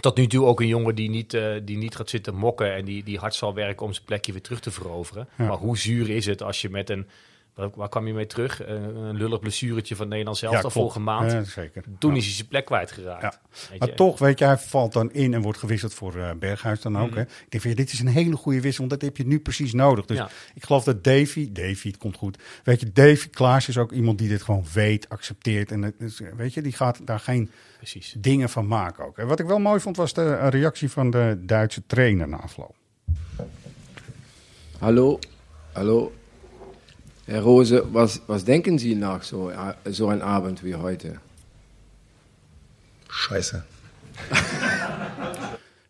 Tot 0.00 0.16
nu 0.16 0.26
toe 0.26 0.44
ook 0.46 0.60
een 0.60 0.66
jongen 0.66 0.94
die 0.94 1.10
niet, 1.10 1.34
eh, 1.34 1.52
die 1.62 1.76
niet 1.76 1.96
gaat 1.96 2.10
zitten 2.10 2.34
mokken. 2.34 2.74
En 2.74 2.84
die, 2.84 3.02
die 3.02 3.18
hard 3.18 3.34
zal 3.34 3.54
werken 3.54 3.86
om 3.86 3.92
zijn 3.92 4.04
plekje 4.04 4.32
weer 4.32 4.42
terug 4.42 4.60
te 4.60 4.70
veroveren. 4.70 5.28
Ja. 5.38 5.46
Maar 5.46 5.56
hoe 5.56 5.78
zuur 5.78 6.10
is 6.10 6.26
het 6.26 6.42
als 6.42 6.60
je 6.60 6.70
met 6.70 6.90
een... 6.90 7.06
waar, 7.60 7.70
waar 7.74 7.88
kwam 7.88 8.06
je 8.06 8.12
mee 8.12 8.26
terug? 8.26 8.62
Eh, 8.62 8.74
een 8.74 9.16
lullig 9.16 9.40
blessuretje 9.40 9.96
van 9.96 10.08
Nederland 10.08 10.36
zelf 10.36 10.62
Ja, 10.62 10.68
vorige 10.70 11.00
maand. 11.00 11.32
Ja, 11.32 11.44
zeker. 11.44 11.84
Toen 11.98 12.10
Ja. 12.10 12.16
is 12.16 12.24
hij 12.24 12.34
zijn 12.34 12.48
plek 12.48 12.64
kwijtgeraakt. 12.64 13.22
Ja. 13.22 13.40
Weet 13.70 13.78
Maar 13.78 13.88
je. 13.88 13.94
toch, 13.94 14.18
weet 14.18 14.38
je, 14.38 14.44
hij 14.44 14.58
valt 14.58 14.92
dan 14.92 15.12
in 15.12 15.34
en 15.34 15.42
wordt 15.42 15.58
gewisseld 15.58 15.94
voor 15.94 16.16
eh, 16.16 16.30
Berghuis 16.38 16.80
dan 16.80 16.98
ook. 16.98 17.08
Mhm. 17.08 17.16
Hè. 17.16 17.22
Ik 17.22 17.46
denk 17.48 17.62
van, 17.62 17.70
ja, 17.70 17.76
dit 17.76 17.92
is 17.92 18.00
een 18.00 18.06
hele 18.08 18.36
goede 18.36 18.60
wissel, 18.60 18.86
want 18.88 19.00
dat 19.00 19.08
heb 19.08 19.16
je 19.16 19.26
nu 19.26 19.40
precies 19.40 19.72
nodig. 19.72 20.04
Dus 20.06 20.16
Ja. 20.16 20.28
ik 20.54 20.64
geloof 20.64 20.84
dat 20.84 21.04
Davy, 21.04 21.52
Davy, 21.52 21.88
het 21.88 21.96
komt 21.98 22.16
goed. 22.16 22.38
Weet 22.64 22.80
je, 22.80 22.92
Davy 22.92 23.28
Klaas 23.28 23.68
is 23.68 23.78
ook 23.78 23.92
iemand 23.92 24.18
die 24.18 24.28
dit 24.28 24.42
gewoon 24.42 24.64
weet, 24.72 25.08
accepteert. 25.08 25.70
En 25.70 25.82
het 25.82 26.20
weet 26.36 26.54
je, 26.54 26.62
die 26.62 26.72
gaat 26.72 27.00
daar 27.06 27.20
geen 27.20 27.50
Precies. 27.76 28.14
dingen 28.18 28.48
van 28.48 28.66
maken 28.66 29.04
ook. 29.06 29.18
En 29.18 29.26
wat 29.26 29.40
ik 29.40 29.46
wel 29.46 29.58
mooi 29.58 29.80
vond, 29.80 29.96
was 29.96 30.12
de 30.12 30.48
reactie 30.48 30.90
van 30.90 31.10
de 31.10 31.38
Duitse 31.40 31.82
trainer 31.86 32.28
na 32.28 32.36
afloop. 32.36 32.74
Hallo, 34.78 35.18
hallo. 35.72 36.12
Herr 37.30 37.42
Rose, 37.42 37.82
was, 37.92 38.20
was 38.26 38.42
denken 38.44 38.78
Sie 38.78 38.94
nach 38.96 39.22
so, 39.22 39.50
so 39.90 40.08
einem 40.08 40.22
Abend 40.22 40.62
wie 40.62 40.74
heute? 40.74 41.08
Scheiße. 43.08 43.62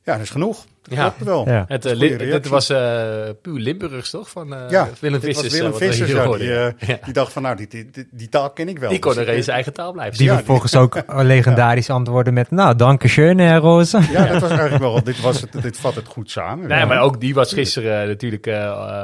Ja, 0.05 0.13
dat 0.17 0.25
is 0.25 0.31
genoeg. 0.31 0.65
Dat 0.83 0.99
Ja, 0.99 1.03
klopt 1.09 1.25
wel. 1.25 1.49
Ja. 1.49 1.65
Het, 1.69 1.85
li- 1.85 2.15
reactie. 2.17 2.51
was 2.51 2.71
eh 2.71 3.29
puur 3.43 3.59
Limburgs, 3.59 4.11
toch? 4.11 4.31
Van 4.31 4.55
eh, 4.55 4.71
ja, 4.71 4.89
Willem 5.01 5.21
was 5.21 5.29
Vissers. 5.31 5.53
Willem 5.53 5.75
Vissers, 5.75 6.11
ja, 6.11 6.27
die, 6.37 6.45
Ja. 6.47 6.73
die 7.05 7.13
dacht 7.13 7.33
van, 7.33 7.43
nou, 7.43 7.57
die, 7.57 7.69
die, 7.69 7.91
die, 8.11 8.29
taal 8.29 8.51
ken 8.51 8.69
ik 8.69 8.79
wel. 8.79 8.91
Die 8.91 8.99
kon 8.99 9.15
Dus 9.15 9.27
er 9.27 9.35
in 9.35 9.43
zijn 9.43 9.55
eigen 9.55 9.73
taal 9.73 9.93
blijven 9.93 10.19
Die 10.19 10.27
Ja, 10.31 10.35
vervolgens 10.37 10.75
ook 10.77 11.03
legendarisch 11.23 11.91
antwoorden 11.91 12.35
met, 12.35 12.51
nou, 12.51 12.77
danke 12.77 13.09
schön, 13.09 13.39
hè, 13.39 13.57
Roze. 13.57 14.01
Ja, 14.11 14.27
dat 14.27 14.41
was 14.41 14.51
eigenlijk 14.51 14.83
wel, 14.83 15.03
dit, 15.05 15.21
was 15.21 15.41
het, 15.41 15.63
dit 15.63 15.77
vat 15.77 15.95
het 15.95 16.07
goed 16.07 16.31
samen. 16.31 16.69
Nee, 16.69 16.79
Ja. 16.79 16.85
maar 16.85 17.01
ook 17.01 17.21
die 17.21 17.35
was 17.35 17.53
gisteren 17.53 18.09
natuurlijk 18.09 18.49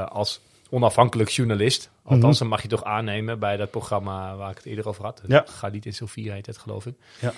als 0.08 0.40
onafhankelijk 0.70 1.30
journalist. 1.30 1.90
Althans, 2.02 2.38
dat 2.38 2.48
mag 2.48 2.62
je 2.62 2.68
toch 2.68 2.84
aannemen 2.84 3.38
bij 3.38 3.56
dat 3.56 3.70
programma 3.70 4.36
waar 4.36 4.50
ik 4.50 4.56
het 4.56 4.66
eerder 4.66 4.88
over 4.88 5.04
had. 5.04 5.22
Mhm. 5.22 5.32
Ja. 5.32 5.68
Niet 5.72 5.86
in 5.86 5.94
Sofie 5.94 6.32
heet 6.32 6.46
het, 6.46 6.58
geloof 6.58 6.86
ik. 6.86 6.94
Ja. 7.20 7.32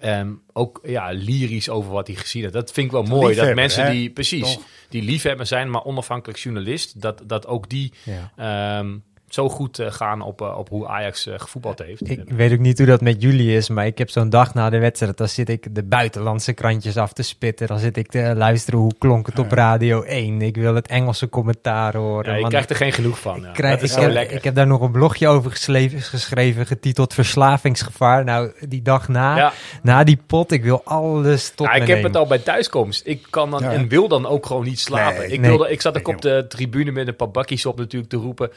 Ehm, 0.00 0.32
ook 0.52 0.80
ja, 0.84 1.10
lyrisch 1.10 1.68
over 1.68 1.92
wat 1.92 2.06
hij 2.06 2.16
gezien 2.16 2.42
heeft. 2.42 2.54
Dat 2.54 2.72
vind 2.72 2.86
ik 2.86 2.92
wel 2.92 3.02
mooi. 3.02 3.34
Dat 3.34 3.54
mensen 3.54 3.84
hè? 3.84 3.90
die, 3.90 4.10
precies, 4.10 4.54
Toch? 4.54 4.64
die 4.88 5.02
liefhebber 5.02 5.46
zijn, 5.46 5.70
maar 5.70 5.84
onafhankelijk 5.84 6.38
journalist, 6.38 7.00
dat, 7.00 7.22
dat 7.26 7.46
ook 7.46 7.68
die 7.68 7.92
Ja. 8.04 8.32
ehm, 8.36 8.96
zo 9.28 9.48
goed 9.48 9.78
eh, 9.78 9.90
gaan 9.92 10.20
op, 10.22 10.40
eh, 10.40 10.58
op 10.58 10.68
hoe 10.68 10.88
Ajax 10.88 11.26
eh, 11.26 11.34
gevoetbald 11.36 11.78
heeft. 11.78 12.10
Ik 12.10 12.30
weet 12.30 12.52
ook 12.52 12.58
niet 12.58 12.78
hoe 12.78 12.86
dat 12.86 13.00
met 13.00 13.22
jullie 13.22 13.56
is, 13.56 13.68
maar 13.68 13.86
ik 13.86 13.98
heb 13.98 14.10
zo'n 14.10 14.30
dag 14.30 14.54
na 14.54 14.70
de 14.70 14.78
wedstrijd, 14.78 15.16
dan 15.16 15.28
zit 15.28 15.48
ik 15.48 15.74
de 15.74 15.82
buitenlandse 15.82 16.52
krantjes 16.52 16.96
af 16.96 17.12
te 17.12 17.22
spitten. 17.22 17.66
Dan 17.66 17.78
zit 17.78 17.96
ik 17.96 18.10
te 18.10 18.32
luisteren 18.36 18.80
hoe 18.80 18.92
klonk 18.98 19.26
het 19.26 19.38
op 19.38 19.52
Radio 19.52 20.02
1. 20.02 20.42
Ik 20.42 20.56
wil 20.56 20.74
het 20.74 20.86
Engelse 20.86 21.28
commentaar 21.28 21.96
horen. 21.96 22.32
Ja, 22.32 22.38
je 22.38 22.48
krijgt 22.48 22.70
er 22.70 22.76
geen 22.76 22.92
genoeg 22.92 23.18
van. 23.20 23.40
ja. 23.40 23.48
Ik, 23.48 23.54
krijg, 23.54 23.74
dat 23.74 23.82
is 23.82 23.90
ik, 23.90 23.96
zo 23.96 24.02
heb, 24.02 24.12
lekker. 24.12 24.36
ik 24.36 24.44
heb 24.44 24.54
daar 24.54 24.66
nog 24.66 24.80
een 24.80 24.90
blogje 24.92 25.28
over 25.28 25.50
geschreven, 25.50 26.00
geschreven 26.00 26.66
getiteld 26.66 27.14
Verslavingsgevaar. 27.14 28.24
Nou, 28.24 28.52
die 28.68 28.82
dag 28.82 29.08
na, 29.08 29.36
Ja. 29.36 29.52
na 29.82 30.04
die 30.04 30.18
pot, 30.26 30.52
ik 30.52 30.62
wil 30.62 30.80
alles 30.84 31.50
tot 31.54 31.66
Ja, 31.66 31.72
me 31.72 31.80
ik 31.80 31.86
heb 31.86 31.96
nemen. 31.96 32.10
het 32.10 32.20
al 32.20 32.26
bij 32.26 32.38
thuiskomst. 32.38 33.02
Ik 33.04 33.26
kan 33.30 33.50
dan 33.50 33.62
Ja. 33.62 33.72
en 33.72 33.88
wil 33.88 34.08
dan 34.08 34.26
ook 34.26 34.46
gewoon 34.46 34.64
niet 34.64 34.80
slapen. 34.80 35.18
Nee, 35.20 35.32
ik, 35.32 35.40
nee. 35.40 35.50
wilde, 35.50 35.70
ik 35.70 35.80
zat 35.80 35.98
ook 35.98 36.08
op 36.08 36.20
de 36.22 36.44
tribune 36.48 36.90
met 36.90 37.08
een 37.08 37.16
paar 37.16 37.30
bakkies 37.30 37.66
op 37.66 37.78
natuurlijk 37.78 38.10
te 38.10 38.16
roepen. 38.16 38.50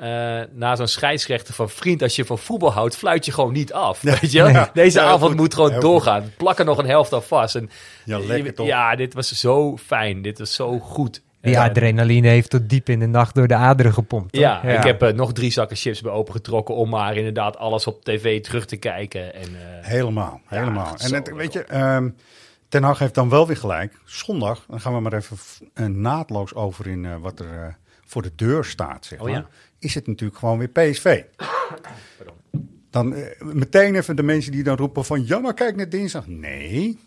Eh 0.00 0.40
na 0.52 0.76
zo'n 0.76 0.86
scheidsrechter 0.86 1.54
van 1.54 1.68
vriend, 1.70 2.02
als 2.02 2.16
je 2.16 2.24
van 2.24 2.38
voetbal 2.38 2.72
houdt, 2.72 2.96
fluit 2.96 3.24
je 3.24 3.32
gewoon 3.32 3.52
niet 3.52 3.72
af. 3.72 4.00
Weet 4.20 4.32
je? 4.32 4.42
Nee. 4.42 4.64
Deze 4.72 4.98
Ja, 4.98 5.04
avond 5.06 5.22
goed. 5.30 5.36
moet 5.40 5.54
gewoon 5.54 5.80
doorgaan. 5.80 6.32
Plak 6.36 6.58
er 6.58 6.64
nog 6.64 6.78
een 6.78 6.86
helft 6.86 7.12
aan 7.12 7.22
vast. 7.22 7.54
En, 7.54 7.70
Ja, 8.04 8.18
lekker 8.18 8.54
toch? 8.54 8.66
Ja, 8.66 8.96
dit 8.96 9.14
was 9.14 9.32
zo 9.32 9.76
fijn. 9.76 10.22
Dit 10.22 10.38
was 10.38 10.54
zo 10.54 10.78
goed. 10.78 11.22
Die 11.40 11.54
Eh, 11.54 11.62
adrenaline 11.62 12.28
heeft 12.28 12.50
tot 12.50 12.68
diep 12.68 12.88
in 12.88 12.98
de 12.98 13.06
nacht 13.06 13.34
door 13.34 13.48
de 13.48 13.54
aderen 13.54 13.92
gepompt. 13.92 14.36
ja, 14.36 14.62
ik 14.62 14.82
heb 14.84 15.02
eh, 15.02 15.12
nog 15.14 15.32
drie 15.32 15.50
zakken 15.50 15.76
chips 15.76 16.00
bij 16.00 16.12
opengetrokken 16.12 16.74
om 16.74 16.88
maar 16.88 17.16
inderdaad 17.16 17.56
alles 17.56 17.86
op 17.86 18.04
tv 18.04 18.40
terug 18.42 18.66
te 18.66 18.76
kijken. 18.76 19.34
En, 19.34 19.42
eh, 19.42 19.86
Helemaal, 19.86 20.40
helemaal. 20.46 20.94
en 20.96 21.14
het, 21.14 21.32
weet 21.34 21.52
je, 21.52 21.64
ehm, 21.64 22.08
Ten 22.68 22.82
Hag 22.82 22.98
heeft 22.98 23.14
dan 23.14 23.28
wel 23.28 23.46
weer 23.46 23.56
gelijk. 23.56 23.92
Zondag, 24.04 24.64
dan 24.68 24.80
gaan 24.80 24.94
we 24.94 25.00
maar 25.00 25.12
even 25.12 26.00
naadloos 26.00 26.54
over 26.54 26.86
in 26.86 27.20
wat 27.20 27.40
er 27.40 27.46
eh, 27.52 27.74
voor 28.08 28.22
de 28.22 28.32
deur 28.36 28.64
staat, 28.64 29.04
zeg 29.06 29.18
Oh 29.18 29.24
maar. 29.24 29.34
ja. 29.34 29.48
Is 29.78 29.94
het 29.94 30.06
natuurlijk 30.06 30.38
gewoon 30.38 30.58
weer 30.58 30.68
PSV. 30.68 31.22
Dan 32.90 33.14
eh, 33.14 33.40
meteen 33.40 33.94
even 33.94 34.16
de 34.16 34.22
mensen 34.22 34.52
die 34.52 34.62
dan 34.62 34.76
roepen 34.76 35.04
van... 35.04 35.26
Ja, 35.26 35.38
maar 35.38 35.54
kijk 35.54 35.76
naar 35.76 35.88
dinsdag. 35.88 36.26
Nee, 36.26 36.98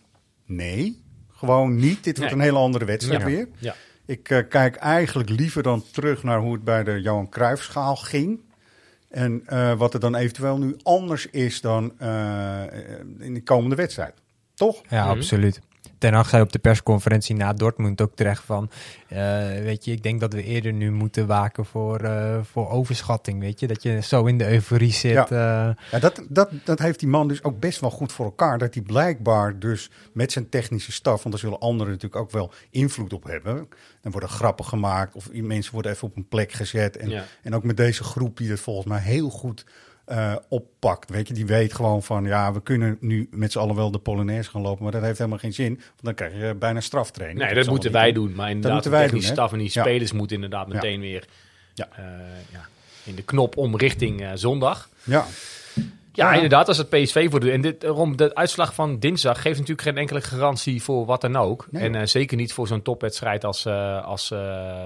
nee, 0.45 1.01
gewoon 1.31 1.75
niet. 1.75 2.03
Dit 2.03 2.17
wordt 2.17 2.35
Nee. 2.35 2.41
een 2.41 2.51
hele 2.53 2.63
andere 2.63 2.85
wedstrijd 2.85 3.21
Ja. 3.21 3.27
weer. 3.27 3.47
Ja. 3.57 3.75
Ik 4.05 4.29
eh, 4.29 4.39
kijk 4.49 4.75
eigenlijk 4.75 5.29
liever 5.29 5.63
dan 5.63 5.83
terug 5.91 6.23
naar 6.23 6.39
hoe 6.39 6.53
het 6.53 6.63
bij 6.63 6.83
de 6.83 7.01
Johan 7.01 7.29
Cruijffschaal 7.29 7.95
ging. 7.95 8.39
En 9.09 9.41
eh, 9.45 9.77
wat 9.77 9.93
er 9.93 9.99
dan 9.99 10.15
eventueel 10.15 10.57
nu 10.57 10.75
anders 10.83 11.25
is 11.29 11.61
dan 11.61 11.99
eh, 11.99 12.63
in 13.19 13.33
de 13.33 13.43
komende 13.43 13.75
wedstrijd. 13.75 14.13
Toch? 14.53 14.81
Ja, 14.89 15.05
absoluut. 15.05 15.61
Ten 16.01 16.13
Hag 16.13 16.29
zei 16.29 16.41
op 16.41 16.51
de 16.51 16.59
persconferentie 16.59 17.35
na 17.35 17.53
Dortmund 17.53 18.01
ook 18.01 18.15
terecht 18.15 18.43
van... 18.43 18.69
eh, 19.07 19.17
weet 19.47 19.85
je, 19.85 19.91
ik 19.91 20.03
denk 20.03 20.19
dat 20.19 20.33
we 20.33 20.43
eerder 20.43 20.73
nu 20.73 20.91
moeten 20.91 21.27
waken 21.27 21.65
voor, 21.65 21.99
eh, 21.99 22.39
voor 22.43 22.69
overschatting, 22.69 23.39
weet 23.39 23.59
je. 23.59 23.67
Dat 23.67 23.83
je 23.83 24.01
zo 24.01 24.25
in 24.25 24.37
de 24.37 24.51
euforie 24.51 24.91
zit. 24.91 25.11
Ja. 25.11 25.25
eh, 25.29 25.75
Ja, 25.91 25.99
dat, 25.99 26.21
dat, 26.29 26.49
dat 26.63 26.79
heeft 26.79 26.99
die 26.99 27.07
man 27.09 27.27
dus 27.27 27.43
ook 27.43 27.59
best 27.59 27.79
wel 27.79 27.89
goed 27.91 28.11
voor 28.11 28.25
elkaar. 28.25 28.57
Dat 28.57 28.73
hij 28.73 28.83
blijkbaar 28.83 29.59
dus 29.59 29.89
met 30.13 30.31
zijn 30.31 30.49
technische 30.49 30.91
staf... 30.91 31.23
want 31.23 31.29
daar 31.35 31.43
zullen 31.43 31.59
anderen 31.59 31.93
natuurlijk 31.93 32.21
ook 32.21 32.31
wel 32.31 32.51
invloed 32.69 33.13
op 33.13 33.23
hebben. 33.23 33.67
Dan 34.01 34.11
worden 34.11 34.29
grappen 34.29 34.65
gemaakt 34.65 35.15
of 35.15 35.29
mensen 35.33 35.73
worden 35.73 35.91
even 35.91 36.07
op 36.07 36.15
een 36.15 36.27
plek 36.27 36.51
gezet. 36.51 36.97
En, 36.97 37.09
Ja. 37.09 37.23
en 37.43 37.55
ook 37.55 37.63
met 37.63 37.77
deze 37.77 38.03
groep 38.03 38.37
die 38.37 38.49
het 38.49 38.59
volgens 38.59 38.85
mij 38.87 38.99
heel 38.99 39.29
goed 39.29 39.65
eh, 40.05 40.35
oppakt. 40.49 41.09
Weet 41.09 41.27
je, 41.27 41.33
die 41.33 41.45
weet 41.45 41.73
gewoon 41.73 42.03
van... 42.03 42.23
ja, 42.25 42.53
we 42.53 42.61
kunnen 42.61 42.97
nu 42.99 43.27
met 43.31 43.51
z'n 43.51 43.59
allen 43.59 43.75
wel 43.75 43.91
de 43.91 43.97
Polonaise 43.99 44.49
gaan 44.49 44.61
lopen... 44.61 44.83
maar 44.83 44.91
dat 44.91 45.01
heeft 45.01 45.17
helemaal 45.17 45.39
geen 45.39 45.53
zin. 45.53 45.73
Want 45.75 46.01
dan 46.01 46.13
krijg 46.13 46.33
je 46.33 46.55
bijna 46.55 46.79
straftraining. 46.79 47.39
Nee, 47.39 47.53
Dat 47.53 47.67
moeten 47.67 47.91
wij 47.91 48.11
doen. 48.11 48.33
Maar 48.35 48.49
inderdaad, 48.49 48.85
wij 48.85 49.07
doen, 49.07 49.19
hè? 49.19 49.25
staf 49.25 49.51
en 49.51 49.57
die 49.57 49.71
Ja. 49.73 49.81
spelers 49.83 50.11
moeten 50.11 50.35
inderdaad 50.35 50.67
Ja. 50.67 50.73
meteen 50.73 50.99
weer 50.99 51.25
Ja. 51.73 51.87
eh, 51.95 52.03
ja, 52.51 52.65
in 53.03 53.15
de 53.15 53.21
knop 53.23 53.57
om 53.57 53.77
richting 53.77 54.21
eh, 54.21 54.29
zondag. 54.33 54.89
Ja. 55.03 55.25
Ja, 56.13 56.33
inderdaad, 56.33 56.67
als 56.67 56.77
het 56.77 56.89
PSV 56.89 57.29
voor 57.29 57.41
En 57.47 57.61
dit, 57.61 57.81
daarom, 57.81 58.17
de 58.17 58.35
uitslag 58.35 58.73
van 58.73 58.99
dinsdag 58.99 59.41
geeft 59.41 59.59
natuurlijk 59.59 59.87
geen 59.87 59.97
enkele 59.97 60.21
garantie 60.21 60.83
voor 60.83 61.05
wat 61.05 61.21
dan 61.21 61.35
ook. 61.35 61.67
Nee, 61.71 61.89
en 61.89 62.09
zeker 62.09 62.37
niet 62.37 62.53
voor 62.53 62.67
zo'n 62.67 62.81
topwedstrijd 62.81 63.43
als, 63.45 63.67
als 64.03 64.33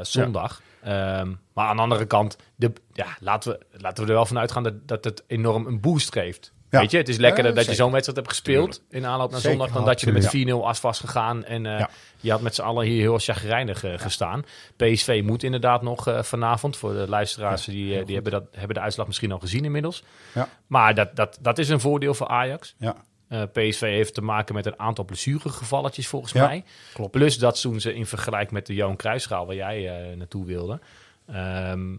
zondag. 0.02 0.62
Ehm, 0.86 1.34
maar 1.54 1.68
aan 1.68 1.76
de 1.76 1.82
andere 1.82 2.06
kant, 2.06 2.38
de, 2.56 2.72
ja, 2.94 3.06
laten, 3.20 3.52
we, 3.52 3.80
laten 3.82 4.04
we 4.04 4.10
er 4.10 4.16
wel 4.16 4.26
van 4.26 4.40
uitgaan 4.40 4.64
dat, 4.64 4.88
dat 4.88 5.04
het 5.04 5.24
enorm 5.28 5.66
een 5.68 5.80
boost 5.82 6.12
geeft. 6.14 6.54
Ja. 6.70 6.80
Weet 6.80 6.92
je, 6.92 6.98
het 6.98 7.10
is 7.10 7.18
lekkerder 7.18 7.52
Ja, 7.52 7.58
dat 7.58 7.66
je 7.66 7.76
zo'n 7.76 7.92
wedstrijd 7.92 8.18
hebt 8.18 8.30
gespeeld 8.30 8.82
in 8.90 9.06
aanloop 9.06 9.32
naar 9.32 9.40
Zeker. 9.40 9.58
zondag... 9.58 9.76
dan 9.76 9.86
dat 9.86 10.00
je 10.02 10.08
er 10.08 10.14
met 10.14 10.26
Absoluut. 10.26 10.56
4-0 10.56 10.66
as 10.66 10.82
was 10.82 11.00
gegaan 11.00 11.44
en 11.46 11.64
Ja. 11.64 11.90
je 12.20 12.32
had 12.32 12.42
met 12.42 12.56
z'n 12.56 12.62
allen 12.62 12.86
hier 12.86 13.02
heel 13.02 13.20
chagrijnig 13.20 13.84
eh, 13.84 13.94
gestaan. 14.00 14.44
PSV 14.76 15.22
moet 15.26 15.44
inderdaad 15.44 15.82
nog 15.82 16.08
eh, 16.08 16.24
vanavond, 16.24 16.78
voor 16.78 16.94
de 16.94 17.06
luisteraars 17.08 17.66
die, 17.66 18.04
die 18.04 18.14
hebben, 18.16 18.32
dat, 18.32 18.44
hebben 18.52 18.76
de 18.76 18.82
uitslag 18.82 19.08
misschien 19.08 19.32
al 19.32 19.40
gezien 19.40 19.66
inmiddels. 19.66 20.04
Ja. 20.34 20.50
Maar 20.68 20.96
dat, 20.96 21.16
dat, 21.16 21.38
dat 21.42 21.58
is 21.58 21.70
een 21.70 21.80
voordeel 21.80 22.14
voor 22.14 22.28
Ajax. 22.28 22.76
Ja. 22.78 22.96
Eh, 23.28 23.42
PSV 23.54 23.80
heeft 23.80 24.14
te 24.14 24.22
maken 24.22 24.56
met 24.56 24.66
een 24.66 24.80
aantal 24.80 25.06
blessuregevalletjes 25.06 26.08
volgens 26.08 26.32
Ja, 26.32 26.46
mij. 26.48 26.64
Plus 27.12 27.38
dat 27.38 27.62
toen 27.62 27.80
ze 27.80 27.94
in 27.94 28.06
vergelijking 28.06 28.52
met 28.52 28.66
de 28.66 28.74
Johan 28.74 28.96
Cruijffschaal 28.96 29.46
waar 29.46 29.56
jij 29.56 30.10
eh, 30.10 30.18
naartoe 30.18 30.46
wilde... 30.46 30.80
ehm, 31.28 31.96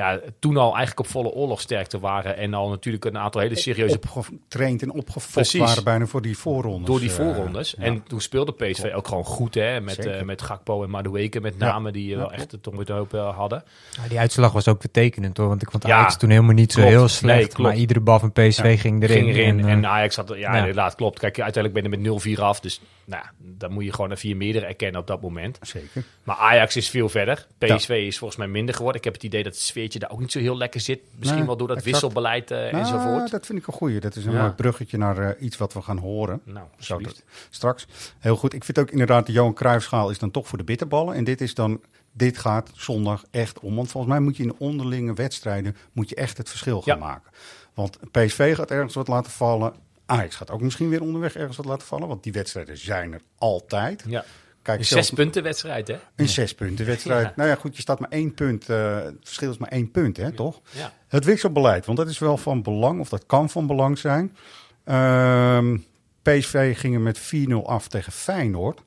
ja, 0.00 0.20
toen 0.38 0.56
al 0.56 0.68
eigenlijk 0.68 0.98
op 1.00 1.06
volle 1.06 1.28
oorlogsterkte 1.30 1.98
waren. 1.98 2.36
En 2.36 2.54
al 2.54 2.68
natuurlijk 2.68 3.04
een 3.04 3.18
aantal 3.18 3.40
hele 3.40 3.56
serieuze 3.56 3.94
Opgetraind 3.96 4.82
en 4.82 4.92
opgefokt 4.92 5.56
waren 5.56 5.84
bijna 5.84 6.06
voor 6.06 6.22
die 6.22 6.38
voorrondes. 6.38 6.86
door 6.86 7.00
die 7.00 7.08
eh, 7.10 7.14
voorrondes. 7.16 7.74
ja. 7.78 7.84
En 7.84 8.02
toen 8.02 8.20
speelde 8.20 8.52
PSV 8.52 8.90
ook 8.94 9.08
gewoon 9.08 9.24
goed, 9.24 9.54
hè? 9.54 9.80
Met, 9.80 10.06
eh, 10.06 10.22
met 10.22 10.42
Gakpo 10.42 10.82
en 10.82 10.90
Madueke 10.90 11.40
met 11.40 11.54
Ja. 11.58 11.66
name 11.66 11.92
die 11.92 12.04
eh, 12.04 12.10
Ja, 12.10 12.16
wel 12.16 12.32
echt 12.32 12.52
het 12.52 12.66
om 12.66 12.78
het 12.78 12.88
hoop 12.88 13.14
eh, 13.14 13.36
hadden. 13.36 13.64
Ja, 14.02 14.08
die 14.08 14.18
uitslag 14.18 14.52
was 14.52 14.68
ook 14.68 14.80
betekenend 14.80 15.36
hoor, 15.36 15.48
want 15.48 15.62
ik 15.62 15.70
vond 15.70 15.86
Ja, 15.86 15.96
Ajax 15.96 16.16
toen 16.16 16.30
helemaal 16.30 16.54
niet 16.54 16.72
zo 16.72 16.80
heel 16.80 17.08
slecht. 17.08 17.58
maar 17.58 17.76
iedere 17.76 18.00
bal 18.00 18.18
van 18.18 18.32
PSV 18.32 18.62
Ja, 18.64 18.76
ging 18.76 19.02
erin. 19.02 19.16
Ging 19.24 19.36
erin. 19.36 19.64
En, 19.68 19.84
eh, 19.84 19.90
Ajax 19.90 20.16
had, 20.16 20.28
ja, 20.28 20.36
ja. 20.36 20.56
inderdaad, 20.58 20.94
klopt. 20.94 21.18
Kijk, 21.18 21.40
uiteindelijk 21.40 21.74
ben 21.82 21.92
je 21.92 21.98
met 21.98 22.22
0-4 22.36 22.42
af. 22.42 22.60
Dus 22.60 22.80
nou, 23.04 23.22
ja, 23.22 23.30
dan 23.38 23.72
moet 23.72 23.84
je 23.84 23.92
gewoon 23.92 24.12
even 24.12 24.28
je 24.28 24.36
meerdere 24.36 24.66
erkennen 24.66 25.00
op 25.00 25.06
dat 25.06 25.20
moment. 25.20 25.58
Zeker. 25.62 26.04
Maar 26.22 26.36
Ajax 26.36 26.76
is 26.76 26.90
veel 26.90 27.08
verder. 27.08 27.46
PSV 27.58 27.88
is 28.06 28.18
volgens 28.18 28.38
mij 28.38 28.48
minder 28.48 28.74
geworden. 28.74 28.98
Ik 28.98 29.04
heb 29.04 29.14
het 29.14 29.22
idee 29.22 29.42
dat 29.42 29.52
het 29.52 29.62
sfeertje 29.90 29.98
daar 29.98 30.10
ook 30.10 30.20
niet 30.20 30.32
zo 30.32 30.38
heel 30.38 30.56
lekker 30.56 30.80
zit. 30.80 31.00
Misschien 31.16 31.38
Nee, 31.38 31.46
wel 31.46 31.56
door 31.56 31.68
dat 31.68 31.76
exact. 31.76 31.92
wisselbeleid 31.92 32.50
eh, 32.50 32.58
Nou, 32.58 32.74
enzovoort. 32.76 33.30
dat 33.30 33.46
vind 33.46 33.58
ik 33.58 33.66
een 33.66 33.72
goeie. 33.72 34.00
Dat 34.00 34.16
is 34.16 34.24
een 34.24 34.32
Ja. 34.32 34.40
mooi 34.40 34.52
bruggetje 34.52 34.98
naar 34.98 35.18
eh, 35.18 35.42
iets 35.42 35.56
wat 35.56 35.72
we 35.72 35.82
gaan 35.82 35.98
horen. 35.98 36.40
Nou, 36.44 36.66
Zo 36.78 37.00
straks. 37.50 37.86
Heel 38.18 38.36
goed. 38.36 38.52
Ik 38.54 38.64
vind 38.64 38.78
ook 38.78 38.90
inderdaad, 38.90 39.26
de 39.26 39.32
Johan 39.32 39.54
Cruijffschaal 39.54 40.10
is 40.10 40.18
dan 40.18 40.30
toch 40.30 40.48
voor 40.48 40.58
de 40.58 40.64
bitterballen. 40.64 41.14
En 41.14 41.24
dit 41.24 41.40
is 41.40 41.54
dan, 41.54 41.80
dit 42.12 42.38
gaat 42.38 42.70
zondag 42.74 43.24
echt 43.30 43.60
om. 43.60 43.74
Want 43.76 43.90
volgens 43.90 44.12
mij 44.12 44.22
moet 44.22 44.36
je 44.36 44.42
in 44.42 44.54
onderlinge 44.58 45.14
wedstrijden, 45.14 45.76
moet 45.92 46.08
je 46.08 46.14
echt 46.14 46.36
het 46.38 46.48
verschil 46.48 46.82
gaan 46.82 46.98
Ja. 46.98 47.04
maken. 47.04 47.30
Want 47.74 47.98
PSV 48.10 48.54
gaat 48.56 48.70
ergens 48.70 48.94
wat 48.94 49.08
laten 49.08 49.30
vallen. 49.32 49.72
Ajax 50.06 50.36
gaat 50.36 50.50
ook 50.50 50.60
misschien 50.60 50.88
weer 50.88 51.02
onderweg 51.02 51.34
ergens 51.36 51.56
wat 51.56 51.66
laten 51.66 51.86
vallen. 51.86 52.08
Want 52.08 52.22
die 52.22 52.32
wedstrijden 52.32 52.78
zijn 52.78 53.12
er 53.12 53.20
altijd. 53.38 54.04
Ja. 54.06 54.24
Kijk, 54.62 54.78
Een 54.78 54.84
zelfs- 54.84 55.06
zes 55.06 55.16
punten 55.16 55.42
wedstrijd, 55.42 55.88
hè? 55.88 55.98
Een 56.16 56.28
zes 56.28 56.54
punten 56.54 56.86
wedstrijd. 56.86 57.26
Ja. 57.26 57.32
Nou 57.36 57.48
ja, 57.48 57.54
goed, 57.54 57.76
je 57.76 57.82
staat 57.82 58.00
maar 58.00 58.08
één 58.08 58.34
punt. 58.34 58.68
eh, 58.68 58.94
het 59.04 59.14
verschil 59.22 59.50
is 59.50 59.58
maar 59.58 59.68
één 59.68 59.90
punt, 59.90 60.16
hè, 60.16 60.32
toch? 60.32 60.60
Ja. 60.70 60.92
Het 61.08 61.24
wisselbeleid, 61.24 61.86
want 61.86 61.98
dat 61.98 62.08
is 62.08 62.18
wel 62.18 62.36
van 62.36 62.62
belang, 62.62 63.00
of 63.00 63.08
dat 63.08 63.26
kan 63.26 63.50
van 63.50 63.66
belang 63.66 63.98
zijn. 63.98 64.36
Ehm, 64.84 65.76
PSV 66.22 66.78
ging 66.78 66.94
er 66.94 67.00
met 67.00 67.18
4-0 67.18 67.66
af 67.68 67.88
tegen 67.88 68.12
Feyenoord. 68.12 68.82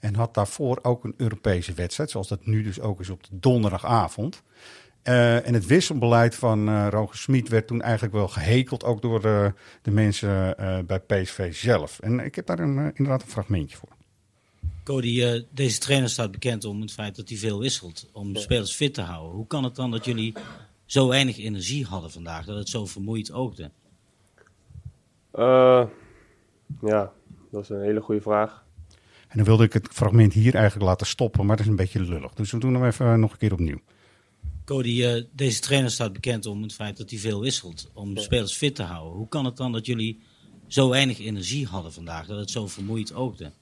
En 0.00 0.14
had 0.14 0.34
daarvoor 0.34 0.78
ook 0.82 1.04
een 1.04 1.14
Europese 1.16 1.72
wedstrijd, 1.72 2.10
zoals 2.10 2.28
dat 2.28 2.46
nu 2.46 2.62
dus 2.62 2.80
ook 2.80 3.00
is 3.00 3.10
op 3.10 3.22
de 3.22 3.28
donderdagavond. 3.32 4.42
Eh, 5.02 5.46
en 5.46 5.54
het 5.54 5.66
wisselbeleid 5.66 6.34
van 6.34 6.68
eh 6.68 6.86
Roger 6.90 7.16
Smit 7.16 7.48
werd 7.48 7.66
toen 7.66 7.82
eigenlijk 7.82 8.14
wel 8.14 8.28
gehekeld, 8.28 8.84
ook 8.84 9.02
door 9.02 9.20
de 9.82 9.90
mensen 9.90 10.54
bij 10.86 10.98
PSV 11.00 11.54
zelf. 11.54 11.98
En 12.00 12.20
ik 12.20 12.34
heb 12.34 12.46
daar 12.46 12.58
een, 12.58 12.78
inderdaad 12.94 13.22
een 13.22 13.28
fragmentje 13.28 13.76
voor. 13.76 13.88
Cody, 14.88 15.22
eh, 15.22 15.42
deze 15.50 15.78
trainer 15.78 16.08
staat 16.08 16.30
bekend 16.30 16.64
om 16.64 16.80
het 16.80 16.92
feit 16.92 17.16
dat 17.16 17.28
hij 17.28 17.38
veel 17.38 17.58
wisselt. 17.58 18.10
Om 18.12 18.32
de 18.32 18.40
spelers 18.40 18.74
fit 18.74 18.94
te 18.94 19.00
houden. 19.00 19.36
Hoe 19.36 19.46
kan 19.46 19.64
het 19.64 19.74
dan 19.74 19.90
dat 19.90 20.04
jullie 20.04 20.34
zo 20.84 21.08
weinig 21.08 21.38
energie 21.38 21.84
hadden 21.84 22.10
vandaag? 22.10 22.46
Dat 22.46 22.56
het 22.56 22.68
zo 22.68 22.86
vermoeid 22.86 23.32
oogde? 23.32 23.70
Eh, 25.30 25.84
ja, 26.80 27.12
dat 27.50 27.62
is 27.62 27.68
een 27.68 27.82
hele 27.82 28.00
goede 28.00 28.20
vraag. 28.20 28.64
En 29.28 29.36
dan 29.36 29.44
wilde 29.44 29.64
ik 29.64 29.72
het 29.72 29.88
fragment 29.92 30.32
hier 30.32 30.54
eigenlijk 30.54 30.86
laten 30.86 31.06
stoppen, 31.06 31.46
maar 31.46 31.56
dat 31.56 31.64
is 31.64 31.70
een 31.70 31.76
beetje 31.78 32.00
lullig. 32.00 32.32
Dus 32.32 32.50
we 32.50 32.58
doen 32.58 32.74
hem 32.74 32.84
even 32.84 33.06
eh, 33.06 33.14
nog 33.14 33.32
een 33.32 33.38
keer 33.38 33.52
opnieuw. 33.52 33.80
Cody, 34.64 35.04
eh, 35.04 35.22
deze 35.32 35.60
trainer 35.60 35.90
staat 35.90 36.12
bekend 36.12 36.46
om 36.46 36.62
het 36.62 36.72
feit 36.72 36.96
dat 36.96 37.10
hij 37.10 37.18
veel 37.18 37.40
wisselt. 37.40 37.90
Om 37.92 38.14
de 38.14 38.20
spelers 38.20 38.56
fit 38.56 38.74
te 38.74 38.82
houden. 38.82 39.16
Hoe 39.16 39.28
kan 39.28 39.44
het 39.44 39.56
dan 39.56 39.72
dat 39.72 39.86
jullie 39.86 40.20
zo 40.66 40.88
weinig 40.88 41.18
energie 41.18 41.66
hadden 41.66 41.92
vandaag? 41.92 42.26
Dat 42.26 42.38
het 42.38 42.50
zo 42.50 42.66
vermoeid 42.66 43.14
oogde? 43.14 43.52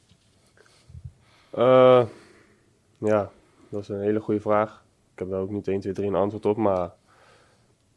Eh, 1.56 2.02
ja, 2.98 3.30
dat 3.68 3.82
is 3.82 3.88
een 3.88 4.00
hele 4.00 4.20
goede 4.20 4.40
vraag. 4.40 4.84
Ik 5.12 5.18
heb 5.18 5.30
daar 5.30 5.40
ook 5.40 5.50
niet 5.50 5.68
1, 5.68 5.80
2, 5.80 5.92
3 5.92 6.08
een 6.08 6.14
antwoord 6.14 6.46
op. 6.46 6.56
Maar 6.56 6.90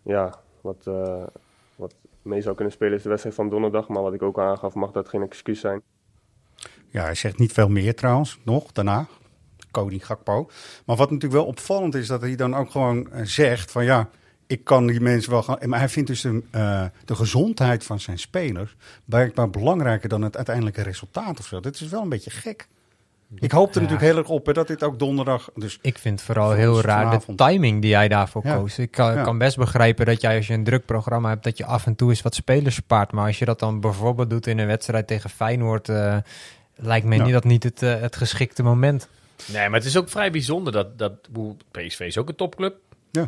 ja, 0.01 0.39
wat, 0.61 0.87
eh, 0.87 1.23
wat 1.75 1.95
mee 2.21 2.41
zou 2.41 2.55
kunnen 2.55 2.73
spelen 2.73 2.93
is 2.93 3.03
de 3.03 3.09
wedstrijd 3.09 3.35
van 3.35 3.49
donderdag. 3.49 3.87
Maar 3.87 4.01
wat 4.01 4.13
ik 4.13 4.21
ook 4.21 4.39
aangaf, 4.39 4.73
mag 4.73 4.91
dat 4.91 5.09
geen 5.09 5.21
excuus 5.21 5.59
zijn. 5.59 5.81
Ja, 6.87 7.03
hij 7.03 7.15
zegt 7.15 7.37
niet 7.37 7.53
veel 7.53 7.69
meer 7.69 7.95
trouwens, 7.95 8.39
nog 8.43 8.71
daarna. 8.71 9.07
Cody 9.71 9.99
Gakpo. 9.99 10.49
Maar 10.85 10.95
wat 10.95 11.11
natuurlijk 11.11 11.41
wel 11.41 11.49
opvallend 11.49 11.95
is, 11.95 12.07
dat 12.07 12.21
hij 12.21 12.35
dan 12.35 12.55
ook 12.55 12.71
gewoon 12.71 13.11
eh, 13.11 13.25
zegt 13.25 13.71
van 13.71 13.83
ja, 13.83 14.09
ik 14.47 14.63
kan 14.63 14.87
die 14.87 15.01
mensen 15.01 15.31
wel 15.31 15.43
gaan... 15.43 15.69
Maar 15.69 15.79
hij 15.79 15.89
vindt 15.89 16.09
dus 16.09 16.21
de, 16.21 16.41
de 17.05 17.15
gezondheid 17.15 17.83
van 17.83 17.99
zijn 17.99 18.19
spelers 18.19 18.75
blijkbaar 19.05 19.49
belangrijker 19.49 20.09
dan 20.09 20.21
het 20.21 20.35
uiteindelijke 20.35 20.81
resultaat 20.81 21.39
of 21.39 21.45
zo. 21.45 21.59
Dat 21.59 21.73
is 21.73 21.87
wel 21.87 22.01
een 22.01 22.09
beetje 22.09 22.29
gek. 22.29 22.67
Ik 23.35 23.51
hoop 23.51 23.67
er 23.67 23.73
Ja. 23.75 23.79
natuurlijk 23.81 24.11
heel 24.11 24.17
erg 24.17 24.27
op 24.29 24.45
hè, 24.45 24.53
dat 24.53 24.67
dit 24.67 24.83
ook 24.83 24.99
donderdag... 24.99 25.49
Dus 25.55 25.79
Ik 25.81 25.97
vind 25.97 26.15
het 26.19 26.25
vooral 26.25 26.51
heel 26.51 26.81
raar 26.81 27.19
de 27.25 27.35
timing 27.35 27.81
die 27.81 27.89
jij 27.89 28.07
daarvoor 28.07 28.41
Ja. 28.45 28.55
koos. 28.55 28.79
Ik 28.79 28.91
kan, 28.91 29.13
Ja. 29.15 29.23
kan 29.23 29.37
best 29.37 29.57
begrijpen 29.57 30.05
dat 30.05 30.21
jij 30.21 30.35
als 30.37 30.47
je 30.47 30.53
een 30.53 30.63
druk 30.63 30.85
programma 30.85 31.29
hebt, 31.29 31.43
dat 31.43 31.57
je 31.57 31.65
af 31.65 31.85
en 31.85 31.95
toe 31.95 32.09
eens 32.09 32.21
wat 32.21 32.35
spelers 32.35 32.75
spaart. 32.75 33.11
Maar 33.11 33.25
als 33.25 33.39
je 33.39 33.45
dat 33.45 33.59
dan 33.59 33.79
bijvoorbeeld 33.79 34.29
doet 34.29 34.47
in 34.47 34.57
een 34.59 34.67
wedstrijd 34.67 35.07
tegen 35.07 35.29
Feyenoord, 35.29 35.89
eh, 35.89 36.17
lijkt 36.75 37.05
me 37.05 37.15
Ja. 37.15 37.23
niet 37.23 37.33
dat 37.33 37.43
niet 37.43 37.63
het, 37.63 37.83
eh, 37.83 37.99
het 37.99 38.15
geschikte 38.15 38.63
moment. 38.63 39.07
Nee, 39.45 39.69
maar 39.69 39.79
het 39.79 39.87
is 39.87 39.97
ook 39.97 40.09
vrij 40.09 40.31
bijzonder 40.31 40.73
dat, 40.73 40.97
dat 40.97 41.13
PSV 41.71 41.99
is 41.99 42.17
ook 42.17 42.29
een 42.29 42.35
topclub. 42.35 42.75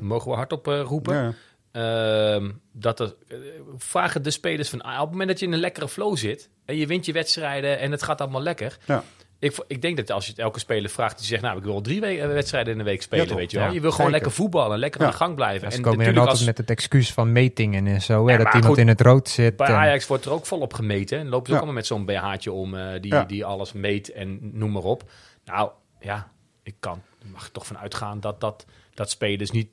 Mogen 0.02 0.30
we 0.32 0.38
hardop 0.38 0.68
eh, 0.68 0.82
roepen. 0.82 1.16
Ja. 1.16 1.34
Ehm, 1.72 2.50
dat 2.72 3.00
er, 3.00 3.16
eh, 3.28 3.38
vragen 3.78 4.24
de 4.24 4.32
spelers 4.32 4.70
van, 4.70 4.82
ah, 4.82 4.94
op 4.96 5.02
het 5.02 5.12
moment 5.12 5.30
dat 5.30 5.40
je 5.40 5.46
in 5.46 5.54
een 5.54 5.60
lekkere 5.60 5.88
flow 5.88 6.18
zit 6.18 6.50
en 6.66 6.76
je 6.76 6.88
wint 6.88 7.06
je 7.06 7.12
wedstrijden 7.12 7.80
en 7.80 7.92
het 7.92 8.04
gaat 8.04 8.22
allemaal 8.22 8.42
lekker. 8.42 8.78
Ja. 8.86 9.04
Ik, 9.41 9.63
ik 9.67 9.82
denk 9.82 9.97
dat 9.97 10.12
als 10.12 10.25
je 10.25 10.32
het 10.32 10.39
elke 10.39 10.60
speler 10.60 10.89
vraagt, 10.89 11.17
die 11.17 11.27
zegt, 11.27 11.41
nou, 11.41 11.58
ik 11.58 11.63
wil 11.63 11.82
drie 11.82 11.99
we- 12.01 12.08
eh, 12.19 12.27
wedstrijden 12.27 12.71
in 12.71 12.77
de 12.77 12.84
week 12.84 13.01
spelen, 13.01 13.36
weet 13.36 13.51
je 13.51 13.58
wel. 13.58 13.67
Ja, 13.67 13.73
je 13.73 13.80
wil 13.82 13.91
gewoon 13.91 14.06
zeker. 14.12 14.21
lekker 14.23 14.32
voetballen, 14.43 14.80
lekker 14.80 14.99
Ja. 15.01 15.06
aan 15.06 15.12
de 15.12 15.17
gang 15.17 15.36
blijven. 15.36 15.63
Ja, 15.63 15.69
ze 15.69 15.77
en 15.77 15.84
komen 15.84 15.97
dan 15.97 16.08
natuurlijk 16.08 16.30
altijd 16.30 16.47
als, 16.47 16.58
met 16.58 16.67
het 16.67 16.77
excuus 16.77 17.13
van 17.13 17.32
metingen 17.32 17.88
en 17.88 18.01
zo, 18.01 18.27
hè, 18.27 18.38
dat 18.38 18.45
iemand 18.45 18.65
goed, 18.65 18.77
in 18.77 18.88
het 18.88 19.01
rood 19.01 19.30
zit. 19.30 19.56
Bij 19.56 19.67
en- 19.67 19.75
Ajax 19.75 20.08
wordt 20.08 20.25
er 20.25 20.32
ook 20.32 20.45
volop 20.45 20.73
gemeten. 20.73 21.19
En 21.19 21.27
lopen 21.30 21.45
ze 21.45 21.51
Ja. 21.51 21.58
ook 21.58 21.63
allemaal 21.63 21.73
met 21.82 21.86
zo'n 21.88 22.06
BH'tje 22.06 22.51
om 22.51 22.75
eh, 22.75 23.01
die, 23.01 23.13
Ja. 23.13 23.23
die 23.23 23.45
alles 23.45 23.73
meet 23.73 24.12
en 24.12 24.39
noem 24.54 24.71
maar 24.71 24.84
op. 24.84 25.04
Nou 25.45 25.71
ja, 25.99 26.32
ik 26.63 26.75
kan 26.80 27.01
er 27.21 27.27
mag 27.32 27.49
toch 27.49 27.65
van 27.67 27.77
uitgaan 27.77 28.19
dat, 28.19 28.41
dat, 28.41 28.65
dat 28.93 29.10
spelers 29.10 29.51
niet 29.51 29.67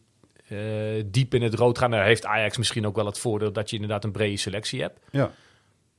eh, 0.49 0.59
diep 1.07 1.35
in 1.35 1.43
het 1.43 1.55
rood 1.55 1.79
gaan. 1.79 1.91
Daar 1.91 2.05
heeft 2.05 2.25
Ajax 2.27 2.57
misschien 2.57 2.87
ook 2.87 2.97
wel 2.97 3.07
het 3.07 3.19
voordeel 3.19 3.53
dat 3.53 3.69
je 3.71 3.77
inderdaad 3.77 4.05
een 4.05 4.13
brede 4.13 4.37
selectie 4.37 4.81
hebt. 4.81 4.99
Ja. 5.11 5.31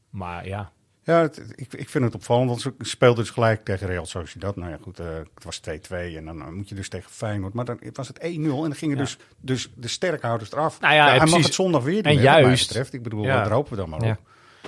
Maar 0.09 0.47
ja, 0.47 0.71
Ja, 1.09 1.21
het- 1.21 1.41
ik, 1.55 1.73
ik 1.73 1.89
vind 1.89 2.03
het 2.03 2.15
opvallend, 2.15 2.49
want 2.49 2.61
ze 2.61 2.73
speelden 2.79 3.23
dus 3.23 3.33
gelijk 3.33 3.63
tegen 3.65 3.87
Real 3.87 4.05
Sociedad. 4.05 4.55
Nou 4.55 4.71
ja, 4.71 4.77
goed, 4.81 4.99
eh, 4.99 5.05
het 5.35 5.43
was 5.43 5.57
2-2 5.57 6.17
en 6.17 6.25
dan 6.25 6.41
eh, 6.41 6.47
moet 6.47 6.69
je 6.69 6.75
dus 6.75 6.89
tegen 6.89 7.11
Feyenoord. 7.11 7.53
Maar 7.53 7.65
dan 7.65 7.79
was 7.93 8.07
het 8.07 8.19
1-0 8.21 8.23
en 8.63 8.69
dan 8.69 8.75
gingen 8.75 8.95
Ja. 8.97 9.01
dus, 9.03 9.17
dus 9.39 9.71
de 9.75 9.87
sterkhouders 9.87 10.51
eraf. 10.51 10.79
Nou 10.79 10.93
ja, 10.93 11.07
hij 11.07 11.17
precies. 11.17 11.35
mag 11.35 11.45
het 11.45 11.53
zondag 11.53 11.83
weer 11.83 12.03
doen, 12.03 12.11
En 12.11 12.17
hè, 12.17 12.23
wat 12.23 12.33
mij 12.33 12.41
juist. 12.41 12.67
betreft. 12.67 12.93
Ik 12.93 13.03
bedoel, 13.03 13.23
Ja. 13.23 13.35
daar 13.43 13.51
hopen 13.51 13.71
we 13.71 13.77
dan 13.77 13.89
maar 13.89 13.99
op. 14.01 14.19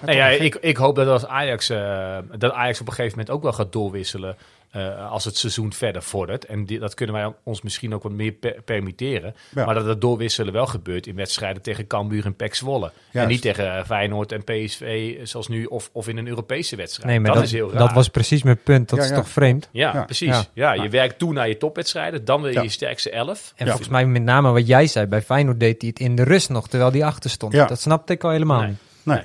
Nee, 0.06 0.16
ja, 0.16 0.28
ik, 0.28 0.56
ik 0.56 0.78
hoop 0.78 0.96
dat 0.96 1.08
als 1.08 1.26
Ajax, 1.26 1.70
eh, 1.70 2.18
dat 2.38 2.52
Ajax 2.52 2.82
op 2.82 2.88
een 2.88 2.94
gegeven 2.94 3.18
moment 3.18 3.36
ook 3.36 3.44
wel 3.44 3.54
gaat 3.54 3.72
doorwisselen 3.72 4.36
eh, 4.72 5.12
als 5.12 5.26
het 5.26 5.38
seizoen 5.38 5.74
verder 5.74 6.02
vordert. 6.04 6.46
En 6.46 6.66
die, 6.66 6.80
dat 6.80 6.94
kunnen 6.94 7.16
wij 7.16 7.34
ons 7.44 7.62
misschien 7.62 7.94
ook 7.94 8.04
wat 8.04 8.12
meer 8.12 8.32
per- 8.32 8.62
permitteren. 8.66 9.36
Ja. 9.56 9.66
Maar 9.66 9.76
dat 9.76 9.86
het 9.86 10.02
doorwisselen 10.02 10.54
wel 10.54 10.66
gebeurt 10.66 11.08
in 11.08 11.16
wedstrijden 11.16 11.62
tegen 11.62 11.88
Cambuur 11.88 12.26
en 12.26 12.36
PEC 12.36 12.56
Zwolle. 12.56 12.92
En 13.12 13.28
niet 13.28 13.42
tegen 13.42 13.86
Feyenoord 13.86 14.32
en 14.32 14.44
PSV 14.44 15.16
zoals 15.24 15.48
nu 15.48 15.66
of, 15.66 15.90
of 15.94 16.08
in 16.08 16.18
een 16.18 16.28
Europese 16.28 16.76
wedstrijd. 16.76 17.10
Nee, 17.10 17.20
maar 17.20 17.28
dat, 17.28 17.36
dat, 17.36 17.46
is 17.46 17.52
heel 17.52 17.70
raar. 17.70 17.80
dat 17.80 17.92
was 17.94 18.08
precies 18.08 18.44
mijn 18.44 18.60
punt. 18.64 18.90
Dat 18.90 18.98
Ja, 19.00 19.04
is 19.06 19.10
ja. 19.12 19.16
toch 19.16 19.30
vreemd? 19.30 19.70
Ja, 19.72 20.04
precies. 20.04 20.50
Ja. 20.54 20.74
je 20.74 20.90
werkt 20.90 21.18
toe 21.20 21.34
naar 21.34 21.48
je 21.48 21.58
topwedstrijden, 21.58 22.26
dan 22.26 22.42
weer 22.42 22.54
Ja. 22.54 22.62
je 22.62 22.70
sterkste 22.70 23.10
elf. 23.10 23.54
En 23.56 23.68
volgens 23.68 23.90
mij 23.90 24.06
met 24.06 24.24
name 24.24 24.52
wat 24.52 24.68
jij 24.68 24.88
zei, 24.88 25.06
bij 25.06 25.22
Feyenoord 25.22 25.60
deed 25.60 25.82
hij 25.82 25.90
het 25.90 26.00
in 26.00 26.16
de 26.16 26.24
rust 26.24 26.50
nog, 26.50 26.68
terwijl 26.68 26.92
hij 26.92 27.04
achter 27.04 27.30
stond. 27.30 27.54
Ja. 27.54 27.66
Dat 27.66 27.80
snapte 27.82 28.14
ik 28.14 28.24
al 28.24 28.30
helemaal 28.32 28.64
niet. 28.64 28.78
Nee. 29.04 29.22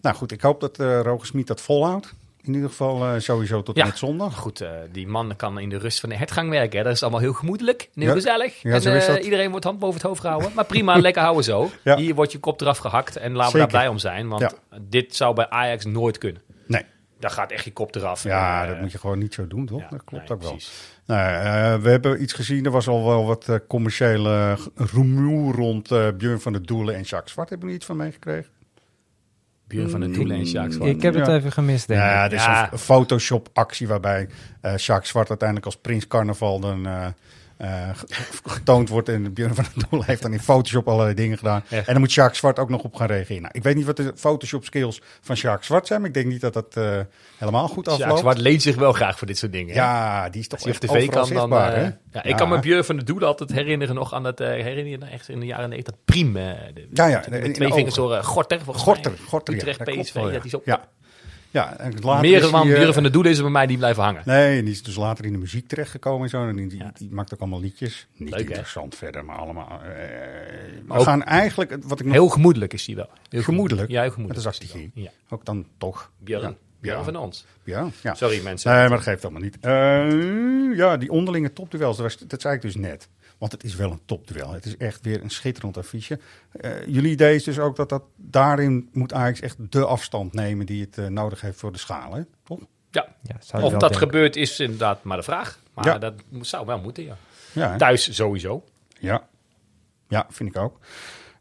Nou 0.00 0.16
goed, 0.16 0.32
ik 0.32 0.40
hoop 0.40 0.60
dat 0.60 0.78
eh 0.78 1.00
Roger 1.00 1.26
Smit 1.26 1.46
dat 1.46 1.60
volhoudt. 1.60 2.14
In 2.48 2.54
ieder 2.54 2.68
geval 2.68 3.04
eh, 3.04 3.20
sowieso 3.20 3.62
tot 3.62 3.76
en 3.76 3.86
met 3.86 3.98
zondag. 3.98 4.36
Goed, 4.36 4.60
eh, 4.60 4.70
die 4.92 5.06
man 5.06 5.36
kan 5.36 5.58
in 5.58 5.68
de 5.68 5.78
rust 5.78 6.00
van 6.00 6.08
de 6.08 6.16
hertgang 6.16 6.50
werken. 6.50 6.78
Hè. 6.78 6.84
Dat 6.84 6.92
is 6.92 7.02
allemaal 7.02 7.20
heel 7.20 7.32
gemoedelijk 7.32 7.88
heel 7.94 8.06
Ja. 8.06 8.12
gezellig. 8.12 8.62
Ja, 8.62 8.80
en 8.80 9.22
iedereen 9.22 9.50
wordt 9.50 9.64
hand 9.64 9.78
boven 9.78 9.94
het 9.94 10.06
hoofd 10.06 10.20
gehouden. 10.20 10.50
Maar 10.54 10.64
prima, 10.64 10.96
lekker 11.00 11.22
houden 11.22 11.44
zo. 11.44 11.70
Hier 11.82 12.14
wordt 12.14 12.32
je 12.32 12.38
kop 12.38 12.60
eraf 12.60 12.78
gehakt 12.78 13.16
en 13.16 13.32
laten 13.32 13.52
we 13.52 13.58
daar 13.58 13.68
blij 13.68 13.88
om 13.88 13.98
zijn. 13.98 14.28
Want 14.28 14.54
dit 14.80 15.16
zou 15.16 15.34
bij 15.34 15.50
Ajax 15.50 15.84
nooit 15.84 16.18
kunnen. 16.18 16.42
Nee. 16.66 16.82
Daar 17.18 17.30
gaat 17.30 17.50
echt 17.50 17.64
je 17.64 17.72
kop 17.72 17.94
eraf. 17.94 18.22
Ja, 18.22 18.62
En, 18.62 18.68
dat 18.68 18.80
moet 18.80 18.92
je 18.92 18.98
gewoon 18.98 19.18
niet 19.18 19.34
zo 19.34 19.46
doen, 19.46 19.66
toch? 19.66 19.88
dat 19.88 20.04
klopt 20.04 20.28
nee, 20.28 20.38
ook 20.38 20.42
wel. 20.42 20.58
Nou, 21.06 21.82
we 21.82 21.90
hebben 21.90 22.22
iets 22.22 22.32
gezien. 22.32 22.64
Er 22.64 22.70
was 22.70 22.88
al 22.88 23.04
wel 23.04 23.26
wat 23.26 23.60
commerciële 23.66 24.56
rumoer 24.74 25.54
rond 25.54 25.88
Björn 26.16 26.40
van 26.40 26.52
der 26.52 26.66
Doelen 26.66 26.94
en 26.94 27.02
Jacques 27.02 27.32
Zwart. 27.32 27.48
Hebben 27.48 27.66
jullie 27.66 27.82
iets 27.82 27.86
van 27.86 27.96
meegekregen? 27.96 28.50
Björn 29.68 29.90
van 29.90 30.00
der 30.00 30.12
Doelen 30.12 30.36
en 30.36 30.44
Jacques 30.44 30.74
Zwart. 30.74 30.90
Ik 30.90 31.02
heb 31.02 31.14
het 31.14 31.28
even 31.28 31.52
gemist, 31.52 31.88
denk 31.88 32.00
ik. 32.00 32.06
Ja, 32.06 32.24
er 32.24 32.32
is 32.32 32.44
Ja. 32.44 32.72
een 32.72 32.78
Photoshop-actie 32.78 33.88
waarbij 33.88 34.28
eh 34.60 34.76
Jacques 34.76 35.08
Zwart 35.08 35.28
uiteindelijk 35.28 35.66
als 35.66 35.76
Prins 35.76 36.06
Carnaval 36.06 36.60
dan 36.60 36.86
eh, 37.58 37.88
ge- 37.94 38.06
getoond 38.44 38.88
wordt. 38.88 39.08
En 39.08 39.32
Björn 39.32 39.54
van 39.54 39.64
der 39.74 39.84
Doelen 39.88 40.06
heeft 40.08 40.22
dan 40.22 40.32
in 40.32 40.40
Photoshop 40.40 40.88
allerlei 40.88 41.14
dingen 41.14 41.38
gedaan. 41.38 41.62
Echt? 41.70 41.86
En 41.86 41.92
dan 41.92 42.00
moet 42.02 42.12
Jacques 42.12 42.38
Zwart 42.38 42.58
ook 42.58 42.68
nog 42.68 42.82
op 42.82 42.94
gaan 42.94 43.06
reageren. 43.06 43.42
Nou, 43.42 43.54
ik 43.56 43.62
weet 43.62 43.74
niet 43.74 43.84
wat 43.84 43.96
de 43.96 44.12
Photoshop-skills 44.16 45.00
van 45.20 45.36
Jacques 45.36 45.66
Zwart 45.66 45.86
zijn, 45.86 46.00
maar 46.00 46.08
ik 46.08 46.14
denk 46.14 46.26
niet 46.26 46.40
dat 46.40 46.52
dat 46.52 46.76
eh, 46.76 46.98
helemaal 47.36 47.68
goed 47.68 47.84
afloopt. 47.88 47.98
Jacques 47.98 48.20
Zwart 48.20 48.38
leent 48.38 48.62
zich 48.62 48.76
wel 48.76 48.92
graag 48.92 49.18
voor 49.18 49.26
dit 49.26 49.38
soort 49.38 49.52
dingen. 49.52 49.74
hè? 49.74 49.80
Ja, 49.80 50.28
die 50.28 50.40
is 50.40 50.48
toch 50.48 50.58
Als 50.58 50.68
hij 50.68 50.76
op 50.76 50.82
echt 50.82 50.92
tv 50.92 51.08
kan 51.10 51.48
dan... 51.48 51.52
eh, 51.52 51.74
hè? 51.74 51.82
ja, 52.12 52.22
ik 52.24 52.36
kan 52.36 52.48
me 52.48 52.58
Björn 52.58 52.84
van 52.84 52.96
der 52.96 53.04
Doelen 53.04 53.28
altijd 53.28 53.52
herinneren 53.52 53.94
nog 53.94 54.14
aan 54.14 54.22
dat... 54.22 54.38
herinner 54.38 54.84
je 54.84 54.90
je 54.90 54.98
nou 54.98 55.12
echt 55.12 55.28
in 55.28 55.40
de 55.40 55.46
jaren 55.46 55.68
90 55.68 55.94
dat 55.94 56.04
Priem... 56.04 56.32
de- 56.32 56.88
Ja, 56.92 57.06
ja, 57.06 57.20
de 57.20 57.50
twee 57.50 57.72
vingers 57.72 57.94
door 57.94 58.22
Gorter. 58.24 58.60
Gorter. 58.66 59.12
Gorter, 59.26 59.54
ja, 59.54 59.60
Utrecht, 59.60 59.78
dat 59.78 59.88
klopt 59.88 60.02
PSV. 60.12 60.32
dat 60.32 60.44
is 60.44 60.54
op. 60.54 60.64
Ja. 60.64 60.84
Ja, 61.50 61.76
en 61.78 61.92
later 62.02 62.30
Meer 62.30 62.40
dan 62.40 62.54
hij, 62.54 62.62
Björn 62.74 62.92
van 62.94 63.02
der 63.02 63.12
Doelen 63.12 63.32
is 63.32 63.40
bij 63.40 63.50
mij 63.50 63.66
die 63.66 63.76
blijven 63.76 64.02
hangen. 64.02 64.22
Nee, 64.24 64.58
en 64.58 64.64
die 64.64 64.72
is 64.74 64.82
dus 64.82 64.96
later 64.96 65.24
in 65.24 65.32
de 65.32 65.38
muziek 65.38 65.68
terechtgekomen 65.68 66.22
en 66.22 66.28
zo. 66.28 66.48
En 66.48 66.56
die, 66.56 66.66
die, 66.66 66.82
die 66.94 67.08
maakt 67.10 67.34
ook 67.34 67.40
allemaal 67.40 67.60
liedjes. 67.60 68.06
Niet 68.16 68.30
Leuk, 68.30 68.38
hè? 68.40 68.44
interessant 68.48 68.94
verder, 68.94 69.24
maar 69.24 69.36
allemaal. 69.36 69.68
eh, 69.82 69.88
we 70.86 70.94
Ook 70.94 71.02
gaan 71.02 71.22
eigenlijk. 71.24 71.76
Wat 71.84 71.98
ik 72.00 72.04
nog- 72.06 72.14
Heel 72.14 72.28
gemoedelijk 72.28 72.72
is 72.72 72.84
die 72.84 72.96
wel. 72.96 73.08
Heel 73.28 73.42
gemoedelijk. 73.42 73.90
Ja, 73.90 74.00
heel 74.02 74.10
gemoedelijk. 74.10 74.44
Dat 74.44 74.54
is 74.54 74.60
actie. 74.62 74.90
Ja. 74.94 75.10
Ook 75.28 75.44
dan 75.44 75.66
toch. 75.78 76.10
Björn. 76.18 76.56
Ja. 76.80 77.02
Van 77.02 77.16
ons. 77.16 77.44
Ja, 77.64 77.88
ja. 78.02 78.14
Sorry, 78.14 78.42
mensen. 78.42 78.70
Nee, 78.70 78.80
maar 78.80 78.96
dat 78.96 79.00
geeft 79.06 79.22
allemaal 79.24 79.42
niet. 79.42 79.58
Eh, 79.60 80.76
ja, 80.76 80.96
die 80.96 81.10
onderlinge 81.10 81.52
topduels, 81.52 81.96
dat, 81.96 82.06
was- 82.06 82.28
dat 82.28 82.40
zei 82.40 82.54
ik 82.54 82.62
dus 82.62 82.76
net. 82.76 83.08
Want 83.38 83.52
het 83.52 83.64
is 83.64 83.74
wel 83.76 83.90
een 83.90 84.00
topduel. 84.04 84.52
Het 84.52 84.64
is 84.66 84.76
echt 84.76 85.04
weer 85.04 85.22
een 85.22 85.30
schitterend 85.30 85.76
affiche. 85.76 86.18
Eh, 86.52 86.86
jullie 86.86 87.10
idee 87.10 87.34
is 87.34 87.44
dus 87.44 87.58
ook 87.58 87.76
dat, 87.76 87.88
dat 87.88 88.02
daarin 88.16 88.88
moet 88.92 89.12
Ajax 89.12 89.40
echt 89.40 89.72
de 89.72 89.84
afstand 89.86 90.32
nemen 90.32 90.66
die 90.66 90.80
het 90.84 90.98
eh, 90.98 91.06
nodig 91.06 91.40
heeft 91.40 91.58
voor 91.58 91.72
de 91.72 91.78
schaal, 91.78 92.14
hè? 92.14 92.22
toch? 92.44 92.58
Ja. 92.90 93.08
zou 93.22 93.36
ik 93.36 93.54
of 93.54 93.60
wel 93.60 93.70
dat 93.70 93.80
denken. 93.80 93.98
gebeurt 93.98 94.36
is 94.36 94.60
inderdaad 94.60 95.02
maar 95.02 95.16
de 95.16 95.22
vraag. 95.22 95.58
Maar 95.74 95.84
Ja. 95.84 95.98
dat 95.98 96.14
moet- 96.28 96.46
zou 96.46 96.66
wel 96.66 96.78
moeten, 96.80 97.04
ja. 97.04 97.16
Ja? 97.52 97.76
Thuis 97.76 98.14
sowieso. 98.14 98.64
Ja, 98.98 99.28
ja 100.08 100.26
vind 100.30 100.48
ik 100.48 100.56
ook. 100.62 100.78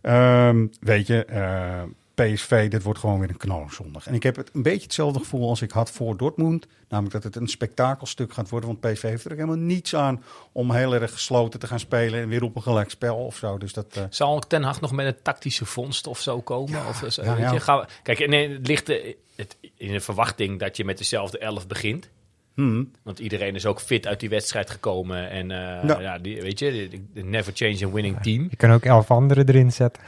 Ehm, 0.01 0.67
weet 0.79 1.07
je, 1.07 1.25
eh, 1.25 1.83
PSV, 2.23 2.69
dit 2.69 2.83
wordt 2.83 2.99
gewoon 2.99 3.19
weer 3.19 3.29
een 3.29 3.37
knallerzondag. 3.37 4.07
En 4.07 4.13
ik 4.13 4.23
heb 4.23 4.35
het 4.35 4.49
een 4.53 4.61
beetje 4.61 4.83
hetzelfde 4.83 5.19
gevoel 5.19 5.49
als 5.49 5.61
ik 5.61 5.71
had 5.71 5.91
voor 5.91 6.17
Dortmund. 6.17 6.67
Namelijk 6.89 7.13
dat 7.13 7.23
het 7.23 7.35
een 7.35 7.47
spektakelstuk 7.47 8.33
gaat 8.33 8.49
worden. 8.49 8.69
Want 8.69 8.93
PSV 8.93 9.01
heeft 9.01 9.25
er 9.25 9.31
helemaal 9.31 9.55
niets 9.55 9.95
aan 9.95 10.23
om 10.51 10.71
heel 10.71 10.93
erg 10.93 11.11
gesloten 11.11 11.59
te 11.59 11.67
gaan 11.67 11.79
spelen. 11.79 12.21
En 12.21 12.27
weer 12.29 12.43
op 12.43 12.55
een 12.55 12.61
gelijk 12.61 12.89
spel 12.89 13.15
of 13.17 13.35
zo. 13.35 13.57
Dus 13.57 13.73
dat, 13.73 13.85
eh, 13.97 14.03
Zal 14.09 14.39
Ten 14.39 14.63
Hag 14.63 14.81
nog 14.81 14.91
met 14.91 15.05
een 15.05 15.21
tactische 15.21 15.65
vondst 15.65 16.07
of 16.07 16.19
zo 16.19 16.41
komen? 16.41 16.87
of, 16.87 17.03
zo, 17.09 17.23
ja, 17.23 17.35
weet 17.35 17.43
ja. 17.43 17.51
Je, 17.53 17.59
gaan 17.59 17.79
we- 17.79 17.85
kijk, 18.03 18.27
nee, 18.27 18.49
het 18.53 18.67
ligt 18.67 18.89
eh, 18.89 19.13
het, 19.35 19.57
in 19.77 19.91
de 19.91 19.99
verwachting 19.99 20.59
dat 20.59 20.77
je 20.77 20.85
met 20.85 20.97
dezelfde 20.97 21.37
elf 21.37 21.67
begint. 21.67 22.09
Hmm. 22.57 22.91
Want 23.03 23.19
iedereen 23.19 23.55
is 23.55 23.65
ook 23.65 23.79
fit 23.81 24.07
uit 24.07 24.19
die 24.19 24.29
wedstrijd 24.29 24.69
gekomen. 24.69 25.29
En 25.29 25.51
eh, 25.51 25.87
Ja. 25.87 25.99
ja. 25.99 26.17
die, 26.19 26.41
weet 26.41 26.59
je, 26.59 26.89
never 27.13 27.51
change 27.55 27.85
a 27.85 27.89
winning 27.91 28.17
team. 28.21 28.47
Je 28.49 28.55
kan 28.55 28.71
ook 28.71 28.83
elf 28.85 29.11
anderen 29.11 29.47
erin 29.47 29.71
zetten. 29.71 30.03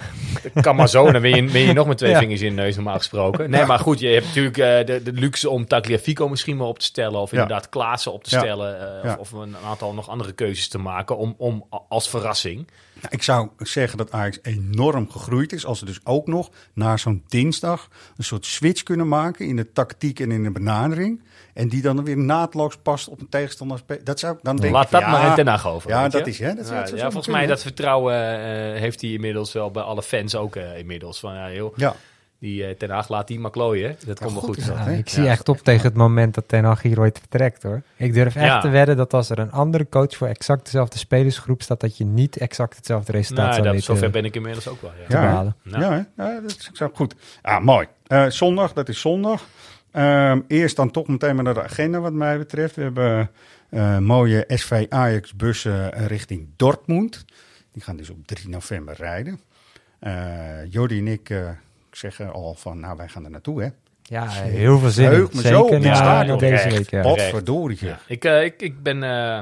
Kan 0.62 0.76
maar 0.76 0.89
zo, 0.89 1.12
dan 1.12 1.22
ben 1.22 1.36
je, 1.36 1.52
ben 1.52 1.62
je 1.62 1.74
nog 1.74 1.88
met 1.88 1.97
twee 1.97 2.12
Ja. 2.12 2.20
vingers 2.20 2.41
in 2.41 2.56
de 2.56 2.62
neus 2.62 2.76
normaal 2.76 2.97
gesproken. 2.97 3.50
Nee, 3.50 3.66
maar 3.66 3.80
goed, 3.80 4.00
je 4.00 4.08
hebt 4.08 4.26
natuurlijk 4.26 4.58
eh, 4.58 4.86
de, 4.86 5.04
de 5.04 5.14
luxe 5.14 5.50
om 5.50 5.66
Tagliafico 5.68 6.30
misschien 6.30 6.58
maar 6.58 6.68
op 6.68 6.80
te 6.80 6.86
stellen. 6.86 7.20
Of 7.20 7.32
Ja. 7.32 7.41
inderdaad 7.41 7.70
Klaassen 7.70 8.14
op 8.14 8.24
te 8.24 8.36
Ja. 8.36 8.39
stellen. 8.41 8.97
eh, 8.97 9.04
Ja. 9.04 9.18
of, 9.20 9.34
of 9.34 9.39
een 9.41 9.56
aantal 9.66 9.93
nog 9.93 10.10
andere 10.10 10.32
keuzes 10.32 10.68
te 10.68 10.78
maken 10.78 11.18
om, 11.18 11.36
om 11.38 11.66
als 11.89 12.10
verrassing. 12.10 12.68
Nou, 13.02 13.14
ik 13.14 13.24
zou 13.24 13.50
zeggen 13.58 13.97
dat 13.97 14.12
Ajax 14.12 14.39
enorm 14.41 15.10
gegroeid 15.12 15.54
is. 15.54 15.66
Als 15.66 15.80
ze 15.80 15.86
dus 15.86 16.00
ook 16.04 16.28
nog 16.28 16.50
na 16.74 16.97
zo'n 16.97 17.24
dinsdag 17.28 17.88
een 18.18 18.24
soort 18.24 18.45
switch 18.45 18.84
kunnen 18.84 19.08
maken 19.08 19.45
in 19.47 19.56
de 19.56 19.72
tactiek 19.72 20.20
en 20.20 20.32
in 20.32 20.43
de 20.43 20.52
benadering. 20.52 21.22
En 21.60 21.68
die 21.68 21.82
dan 21.82 22.03
weer 22.03 22.18
naadloos 22.18 22.78
past 22.78 23.07
op 23.07 23.20
een 23.20 23.30
tegenstander. 23.30 23.82
Dat 24.03 24.20
zou 24.20 24.38
dan 24.41 24.55
denk 24.55 24.74
Laat 24.74 24.86
ik, 24.86 24.91
dat 24.91 25.01
ja, 25.01 25.12
maar 25.12 25.30
in 25.30 25.36
Den 25.36 25.47
Haag 25.47 25.68
over. 25.68 25.89
Ja, 25.89 26.10
dat 26.10 26.28
is 26.28 26.39
hè. 26.39 26.53
Dat, 26.53 26.68
Ja, 26.68 26.86
zou 26.86 26.95
ja, 26.97 27.01
volgens 27.01 27.24
kunnen. 27.24 27.41
mij 27.41 27.45
dat 27.49 27.62
vertrouwen 27.62 28.14
eh, 28.16 28.80
heeft 28.80 29.01
hij 29.01 29.10
inmiddels 29.10 29.53
wel 29.53 29.72
bij 29.72 29.84
alle 29.84 30.03
fans 30.03 30.36
ook 30.36 30.55
eh, 30.55 30.78
inmiddels. 30.78 31.20
Van, 31.20 31.34
ja, 31.34 31.51
joh, 31.51 31.78
Ja. 31.78 31.95
Die 32.39 32.66
eh, 32.66 32.76
Ten 32.76 32.89
Haag 32.89 33.10
laat 33.10 33.28
die 33.28 33.39
maar 33.39 33.51
klooien. 33.51 33.95
Dat 34.05 34.20
komt 34.20 34.32
wel 34.34 34.41
goed. 34.41 34.66
Ja, 34.66 34.86
ik 34.86 35.10
zie 35.10 35.28
echt 35.28 35.49
op 35.49 35.57
tegen 35.57 35.84
het 35.84 35.93
moment 35.93 36.34
dat 36.34 36.47
Ten 36.47 36.64
Hag 36.64 36.82
hier 36.82 36.99
ooit 36.99 37.18
vertrekt 37.20 37.64
hoor. 37.64 37.82
Ik 37.95 38.14
durf 38.14 38.36
echt 38.36 38.45
Ja. 38.45 38.60
te 38.62 38.70
wedden 38.70 38.97
dat 38.97 39.14
als 39.14 39.30
er 39.30 39.39
een 39.39 39.51
andere 39.51 39.88
coach 39.89 40.16
voor 40.16 40.28
exact 40.28 40.64
dezelfde 40.66 40.97
spelersgroep 40.97 41.62
staat, 41.62 41.80
dat 41.80 41.97
je 41.97 42.05
niet 42.05 42.38
exact 42.38 42.76
hetzelfde 42.76 43.12
resultaat 43.12 43.43
Nou, 43.43 43.53
zou 43.53 43.64
dat, 43.66 43.74
weten 43.74 43.95
zover 43.95 44.10
ben 44.12 44.26
ik 44.26 44.36
inmiddels 44.36 44.68
ook 44.68 44.82
wel. 44.82 44.91
Ja. 45.07 45.22
Ja. 45.64 46.05
Nou. 46.16 46.41
dat 46.41 46.57
is 46.74 46.82
goed. 46.93 47.16
Ah, 47.41 47.64
mooi. 47.64 47.88
Eh, 48.07 48.26
zondag, 48.26 48.74
dat 48.74 48.89
is 48.89 48.99
zondag. 48.99 49.43
Ehm, 49.92 50.42
eerst 50.48 50.76
dan 50.76 50.92
toch 50.92 51.08
meteen 51.08 51.36
maar 51.36 51.44
naar 51.44 51.54
de 51.54 51.64
agenda 51.64 52.00
wat 52.00 52.14
mij 52.14 52.38
betreft. 52.38 52.76
We 52.76 52.82
hebben 52.82 53.32
eh, 53.70 53.98
mooie 53.98 54.44
SV 54.48 54.86
Ajax 54.90 55.36
bussen 55.36 55.94
eh, 55.94 56.06
richting 56.06 56.48
Dortmund. 56.56 57.26
Die 57.72 57.82
gaan 57.84 57.98
dus 57.98 58.10
op 58.10 58.28
3 58.28 58.50
november 58.50 58.96
rijden. 58.96 59.40
Eh 60.00 60.72
Jordi 60.72 60.98
en 61.00 61.08
ik 61.08 61.34
zeggen 61.92 62.34
al 62.34 62.56
van, 62.56 62.80
nou 62.80 62.98
wij 62.98 63.08
gaan 63.08 63.24
er 63.26 63.32
naartoe 63.32 63.62
hè. 63.62 63.70
Ja, 64.10 64.30
heel 64.30 64.80
veel 64.80 64.90
zin 64.90 65.06
in. 65.06 65.12
Heug 65.12 65.34
me 65.34 65.42
zo 65.42 65.62
op 65.62 65.70
Zeker 65.70 65.96
stadion. 65.96 66.38
deze 66.38 66.70
week. 66.70 66.90
Ja. 66.90 67.02
Wat 67.02 67.22
verdorie. 67.22 67.78
Ja. 67.82 68.00
Ik, 68.08 68.24
ik, 68.24 68.62
ik 68.62 68.84
ben 68.84 69.04
eh, 69.04 69.42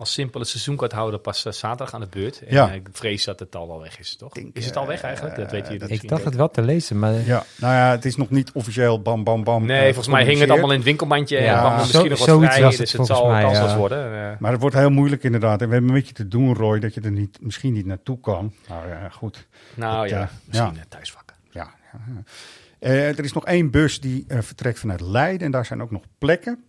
als 0.00 0.12
simpele 0.12 0.44
seizoenkaarthouder 0.44 1.20
pas 1.20 1.44
eh, 1.44 1.52
zaterdag 1.52 1.94
aan 1.94 2.00
de 2.00 2.06
beurt. 2.10 2.42
En 2.46 2.54
Ja. 2.54 2.68
eh, 2.68 2.74
ik 2.74 2.88
vrees 2.92 3.24
dat 3.24 3.38
het 3.38 3.56
al 3.56 3.66
wel 3.68 3.80
weg 3.80 3.98
is, 3.98 4.16
toch? 4.16 4.32
denk, 4.32 4.56
is 4.56 4.64
het 4.66 4.76
al 4.76 4.86
weg 4.86 4.98
eh, 5.00 5.04
eigenlijk? 5.04 5.36
Dat 5.36 5.50
weten 5.50 5.72
jullie 5.72 5.88
Ik 5.94 6.08
dacht 6.08 6.24
het 6.24 6.34
wel 6.34 6.50
te 6.50 6.62
lezen, 6.62 6.98
maar 6.98 7.12
Ja, 7.12 7.44
nou 7.56 7.74
ja, 7.74 7.90
het 7.90 8.04
is 8.04 8.16
nog 8.16 8.30
niet 8.30 8.52
officieel 8.52 9.02
bam 9.02 9.24
bam 9.24 9.44
bam. 9.44 9.66
Nee, 9.66 9.84
volgens 9.84 10.14
mij 10.14 10.24
hing 10.24 10.40
het 10.40 10.50
allemaal 10.50 10.70
in 10.70 10.76
het 10.76 10.84
winkelmandje. 10.84 11.40
Ja, 11.40 11.52
en 11.52 11.58
kwam 11.58 11.72
er 11.72 11.78
zo- 11.78 11.82
misschien 11.84 12.08
nog 12.10 12.18
wat 12.18 12.28
zoiets 12.28 12.46
vrij. 12.54 12.62
was 12.64 12.70
het 12.72 12.80
Dus 12.80 12.92
het 12.92 13.06
zal 13.06 13.28
mij, 13.28 13.42
ja. 13.50 13.76
worden. 13.76 14.36
Maar 14.40 14.52
het 14.52 14.60
wordt 14.60 14.76
heel 14.76 14.90
moeilijk 14.90 15.22
inderdaad. 15.22 15.60
En 15.62 15.66
we 15.66 15.72
hebben 15.72 15.90
een 15.90 15.96
beetje 15.96 16.14
te 16.14 16.28
doen, 16.28 16.54
Roy, 16.54 16.78
dat 16.78 16.94
je 16.94 17.00
er 17.00 17.10
niet, 17.10 17.38
misschien 17.40 17.72
niet 17.72 17.86
naartoe 17.86 18.20
kan. 18.20 18.52
Nou 18.68 18.88
ja, 18.88 19.08
goed. 19.08 19.46
nou 19.74 20.00
Dat, 20.00 20.10
ja, 20.10 20.30
misschien 20.46 20.74
ja. 20.74 20.82
thuisvakken. 20.88 21.36
Ja. 21.50 21.70
Eh, 22.78 23.08
er 23.18 23.24
is 23.24 23.32
nog 23.32 23.46
één 23.46 23.70
bus 23.70 24.00
die 24.00 24.24
eh, 24.28 24.38
vertrekt 24.40 24.78
vanuit 24.78 25.00
Leiden 25.00 25.46
en 25.46 25.52
daar 25.52 25.64
zijn 25.66 25.82
ook 25.82 25.90
nog 25.90 26.02
plekken. 26.18 26.64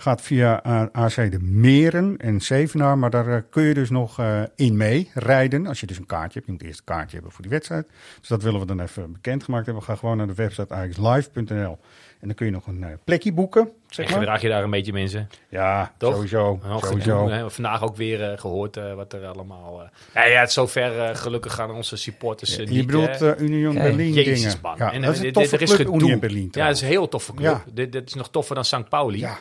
Gaat 0.00 0.20
via 0.22 0.62
eh, 0.62 0.82
AC 0.92 1.14
de 1.14 1.38
Meren 1.40 2.16
en 2.16 2.40
Zevenaar, 2.40 2.98
maar 2.98 3.10
daar 3.10 3.28
eh, 3.28 3.42
kun 3.50 3.62
je 3.62 3.74
dus 3.74 3.90
nog 3.90 4.18
eh, 4.18 4.42
in 4.56 4.76
mee 4.76 5.10
rijden. 5.14 5.66
Als 5.66 5.80
je 5.80 5.86
dus 5.86 5.98
een 5.98 6.06
kaartje 6.06 6.32
hebt. 6.32 6.46
Je 6.46 6.52
moet 6.52 6.62
eerst 6.62 6.78
een 6.78 6.84
kaartje 6.84 7.12
hebben 7.12 7.32
voor 7.32 7.42
die 7.42 7.50
wedstrijd. 7.50 7.86
Dus 8.18 8.28
dat 8.28 8.42
willen 8.42 8.60
we 8.60 8.66
dan 8.66 8.80
even 8.80 9.12
bekendgemaakt 9.12 9.64
hebben. 9.64 9.82
We 9.82 9.88
gaan 9.88 9.98
gewoon 9.98 10.16
naar 10.16 10.26
de 10.26 10.34
website 10.34 10.74
axlive.nl 10.74 11.78
en 12.20 12.26
dan 12.26 12.34
kun 12.34 12.46
je 12.46 12.52
nog 12.52 12.66
een 12.66 12.98
plekje 13.04 13.32
boeken. 13.32 13.70
Zeg 13.88 14.06
En 14.06 14.12
gedraag 14.12 14.40
je 14.42 14.48
daar 14.48 14.62
een 14.62 14.70
beetje 14.70 14.92
mensen? 14.92 15.28
Ja, 15.48 15.92
Toch? 15.98 16.14
sowieso. 16.14 16.60
Sowieso. 16.80 17.28
hè. 17.30 17.50
Vandaag 17.50 17.82
ook 17.82 17.96
weer 17.96 18.30
eh, 18.30 18.38
gehoord 18.38 18.76
eh, 18.76 18.94
wat 18.94 19.12
er 19.12 19.26
allemaal... 19.26 19.82
eh 19.82 19.88
ja, 20.14 20.24
ja, 20.32 20.40
het 20.40 20.52
zover 20.52 21.16
gelukkig 21.16 21.54
gaan 21.54 21.70
onze 21.70 21.96
supporters 21.96 22.56
je 22.56 22.62
niet... 22.62 22.86
bedoelt 22.86 23.20
Union 23.38 23.74
Ja, 23.74 23.82
Berlin 23.82 24.12
Jezus, 24.12 24.42
dingen. 24.42 24.58
man. 24.62 24.74
Ja, 24.78 24.92
En, 24.92 25.02
dat 25.02 25.14
is 25.14 25.20
een 25.20 25.32
toffe 25.32 25.56
er 25.56 25.62
is 25.62 25.74
club. 25.74 25.88
Union 25.88 26.18
Berlin 26.18 26.48
Ja, 26.50 26.66
dat 26.66 26.76
is 26.76 26.82
een 26.82 26.88
heel 26.88 27.08
toffe 27.08 27.34
club. 27.34 27.46
Ja. 27.50 27.72
Dit, 27.72 27.92
dit 27.92 28.08
is 28.08 28.14
nog 28.14 28.30
toffer 28.30 28.54
dan 28.54 28.64
St. 28.64 28.88
Pauli. 28.88 29.18
Ja. 29.18 29.38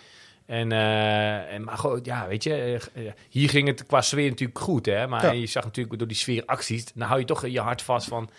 En, 0.50 0.72
eh, 0.72 1.54
en, 1.54 1.64
maar 1.64 1.78
goed, 1.78 2.06
ja, 2.06 2.28
weet 2.28 2.43
je, 2.43 2.54
eh, 2.54 2.76
eh, 2.76 3.14
hier 3.30 3.50
ging 3.50 3.68
het 3.68 3.86
qua 3.86 4.02
sfeer 4.02 4.30
natuurlijk 4.30 4.60
goed, 4.60 4.86
hè. 4.86 5.08
Maar 5.08 5.26
Ja. 5.26 5.32
je 5.32 5.45
zag 5.45 5.64
natuurlijk 5.64 5.97
door 6.00 6.08
die 6.08 6.18
sfeeracties, 6.18 6.86
dan 6.93 7.08
hou 7.08 7.20
je 7.20 7.26
toch 7.26 7.47
je 7.47 7.60
hart 7.60 7.82
vast 7.82 8.08
van... 8.08 8.30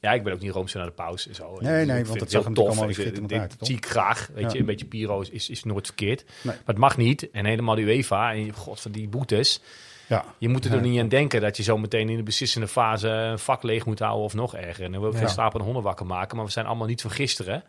Ja, 0.00 0.12
ik 0.12 0.22
ben 0.22 0.32
ook 0.32 0.40
niet 0.40 0.50
roomser 0.52 0.78
naar 0.78 0.88
de 0.88 0.92
pauze 0.94 1.28
en 1.28 1.34
zo. 1.34 1.56
Nee, 1.60 1.84
nee, 1.86 2.04
want 2.04 2.20
het 2.20 2.30
zag 2.30 2.42
natuurlijk 2.48 2.54
tof. 2.54 2.66
allemaal 2.68 2.88
Ik- 2.88 3.28
dit- 3.28 3.58
toch? 3.58 3.66
zie 3.68 3.76
ik 3.76 3.86
graag, 3.86 4.28
weet 4.34 4.44
Ja. 4.44 4.50
je. 4.52 4.58
Een 4.58 4.64
beetje 4.64 4.86
pyro 4.86 5.20
is, 5.20 5.30
is, 5.30 5.50
is 5.50 5.64
nooit 5.64 5.86
verkeerd. 5.86 6.24
Nee. 6.24 6.34
Maar 6.42 6.62
het 6.66 6.78
mag 6.78 6.96
niet. 6.96 7.30
En 7.30 7.44
helemaal 7.44 7.74
de 7.74 7.82
UEFA, 7.82 8.32
en 8.32 8.52
god 8.52 8.80
van 8.80 8.90
die 8.92 9.08
boetes... 9.08 9.60
Ja. 10.06 10.24
Je 10.38 10.48
moet 10.48 10.64
er 10.64 10.74
Ja, 10.74 10.80
niet 10.80 11.00
aan 11.00 11.08
denken 11.08 11.40
dat 11.40 11.56
je 11.56 11.62
zo 11.62 11.78
meteen 11.78 12.08
in 12.08 12.16
de 12.16 12.22
beslissende 12.22 12.68
fase 12.68 13.08
een 13.08 13.38
vak 13.38 13.62
leeg 13.62 13.86
moet 13.86 13.98
houden 13.98 14.24
of 14.24 14.34
nog 14.34 14.54
erger. 14.56 14.84
En 14.84 14.92
dan 14.92 15.00
wil 15.00 15.10
ik 15.10 15.16
Ja. 15.16 15.20
geen 15.22 15.30
slapende 15.32 15.64
honden 15.64 15.82
wakker 15.82 16.06
maken, 16.06 16.36
maar 16.36 16.44
we 16.46 16.50
zijn 16.52 16.66
allemaal 16.66 16.86
niet 16.86 17.00
van 17.00 17.10
gisteren. 17.10 17.64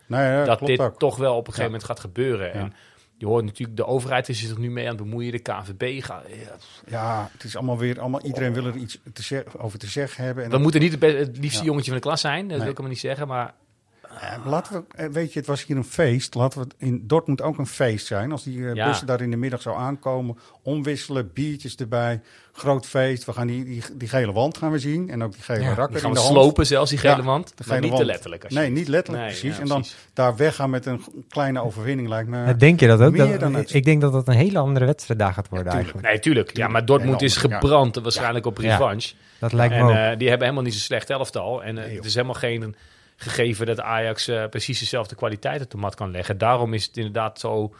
Dat 0.46 0.60
dit 0.60 0.80
ook. 0.80 1.00
toch 1.00 1.16
wel 1.18 1.32
op 1.32 1.40
een 1.40 1.54
gegeven 1.54 1.66
moment 1.72 1.84
gaat 1.84 2.00
gebeuren. 2.00 2.48
Ja. 2.48 2.54
En 2.54 2.74
je 3.22 3.28
hoort 3.28 3.46
natuurlijk, 3.46 3.78
de 3.78 3.86
overheid 3.86 4.30
is 4.30 4.40
zich 4.40 4.58
nu 4.58 4.72
mee 4.72 4.84
aan 4.90 4.96
het 4.96 5.04
bemoeien, 5.04 5.32
de 5.32 5.40
KVB 5.40 6.04
gaat... 6.04 6.24
ja, 6.30 6.56
Ja, 6.88 7.30
het 7.34 7.44
is 7.44 7.56
allemaal 7.56 7.78
weer, 7.78 8.00
allemaal, 8.00 8.22
iedereen 8.22 8.54
wil 8.54 8.66
er 8.66 8.76
iets 8.76 9.00
te 9.14 9.24
zeg- 9.24 9.58
over 9.58 9.80
te 9.80 9.88
zeggen 9.88 10.24
hebben. 10.24 10.44
En 10.44 10.50
we 10.50 10.56
dat- 10.56 10.64
moeten 10.64 10.82
niet 10.82 11.02
het, 11.02 11.38
liefste 11.38 11.60
Ja. 11.60 11.66
jongetje 11.66 11.92
van 11.92 12.00
de 12.00 12.06
klas 12.08 12.22
zijn, 12.22 12.42
dat 12.42 12.50
Nee. 12.50 12.60
wil 12.60 12.70
ik 12.72 12.78
hem 12.78 12.88
niet 12.88 13.00
zeggen, 13.00 13.28
maar... 13.28 13.54
Eh, 14.20 14.46
laten 14.46 14.74
we, 14.74 14.96
eh, 14.96 15.08
weet 15.10 15.34
je, 15.34 15.40
het 15.40 15.48
was 15.48 15.66
hier 15.66 15.78
een 15.78 15.84
feest. 15.84 16.36
Laten 16.36 16.60
we 16.60 16.64
het 16.64 16.76
in 16.78 17.04
Dortmund 17.08 17.42
ook 17.42 17.58
een 17.58 17.68
feest 17.68 18.06
zijn. 18.06 18.32
Als 18.32 18.44
die 18.44 18.68
eh, 18.68 18.74
Ja. 18.74 18.88
bussen 18.88 19.08
daar 19.08 19.22
in 19.22 19.32
de 19.32 19.38
middag 19.38 19.62
zo 19.62 19.74
aankomen, 19.74 20.38
omwisselen, 20.64 21.32
biertjes 21.34 21.76
erbij, 21.76 22.22
groot 22.54 22.86
feest. 22.86 23.26
We 23.26 23.34
gaan 23.34 23.48
die, 23.48 23.64
die, 23.64 23.84
die 23.94 24.08
gele 24.08 24.32
wand 24.32 24.58
gaan 24.58 24.72
we 24.72 24.80
zien 24.80 25.10
en 25.10 25.24
ook 25.24 25.34
die 25.34 25.42
gele 25.44 25.60
Ja, 25.62 25.68
rakker 25.74 25.88
Die 25.92 26.00
gaan 26.00 26.10
in 26.10 26.16
we 26.16 26.22
de 26.22 26.26
hand. 26.26 26.38
slopen 26.44 26.66
zelfs, 26.66 26.90
die 26.90 27.00
gele 27.00 27.16
Ja, 27.16 27.24
wand. 27.24 27.48
de 27.48 27.54
Maar 27.68 27.78
gele 27.78 27.90
niet 27.90 28.00
te 28.00 28.06
letterlijk. 28.06 28.50
Nee, 28.50 28.70
niet 28.70 28.88
letterlijk, 28.88 29.26
Nee, 29.26 29.34
precies. 29.40 29.56
ja, 29.56 29.62
en 29.62 29.68
dan 29.68 29.86
daar 30.14 30.36
weggaan 30.36 30.70
met 30.70 30.86
een 30.86 31.02
kleine 31.30 31.64
overwinning 31.64 32.08
lijkt 32.10 32.30
me... 32.30 32.56
Denk 32.56 32.80
je 32.80 32.88
dat 32.88 33.02
ook? 33.02 33.12
meer 33.12 33.28
Dat- 33.32 33.40
dan 33.40 33.54
het- 33.54 33.74
ik 33.74 33.84
denk 33.84 34.02
dat 34.02 34.12
dat 34.12 34.28
een 34.28 34.34
hele 34.36 34.60
andere 34.60 34.86
wedstrijd 34.86 35.20
daar 35.20 35.34
gaat 35.34 35.50
worden 35.50 35.66
Ja, 35.68 35.72
tuurlijk. 35.80 35.96
eigenlijk. 35.96 36.24
Nee, 36.26 36.34
tuurlijk. 36.34 36.58
Ja, 36.58 36.68
maar 36.68 36.86
Dortmund 36.86 37.22
is 37.22 37.38
gebrand, 37.38 37.96
waarschijnlijk 37.96 38.46
op 38.46 38.62
Ja. 38.62 38.72
revanche. 38.72 39.14
Dat 39.40 39.54
lijkt 39.54 39.74
me 39.74 39.80
en 39.80 39.86
ook. 39.86 39.92
eh, 39.92 40.18
die 40.18 40.28
hebben 40.30 40.40
helemaal 40.48 40.64
niet 40.64 40.74
zo'n 40.74 40.82
slecht 40.82 41.10
elftal. 41.10 41.64
En 41.64 41.76
Nee, 41.76 41.96
het 41.96 42.06
is 42.06 42.14
helemaal 42.14 42.36
geen 42.36 42.76
gegeven 43.22 43.66
dat 43.66 43.80
Ajax 43.80 44.28
eh, 44.28 44.46
precies 44.50 44.80
dezelfde 44.80 45.16
kwaliteit 45.16 45.62
op 45.64 45.72
de 45.72 45.78
mat 45.78 45.96
kan 45.96 46.12
leggen. 46.12 46.38
Daarom 46.38 46.74
is 46.74 46.86
het 46.86 46.98
inderdaad 46.98 47.40
zo... 47.40 47.74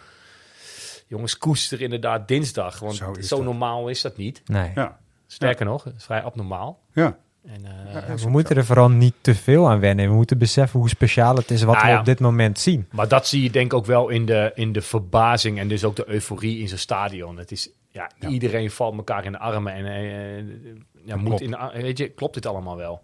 Jongens, 1.08 1.38
koester 1.38 1.82
inderdaad 1.82 2.28
dinsdag. 2.28 2.80
Want 2.80 2.96
Zo 2.96 3.06
zo, 3.14 3.20
is 3.20 3.28
dat. 3.28 3.44
normaal 3.44 3.88
is 3.88 4.02
dat 4.02 4.18
niet. 4.18 4.42
nee. 4.46 4.72
Ja, 4.76 5.00
Sterker 5.28 5.66
nog, 5.66 5.84
het 5.84 5.96
is 5.98 6.04
vrij 6.04 6.22
abnormaal. 6.22 6.80
ja. 6.94 7.18
En, 7.46 7.66
eh, 7.66 8.08
Ja, 8.08 8.16
we 8.16 8.30
moeten 8.30 8.54
zo. 8.56 8.60
er 8.62 8.66
vooral 8.66 8.90
niet 8.90 9.14
te 9.22 9.36
veel 9.36 9.70
aan 9.70 9.80
wennen. 9.80 10.08
We 10.10 10.14
moeten 10.16 10.38
beseffen 10.38 10.80
hoe 10.80 10.90
speciaal 10.90 11.36
het 11.36 11.52
is 11.52 11.64
wat 11.64 11.76
Ah, 11.76 11.82
we 11.84 11.88
ja. 11.88 12.00
op 12.00 12.06
dit 12.06 12.20
moment 12.20 12.60
zien. 12.60 12.88
Maar 12.92 13.08
dat 13.08 13.28
zie 13.28 13.44
je 13.44 13.50
denk 13.50 13.66
ik 13.66 13.74
ook 13.78 13.86
wel 13.86 14.10
in 14.10 14.26
de, 14.26 14.52
in 14.56 14.72
de 14.72 14.82
verbazing 14.82 15.60
en 15.60 15.68
dus 15.68 15.84
ook 15.84 15.96
de 15.96 16.10
euforie 16.10 16.60
in 16.60 16.68
zo'n 16.68 16.78
stadion. 16.78 17.38
Het 17.38 17.52
is, 17.52 17.70
ja, 17.90 18.10
Ja. 18.20 18.28
iedereen 18.28 18.72
valt 18.72 18.96
elkaar 18.98 19.26
in 19.26 19.32
de 19.32 19.38
armen 19.40 19.74
en 19.74 20.82
ja, 21.06 21.16
moet 21.16 21.26
klopt. 21.26 21.42
in 21.42 21.82
weet 21.82 21.98
je, 21.98 22.08
klopt 22.10 22.34
dit 22.34 22.46
allemaal 22.46 22.78
wel? 22.78 23.02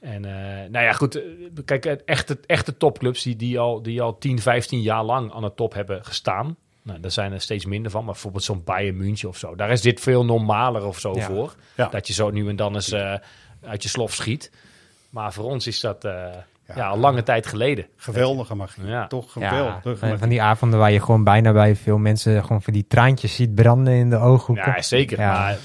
En 0.00 0.24
eh, 0.24 0.70
nou 0.70 0.84
ja, 0.84 0.92
goed, 0.92 1.14
eh, 1.14 1.22
kijk, 1.64 1.84
echte, 1.84 2.38
echte 2.46 2.76
topclubs 2.76 3.22
die, 3.22 3.36
die, 3.36 3.58
al, 3.58 3.82
die 3.82 4.02
al 4.02 4.18
10, 4.18 4.38
15 4.38 4.80
jaar 4.80 5.04
lang 5.04 5.32
aan 5.32 5.42
de 5.42 5.54
top 5.54 5.74
hebben 5.74 6.04
gestaan. 6.04 6.56
Nou, 6.82 7.00
daar 7.00 7.10
zijn 7.10 7.32
er 7.32 7.40
steeds 7.40 7.64
minder 7.64 7.90
van, 7.90 8.04
maar 8.04 8.12
bijvoorbeeld 8.12 8.44
zo'n 8.44 8.64
Bayern 8.64 8.96
München 8.96 9.28
of 9.28 9.36
zo. 9.38 9.54
Daar 9.54 9.70
is 9.70 9.80
dit 9.80 10.00
veel 10.00 10.24
normaler 10.24 10.84
of 10.86 10.98
zo 10.98 11.14
Ja. 11.14 11.26
voor. 11.26 11.54
Ja. 11.76 11.88
Dat 11.88 12.06
je 12.06 12.12
zo 12.12 12.30
nu 12.30 12.48
en 12.48 12.56
dan 12.56 12.74
eens 12.74 12.92
eh, 12.92 13.14
uit 13.62 13.82
je 13.82 13.88
slof 13.88 14.14
schiet. 14.14 14.50
Maar 15.10 15.32
voor 15.32 15.44
ons 15.44 15.66
is 15.66 15.80
dat 15.80 16.04
eh, 16.04 16.12
Ja. 16.66 16.74
ja. 16.76 16.88
al 16.88 16.98
lange 16.98 17.22
tijd 17.22 17.46
geleden. 17.46 17.86
Geweldige 17.96 18.54
magie. 18.54 18.86
Ja. 18.86 19.06
Toch 19.06 19.34
Ja, 19.40 19.48
geweldige 19.48 19.88
en 19.94 20.00
magie. 20.00 20.16
van 20.18 20.28
die 20.28 20.42
avonden 20.42 20.78
waar 20.78 20.92
je 20.92 21.00
gewoon 21.00 21.24
bijna 21.24 21.52
bij 21.52 21.76
veel 21.76 21.98
mensen 21.98 22.42
gewoon 22.42 22.62
van 22.62 22.72
die 22.72 22.86
traantjes 22.88 23.34
ziet 23.34 23.54
branden 23.54 23.94
in 23.94 24.10
de 24.10 24.16
ooghoeken. 24.16 24.72
Ja, 24.76 24.82
zeker. 24.82 25.18
Ja. 25.18 25.32
Maar 25.32 25.58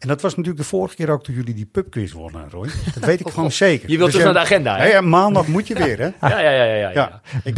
En 0.00 0.08
dat 0.08 0.20
was 0.20 0.36
natuurlijk 0.36 0.62
de 0.62 0.68
vorige 0.68 0.94
keer 0.94 1.10
ook 1.10 1.24
toen 1.24 1.34
jullie 1.34 1.54
die 1.54 1.66
pubquiz 1.66 2.12
wonnen, 2.12 2.50
Roy. 2.50 2.68
Dat 2.94 3.04
weet 3.04 3.20
ik 3.20 3.28
gewoon 3.34 3.52
zeker. 3.52 3.90
je 3.90 3.98
wilt 3.98 4.12
Dus 4.12 4.24
naar 4.24 4.32
de 4.32 4.38
agenda, 4.38 4.76
hè? 4.76 4.86
Ja, 4.86 5.00
maandag 5.00 5.46
moet 5.46 5.66
je 5.66 5.74
weer, 5.74 5.98
hè? 5.98 6.10
Ja, 6.28 6.40
ja, 6.40 6.50
ja, 6.50 6.74
ja. 6.74 6.90
ja, 6.90 7.20
ik 7.44 7.54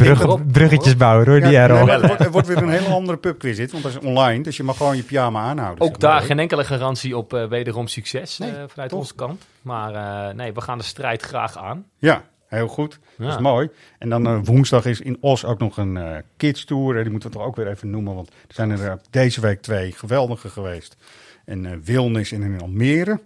bruggetjes 0.51 0.97
bouwen 0.97 1.27
hoor, 1.27 1.41
die 1.41 1.57
er 1.57 1.73
nee, 1.73 1.89
het, 1.89 2.05
wordt, 2.05 2.23
het 2.23 2.31
wordt 2.31 2.47
weer 2.47 2.57
een 2.57 2.69
hele 2.69 2.87
andere 2.87 3.17
pubquiz 3.17 3.57
dit, 3.57 3.71
want 3.71 3.83
dat 3.83 3.91
is 3.91 3.99
online. 3.99 4.43
Dus 4.43 4.57
je 4.57 4.63
mag 4.63 4.77
gewoon 4.77 4.95
je 4.95 5.03
pyjama 5.03 5.41
aanhouden. 5.41 5.83
Ook 5.83 5.89
zeg 5.89 6.01
maar. 6.01 6.11
daar 6.11 6.21
geen 6.21 6.39
enkele 6.39 6.63
garantie 6.63 7.17
op 7.17 7.33
eh, 7.33 7.45
wederom 7.45 7.87
succes 7.87 8.37
Nee, 8.37 8.51
eh, 8.51 8.63
vanuit 8.67 8.89
toch? 8.89 8.99
onze 8.99 9.15
kant. 9.15 9.45
Maar 9.61 9.93
eh, 9.93 10.35
nee, 10.35 10.53
we 10.53 10.61
gaan 10.61 10.77
de 10.77 10.83
strijd 10.83 11.21
graag 11.21 11.57
aan. 11.57 11.85
Ja, 11.97 12.23
Heel 12.47 12.67
goed. 12.67 12.99
Dat 13.17 13.29
is 13.29 13.37
mooi. 13.37 13.69
En 13.99 14.09
dan 14.09 14.45
woensdag 14.45 14.85
is 14.85 15.01
in 15.01 15.17
Os 15.21 15.45
ook 15.45 15.59
nog 15.59 15.77
een 15.77 15.97
eh 15.97 16.17
kids 16.37 16.65
tour. 16.65 17.01
Die 17.01 17.11
moeten 17.11 17.29
we 17.29 17.35
toch 17.35 17.45
ook 17.45 17.55
weer 17.55 17.67
even 17.67 17.89
noemen. 17.89 18.15
Want 18.15 18.27
er 18.27 18.53
zijn 18.53 18.71
er 18.71 18.99
deze 19.09 19.41
week 19.41 19.61
twee 19.61 19.91
geweldige 19.91 20.49
geweest. 20.49 20.97
En 21.45 21.65
eh 21.65 21.77
Wilnis 21.83 22.31
en 22.31 22.41
in 22.41 22.61
Almere. 22.61 23.19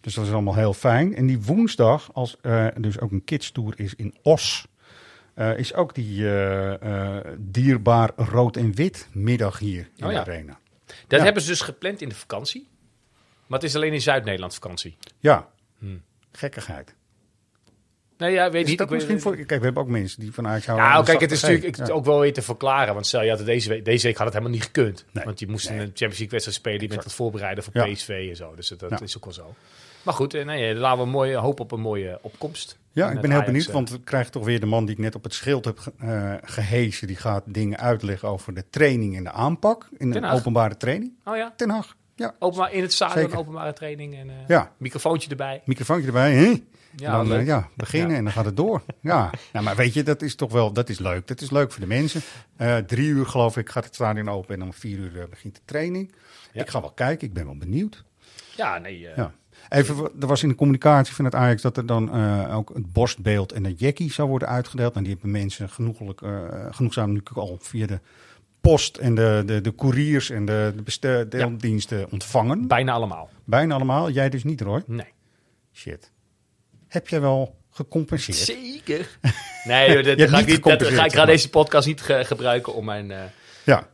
Dus 0.00 0.14
dat 0.14 0.26
is 0.26 0.32
allemaal 0.32 0.54
heel 0.54 0.74
fijn. 0.74 1.14
En 1.16 1.26
die 1.26 1.42
woensdag, 1.42 2.10
als 2.14 2.36
eh 2.40 2.66
dus 2.76 3.00
ook 3.00 3.10
een 3.10 3.24
kids 3.24 3.50
tour 3.50 3.72
is 3.76 3.94
in 3.94 4.14
Os. 4.22 4.66
eh, 5.34 5.58
is 5.58 5.74
ook 5.74 5.94
die 5.94 6.24
dierbaar 7.38 8.10
rood 8.16 8.56
en 8.56 8.74
wit 8.74 9.08
middag 9.12 9.58
hier 9.58 9.88
in 9.96 10.04
Oh 10.06 10.12
ja. 10.12 10.24
de 10.24 10.30
arena. 10.30 10.58
Dat 11.06 11.18
Ja. 11.18 11.24
hebben 11.24 11.42
ze 11.42 11.48
dus 11.48 11.60
gepland 11.60 12.00
in 12.02 12.08
de 12.08 12.14
vakantie. 12.14 12.68
Maar 13.46 13.58
het 13.58 13.68
is 13.68 13.74
alleen 13.76 13.92
in 13.92 14.00
Zuid-Nederland 14.00 14.54
vakantie. 14.54 14.96
Ja, 15.18 15.48
Hmm. 15.78 16.02
gekkigheid. 16.32 16.94
Nee, 18.20 18.32
ja, 18.32 18.50
weet 18.50 18.62
Is 18.62 18.68
niet. 18.68 18.78
dat 18.78 18.86
Ik 18.86 18.92
weet- 18.98 19.08
misschien 19.08 19.20
voor... 19.36 19.44
Kijk, 19.46 19.58
we 19.60 19.64
hebben 19.64 19.82
ook 19.82 19.88
mensen 19.88 20.20
die 20.20 20.32
van 20.32 20.46
Ajax 20.46 20.66
houden. 20.66 20.86
Ja, 20.88 20.98
de 20.98 21.04
kijk, 21.04 21.20
het 21.20 21.30
is 21.30 21.40
natuurlijk 21.42 21.78
ik- 21.78 21.86
Ja. 21.86 21.92
ook 21.92 22.04
wel 22.04 22.20
weer 22.20 22.32
te 22.32 22.42
verklaren. 22.42 22.94
Want 22.94 23.06
stel, 23.06 23.22
je 23.22 23.28
had 23.28 23.38
het 23.38 23.46
deze, 23.46 23.68
week, 23.68 23.84
deze 23.84 24.06
week 24.06 24.16
had 24.16 24.24
het 24.24 24.34
helemaal 24.34 24.54
niet 24.56 24.64
gekund. 24.64 25.04
Nee. 25.10 25.24
Want 25.24 25.38
je 25.40 25.46
moest 25.48 25.68
een 25.68 25.76
Champions 25.76 25.98
League 26.00 26.28
wedstrijd 26.28 26.58
spelen. 26.58 26.80
Je 26.80 26.88
bent 26.88 27.04
het 27.04 27.12
voorbereiden 27.12 27.64
voor 27.64 27.72
Ja. 27.76 27.92
PSV 27.92 28.26
en 28.30 28.36
zo. 28.36 28.54
Dus 28.54 28.68
dat 28.68 28.90
Ja. 28.90 29.00
is 29.00 29.16
ook 29.16 29.24
wel 29.24 29.32
zo. 29.34 29.54
Maar 30.02 30.14
goed, 30.14 30.34
eh, 30.34 30.44
nee, 30.44 30.74
laten 30.74 30.98
we 30.98 31.04
een 31.04 31.10
mooie, 31.10 31.36
hoop 31.36 31.60
op 31.60 31.72
een 31.72 31.80
mooie 31.80 32.18
opkomst. 32.22 32.78
Ja, 32.92 33.10
ik 33.10 33.20
ben 33.20 33.30
heel 33.30 33.42
benieuwd, 33.42 33.66
eh, 33.66 33.72
want 33.72 33.90
we 33.90 34.00
krijgen 34.00 34.32
toch 34.32 34.44
weer 34.44 34.60
de 34.60 34.66
man 34.66 34.84
die 34.84 34.94
ik 34.94 35.00
net 35.00 35.14
op 35.14 35.22
het 35.24 35.34
schild 35.34 35.64
heb 35.64 35.78
eh, 36.00 36.34
gehezen. 36.42 37.06
Die 37.06 37.16
gaat 37.16 37.42
dingen 37.46 37.78
uitleggen 37.78 38.28
over 38.28 38.54
de 38.54 38.64
training 38.70 39.16
en 39.16 39.24
de 39.24 39.30
aanpak 39.30 39.88
in 39.98 40.22
Haag. 40.22 40.34
openbare 40.38 40.76
training. 40.76 41.12
Oh 41.24 41.36
ja? 41.36 41.52
Ten 41.56 41.70
Haag, 41.70 41.96
ja. 42.14 42.34
Openbaar, 42.38 42.72
in 42.72 42.82
het 42.82 42.92
stadion, 42.92 43.34
openbare 43.34 43.72
training 43.72 44.14
en 44.18 44.30
eh, 44.30 44.34
Ja. 44.48 44.72
microfoontje 44.76 45.30
erbij. 45.30 45.62
Microfoontje 45.64 46.06
erbij, 46.06 46.32
hè? 46.32 46.52
Ja, 46.96 47.12
dan 47.12 47.32
eh, 47.32 47.46
ja, 47.46 47.68
beginnen 47.76 48.10
Ja. 48.10 48.16
en 48.16 48.24
dan 48.24 48.32
gaat 48.32 48.44
het 48.44 48.56
door. 48.56 48.82
Ja, 49.00 49.30
nou, 49.52 49.64
maar 49.64 49.76
weet 49.76 49.94
je, 49.94 50.02
dat 50.02 50.22
is 50.22 50.34
toch 50.34 50.52
wel 50.52 50.72
dat 50.72 50.88
is 50.88 50.98
leuk. 50.98 51.26
Dat 51.26 51.40
is 51.40 51.50
leuk 51.50 51.72
voor 51.72 51.80
de 51.80 51.86
mensen. 51.86 52.20
Eh, 52.56 52.76
drie 52.76 53.08
uur 53.08 53.26
geloof 53.26 53.56
ik 53.56 53.68
gaat 53.68 53.84
het 53.84 53.94
stadion 53.94 54.28
open 54.28 54.54
en 54.54 54.62
om 54.62 54.72
vier 54.72 54.98
uur 54.98 55.20
eh, 55.20 55.28
begint 55.28 55.54
de 55.54 55.60
training. 55.64 56.14
Ja. 56.52 56.62
Ik 56.62 56.70
ga 56.70 56.80
wel 56.80 56.92
kijken, 56.92 57.28
ik 57.28 57.34
ben 57.34 57.44
wel 57.44 57.56
benieuwd. 57.56 58.04
Ja, 58.56 58.78
nee. 58.78 58.98
Ja. 58.98 59.32
Even, 59.68 60.10
er 60.20 60.26
was 60.26 60.42
in 60.42 60.48
de 60.48 60.54
communicatie 60.54 61.14
van 61.14 61.24
het 61.24 61.34
Ajax 61.34 61.62
dat 61.62 61.76
er 61.76 61.86
dan 61.86 62.14
ook 62.52 62.70
het 62.74 62.92
borstbeeld 62.92 63.52
en 63.52 63.64
een 63.64 63.74
jackie 63.74 64.12
zou 64.12 64.28
worden 64.28 64.48
uitgedeeld. 64.48 64.96
En 64.96 65.02
die 65.02 65.12
hebben 65.12 65.30
mensen 65.30 65.68
genoeglijk, 65.68 66.20
genoegzaam 66.70 67.12
nu 67.12 67.22
al 67.34 67.58
via 67.60 67.86
de 67.86 68.00
post 68.60 68.96
en 68.96 69.14
de, 69.14 69.42
de, 69.46 69.60
de 69.60 69.74
couriers 69.74 70.30
en 70.30 70.44
de, 70.44 70.72
de 70.76 70.82
bestelldiensten 70.82 72.10
ontvangen. 72.10 72.66
Bijna 72.66 72.92
allemaal. 72.92 73.30
Bijna 73.44 73.74
allemaal. 73.74 74.10
Jij 74.10 74.28
dus 74.30 74.44
niet, 74.44 74.60
Roy? 74.60 74.82
Nee. 74.86 75.12
Shit. 75.72 76.10
Heb 76.90 77.08
jij 77.08 77.20
wel 77.20 77.56
gecompenseerd? 77.70 78.36
Zeker. 78.38 79.08
Nee, 79.64 79.92
joh, 79.92 80.04
dat, 80.04 80.18
Je 80.18 80.28
ga 80.28 80.38
ik, 80.38 80.46
niet 80.46 80.62
dat, 80.62 80.82
ga 80.82 81.04
ik 81.04 81.12
ga 81.12 81.24
deze 81.24 81.50
podcast 81.50 81.86
niet 81.86 82.00
ge- 82.00 82.24
gebruiken 82.24 82.74
om 82.74 82.84
mijn... 82.84 83.10
eh, 83.10 83.18
Ja. 83.64 83.86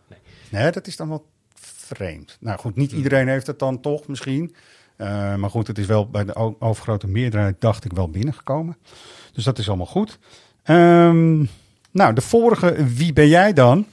Nee. 0.49 0.71
dat 0.71 0.87
is 0.87 0.97
dan 0.97 1.09
wel 1.09 1.27
vreemd. 1.55 2.37
Nou 2.41 2.59
goed, 2.59 2.77
niet 2.77 2.93
iedereen 2.93 3.29
heeft 3.29 3.47
het 3.47 3.59
dan 3.59 3.81
toch 3.81 4.07
misschien. 4.07 4.55
Eh, 4.97 5.35
maar 5.35 5.51
goed, 5.51 5.67
het 5.67 5.79
is 5.79 5.87
wel 5.87 6.09
bij 6.11 6.25
de 6.25 6.61
overgrote 6.61 7.07
meerderheid, 7.07 7.61
dacht 7.61 7.85
ik, 7.85 7.93
wel 7.93 8.11
binnengekomen. 8.11 8.77
Dus 9.33 9.45
dat 9.45 9.59
is 9.59 9.69
allemaal 9.69 9.87
goed. 9.87 10.19
Ehm, 10.63 11.37
nou, 11.91 12.13
de 12.15 12.21
vorige 12.21 12.85
Wie 12.95 13.13
ben 13.13 13.29
jij 13.29 13.53
dan? 13.53 13.87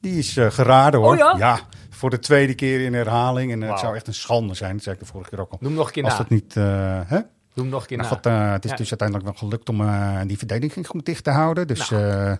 Die 0.00 0.18
is 0.18 0.36
eh, 0.36 0.50
geraden 0.50 1.00
hoor. 1.00 1.22
Oh 1.32 1.38
ja? 1.38 1.60
voor 1.90 2.10
de 2.10 2.18
tweede 2.18 2.54
keer 2.54 2.80
in 2.80 2.94
herhaling. 2.94 3.52
En 3.52 3.60
het 3.60 3.78
zou 3.78 3.94
echt 3.96 4.06
een 4.06 4.14
schande 4.14 4.54
zijn. 4.54 4.72
Dat 4.74 4.82
zei 4.82 4.94
ik 4.94 5.00
de 5.00 5.06
vorige 5.06 5.30
keer 5.30 5.40
ook 5.40 5.50
al. 5.52 5.58
Noem 5.60 5.74
nog 5.74 5.86
een 5.86 5.92
keer 5.92 6.04
Als 6.04 6.12
na. 6.12 6.18
dat 6.18 6.28
niet... 6.30 6.54
hè? 6.54 7.18
Doe 7.58 7.66
hem 7.66 7.76
nog 7.76 7.82
een 7.82 7.88
keer 7.88 7.96
Nou, 7.96 8.18
na. 8.22 8.46
eh, 8.46 8.52
het 8.52 8.64
is 8.64 8.70
Ja. 8.70 8.76
dus 8.76 8.88
uiteindelijk 8.88 9.28
wel 9.28 9.38
gelukt 9.38 9.68
om 9.68 9.80
eh, 9.80 10.20
die 10.26 10.38
verdediging 10.38 10.86
goed 10.86 11.06
dicht 11.06 11.24
te 11.24 11.30
houden. 11.30 11.66
Dus 11.66 11.90
Nou. 11.90 12.02
eh, 12.02 12.32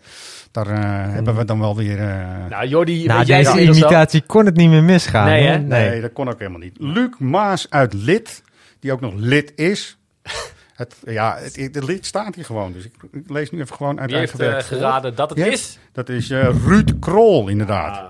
daar 0.51 0.66
eh, 0.66 1.12
hebben 1.14 1.37
we 1.37 1.45
dan 1.45 1.61
wel 1.61 1.77
weer... 1.77 1.99
eh, 1.99 2.47
Nou, 2.49 2.66
Jordi, 2.66 3.03
jij 3.03 3.25
deze 3.25 3.62
imitatie 3.62 4.23
kon 4.27 4.47
het 4.47 4.57
niet 4.57 4.69
meer 4.71 4.83
misgaan. 4.85 5.27
Nee, 5.27 5.47
hè? 5.47 5.59
Nee, 5.59 6.01
dat 6.01 6.12
kon 6.12 6.29
ook 6.29 6.39
helemaal 6.39 6.61
niet. 6.61 6.77
Luc 6.79 7.09
Maas 7.19 7.66
uit 7.71 7.93
Lid, 7.93 8.43
die 8.81 8.93
ook 8.93 9.01
nog 9.01 9.12
lid 9.16 9.53
is. 9.57 9.99
Het, 10.75 10.97
ja, 11.05 11.37
het, 11.41 11.57
het 11.57 11.85
lid 11.85 12.07
staat 12.07 12.35
hier 12.35 12.45
gewoon. 12.45 12.73
Dus 12.73 12.85
ik, 12.85 12.93
ik 13.12 13.31
lees 13.31 13.51
nu 13.51 13.61
even 13.61 13.77
gewoon 13.77 14.01
uit 14.01 14.11
Wie 14.11 14.19
eigen 14.19 14.53
heeft 14.55 14.66
geraden 14.66 15.14
dat 15.14 15.31
het 15.31 15.39
is? 15.39 15.79
Dat 15.93 16.09
is 16.09 16.31
eh, 16.31 16.49
Ruud 16.66 16.93
Krol, 17.01 17.49
inderdaad. 17.49 17.97
Ah. 17.97 18.05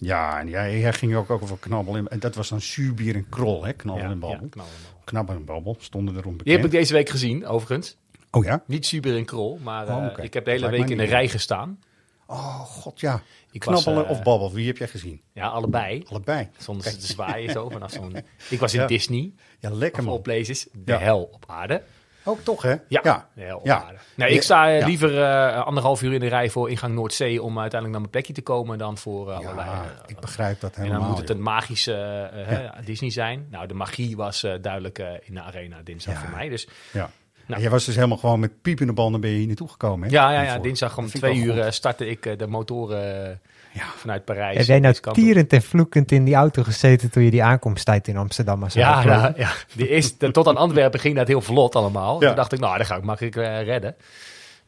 Ja, 0.00 0.40
en 0.40 0.48
jij, 0.48 0.78
jij 0.78 0.92
ging 0.92 1.14
ook 1.16 1.30
over 1.30 1.58
knabbel 1.58 1.96
en, 1.96 2.08
en 2.08 2.18
dat 2.18 2.34
was 2.34 2.48
dan 2.48 2.60
Zuurbier 2.60 3.14
en 3.14 3.28
Krol, 3.28 3.64
hè? 3.64 3.72
Knabbel 3.72 4.04
en 4.10 4.18
babbel. 4.18 4.48
knabbel 5.04 5.34
en 5.34 5.44
babbel. 5.44 5.74
En 5.78 5.84
stonden 5.84 6.16
erom 6.16 6.30
Die 6.32 6.36
heb 6.52 6.62
bekend. 6.62 6.64
ik 6.64 6.78
deze 6.78 6.92
week 6.92 7.08
gezien, 7.08 7.46
overigens. 7.46 7.96
Oh 8.30 8.44
ja? 8.44 8.62
Niet 8.66 8.86
Super 8.86 9.16
in 9.16 9.24
Krol, 9.24 9.58
maar 9.62 9.88
Oh, 9.88 10.04
eh, 10.18 10.24
ik 10.24 10.34
heb 10.34 10.44
de 10.44 10.50
hele 10.50 10.70
week 10.70 10.88
in 10.90 10.96
de 10.96 11.04
rij 11.04 11.28
gestaan. 11.28 11.78
Oh, 12.26 12.60
god 12.60 13.00
ja. 13.00 13.22
Ik 13.50 13.64
was, 13.64 13.82
Knabbelen 13.82 14.08
eh, 14.08 14.16
of 14.18 14.22
babbel, 14.22 14.52
wie 14.52 14.66
heb 14.66 14.76
jij 14.76 14.88
gezien? 14.88 15.20
Ja, 15.32 15.46
allebei. 15.48 16.02
Allebei. 16.08 16.48
Zonder 16.58 16.90
ze 16.90 16.96
te 16.96 17.06
zwaaien 17.06 17.50
zo 17.52 17.68
vanaf 17.68 17.92
zo'n... 17.92 18.16
Ik 18.50 18.60
was 18.60 18.74
in 18.74 18.80
Ja. 18.80 18.86
Disney. 18.86 19.32
Ja, 19.58 19.70
lekker 19.70 20.02
man. 20.04 20.22
places. 20.22 20.66
De 20.72 20.92
Ja. 20.92 20.98
hel 20.98 21.22
op 21.32 21.44
aarde. 21.46 21.82
Ook 22.24 22.40
toch, 22.40 22.62
hè? 22.62 22.74
Ja, 22.88 23.28
Ja. 23.62 23.92
Nee, 24.14 24.30
ik 24.30 24.42
sta 24.42 24.76
eh, 24.76 24.86
liever 24.86 25.22
eh, 25.22 25.62
anderhalf 25.66 26.02
uur 26.02 26.12
in 26.12 26.20
de 26.20 26.26
rij 26.26 26.50
voor 26.50 26.70
ingang 26.70 26.94
Noordzee... 26.94 27.42
om 27.42 27.58
uiteindelijk 27.58 27.90
naar 27.90 28.00
mijn 28.00 28.10
plekje 28.10 28.32
te 28.32 28.42
komen 28.42 28.78
dan 28.78 28.98
voor 28.98 29.30
eh, 29.30 29.36
allerlei... 29.36 29.68
ik 30.06 30.20
begrijp 30.20 30.60
dat 30.60 30.74
en 30.74 30.82
helemaal. 30.82 31.00
dan 31.00 31.10
moet 31.10 31.18
het 31.18 31.30
een 31.30 31.42
magische 31.42 32.30
Disney 32.84 33.10
zijn. 33.10 33.46
Nou, 33.50 33.66
de 33.66 33.74
magie 33.74 34.16
was 34.16 34.40
duidelijk 34.40 34.98
in 35.22 35.34
de 35.34 35.40
arena 35.40 35.80
dinsdag 35.84 36.18
voor 36.18 36.30
mij. 36.30 36.48
Dus 36.48 36.68
Ja. 36.92 37.10
Nou. 37.46 37.62
Jij 37.62 37.70
was 37.70 37.84
dus 37.84 37.94
helemaal 37.94 38.16
gewoon 38.16 38.40
met 38.40 38.62
piepende 38.62 38.92
banden 38.92 39.20
ben 39.20 39.30
je 39.30 39.36
hier 39.36 39.46
naartoe 39.46 39.68
gekomen, 39.68 40.08
hè? 40.08 40.14
ja, 40.14 40.32
ja, 40.32 40.42
ja, 40.42 40.58
dinsdag 40.58 40.98
om 40.98 41.06
twee 41.06 41.36
uur 41.36 41.62
goed. 41.62 41.74
startte 41.74 42.06
ik 42.06 42.38
de 42.38 42.46
motoren 42.46 43.40
eh, 43.74 43.82
vanuit 43.96 44.24
Parijs. 44.24 44.56
Heb 44.56 44.66
jij 44.66 44.80
nou 44.80 44.94
tierend 45.12 45.52
en 45.52 45.62
vloekend 45.62 46.12
in 46.12 46.24
die 46.24 46.34
auto 46.34 46.62
gezeten 46.62 47.10
toen 47.10 47.22
je 47.22 47.30
die 47.30 47.42
aankomsttijd 47.44 48.08
in 48.08 48.16
Amsterdam 48.16 48.60
was 48.60 48.74
Ja, 48.74 49.04
nou, 49.04 49.32
ja. 49.36 49.50
De 49.74 49.88
eerste, 49.88 50.30
tot 50.30 50.46
aan 50.46 50.56
Antwerpen 50.56 51.00
ging 51.00 51.16
dat 51.16 51.28
heel 51.28 51.40
vlot 51.40 51.76
allemaal. 51.76 52.20
Ja. 52.20 52.26
Toen 52.26 52.36
dacht 52.36 52.52
ik, 52.52 52.60
nou, 52.60 52.78
dat 52.78 52.86
ga 52.86 52.96
ik 52.96 53.02
makkelijk 53.04 53.36
eh, 53.36 53.62
redden. 53.62 53.94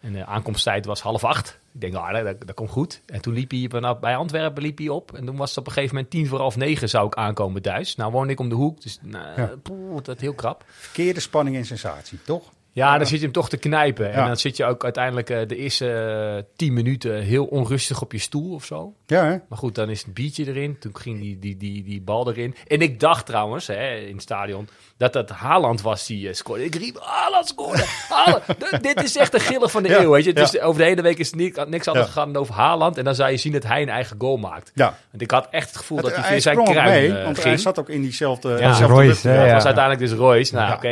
En 0.00 0.12
de 0.12 0.24
aankomsttijd 0.26 0.86
was 0.86 1.00
half 1.00 1.24
acht. 1.24 1.58
Ik 1.74 1.80
denk, 1.80 1.92
nou, 1.92 2.24
dat, 2.24 2.46
dat 2.46 2.54
komt 2.54 2.70
goed. 2.70 3.00
En 3.06 3.20
toen 3.20 3.34
liep 3.34 3.50
hij 3.50 3.66
vanaf 3.70 3.98
bij 4.00 4.16
Antwerpen 4.16 4.62
liep 4.62 4.78
hij 4.78 4.88
op. 4.88 5.12
En 5.16 5.24
toen 5.26 5.36
was 5.36 5.48
het 5.48 5.58
op 5.58 5.66
een 5.66 5.72
gegeven 5.72 5.94
moment 5.94 6.12
tien 6.12 6.26
voor 6.26 6.38
half 6.38 6.56
negen 6.56 6.88
zou 6.88 7.06
ik 7.06 7.14
aankomen 7.14 7.62
thuis. 7.62 7.96
Nou 7.96 8.12
woon 8.12 8.30
ik 8.30 8.40
om 8.40 8.48
de 8.48 8.54
hoek, 8.54 8.82
dus 8.82 8.98
nou, 9.02 9.40
Ja. 9.40 9.50
poeh, 9.62 10.02
dat 10.02 10.20
heel 10.20 10.34
krap. 10.34 10.64
Verkeerde 10.66 11.20
spanning 11.20 11.56
en 11.56 11.64
sensatie, 11.64 12.18
toch? 12.24 12.42
Ja, 12.74 12.98
dan 12.98 13.06
zit 13.06 13.18
je 13.18 13.24
hem 13.24 13.32
toch 13.32 13.48
te 13.48 13.56
knijpen. 13.56 14.12
En 14.12 14.18
Ja. 14.20 14.26
dan 14.26 14.36
zit 14.36 14.56
je 14.56 14.64
ook 14.64 14.84
uiteindelijk 14.84 15.30
eh, 15.30 15.38
de 15.46 15.56
eerste 15.56 15.92
eh, 15.92 16.42
tien 16.56 16.72
minuten 16.72 17.20
heel 17.22 17.44
onrustig 17.44 18.02
op 18.02 18.12
je 18.12 18.18
stoel 18.18 18.54
of 18.54 18.64
zo. 18.64 18.94
Ja, 19.06 19.24
hè? 19.24 19.36
Maar 19.48 19.58
goed, 19.58 19.74
dan 19.74 19.90
is 19.90 20.02
het 20.02 20.14
biertje 20.14 20.46
erin. 20.46 20.78
Toen 20.78 20.96
ging 20.96 21.20
die, 21.20 21.38
die, 21.38 21.56
die, 21.56 21.84
die 21.84 22.00
bal 22.00 22.28
erin. 22.30 22.54
En 22.66 22.80
ik 22.80 23.00
dacht 23.00 23.26
trouwens, 23.26 23.66
hè, 23.66 23.94
in 23.96 24.12
het 24.12 24.22
stadion, 24.22 24.68
dat 24.96 25.12
dat 25.12 25.30
Haaland 25.30 25.82
was 25.82 26.06
die 26.06 26.28
eh, 26.28 26.34
scoorde. 26.34 26.64
Ik 26.64 26.74
riep, 26.74 26.98
Haaland 27.00 27.46
scoorde! 27.48 27.84
Haaland! 28.08 28.42
Dit 28.82 29.02
is 29.02 29.16
echt 29.16 29.32
de 29.32 29.40
giller 29.40 29.68
van 29.68 29.82
de 29.82 29.88
Ja, 29.88 30.00
eeuw, 30.00 30.10
weet 30.10 30.24
je. 30.24 30.32
Dus 30.32 30.50
ja. 30.50 30.62
over 30.64 30.80
de 30.80 30.86
hele 30.86 31.02
week 31.02 31.18
is 31.18 31.32
niet, 31.32 31.66
niks 31.68 31.86
anders 31.88 32.06
Ja. 32.06 32.12
gegaan 32.12 32.32
dan 32.32 32.42
over 32.42 32.54
Haaland. 32.54 32.98
En 32.98 33.04
dan 33.04 33.14
zou 33.14 33.30
je 33.30 33.36
zien 33.36 33.52
dat 33.52 33.62
hij 33.62 33.82
een 33.82 33.88
eigen 33.88 34.16
goal 34.18 34.36
maakt. 34.36 34.70
Ja. 34.74 34.98
Want 35.10 35.22
ik 35.22 35.30
had 35.30 35.48
echt 35.50 35.68
het 35.68 35.76
gevoel 35.76 36.00
dat 36.00 36.16
Het- 36.16 36.26
hij 36.26 36.40
zijn 36.40 36.64
kruin 36.64 36.90
mee, 37.12 37.22
want 37.22 37.36
ging. 37.36 37.48
hij 37.48 37.56
zat 37.56 37.78
ook 37.78 37.88
in 37.88 38.00
diezelfde... 38.02 38.56
Ja. 38.58 38.80
Royce, 38.80 39.28
ja. 39.30 39.52
was 39.52 39.64
uiteindelijk 39.64 39.98
dus 39.98 40.12
Royce. 40.18 40.54
Nou, 40.54 40.66
Ja. 40.68 40.74
oké. 40.74 40.88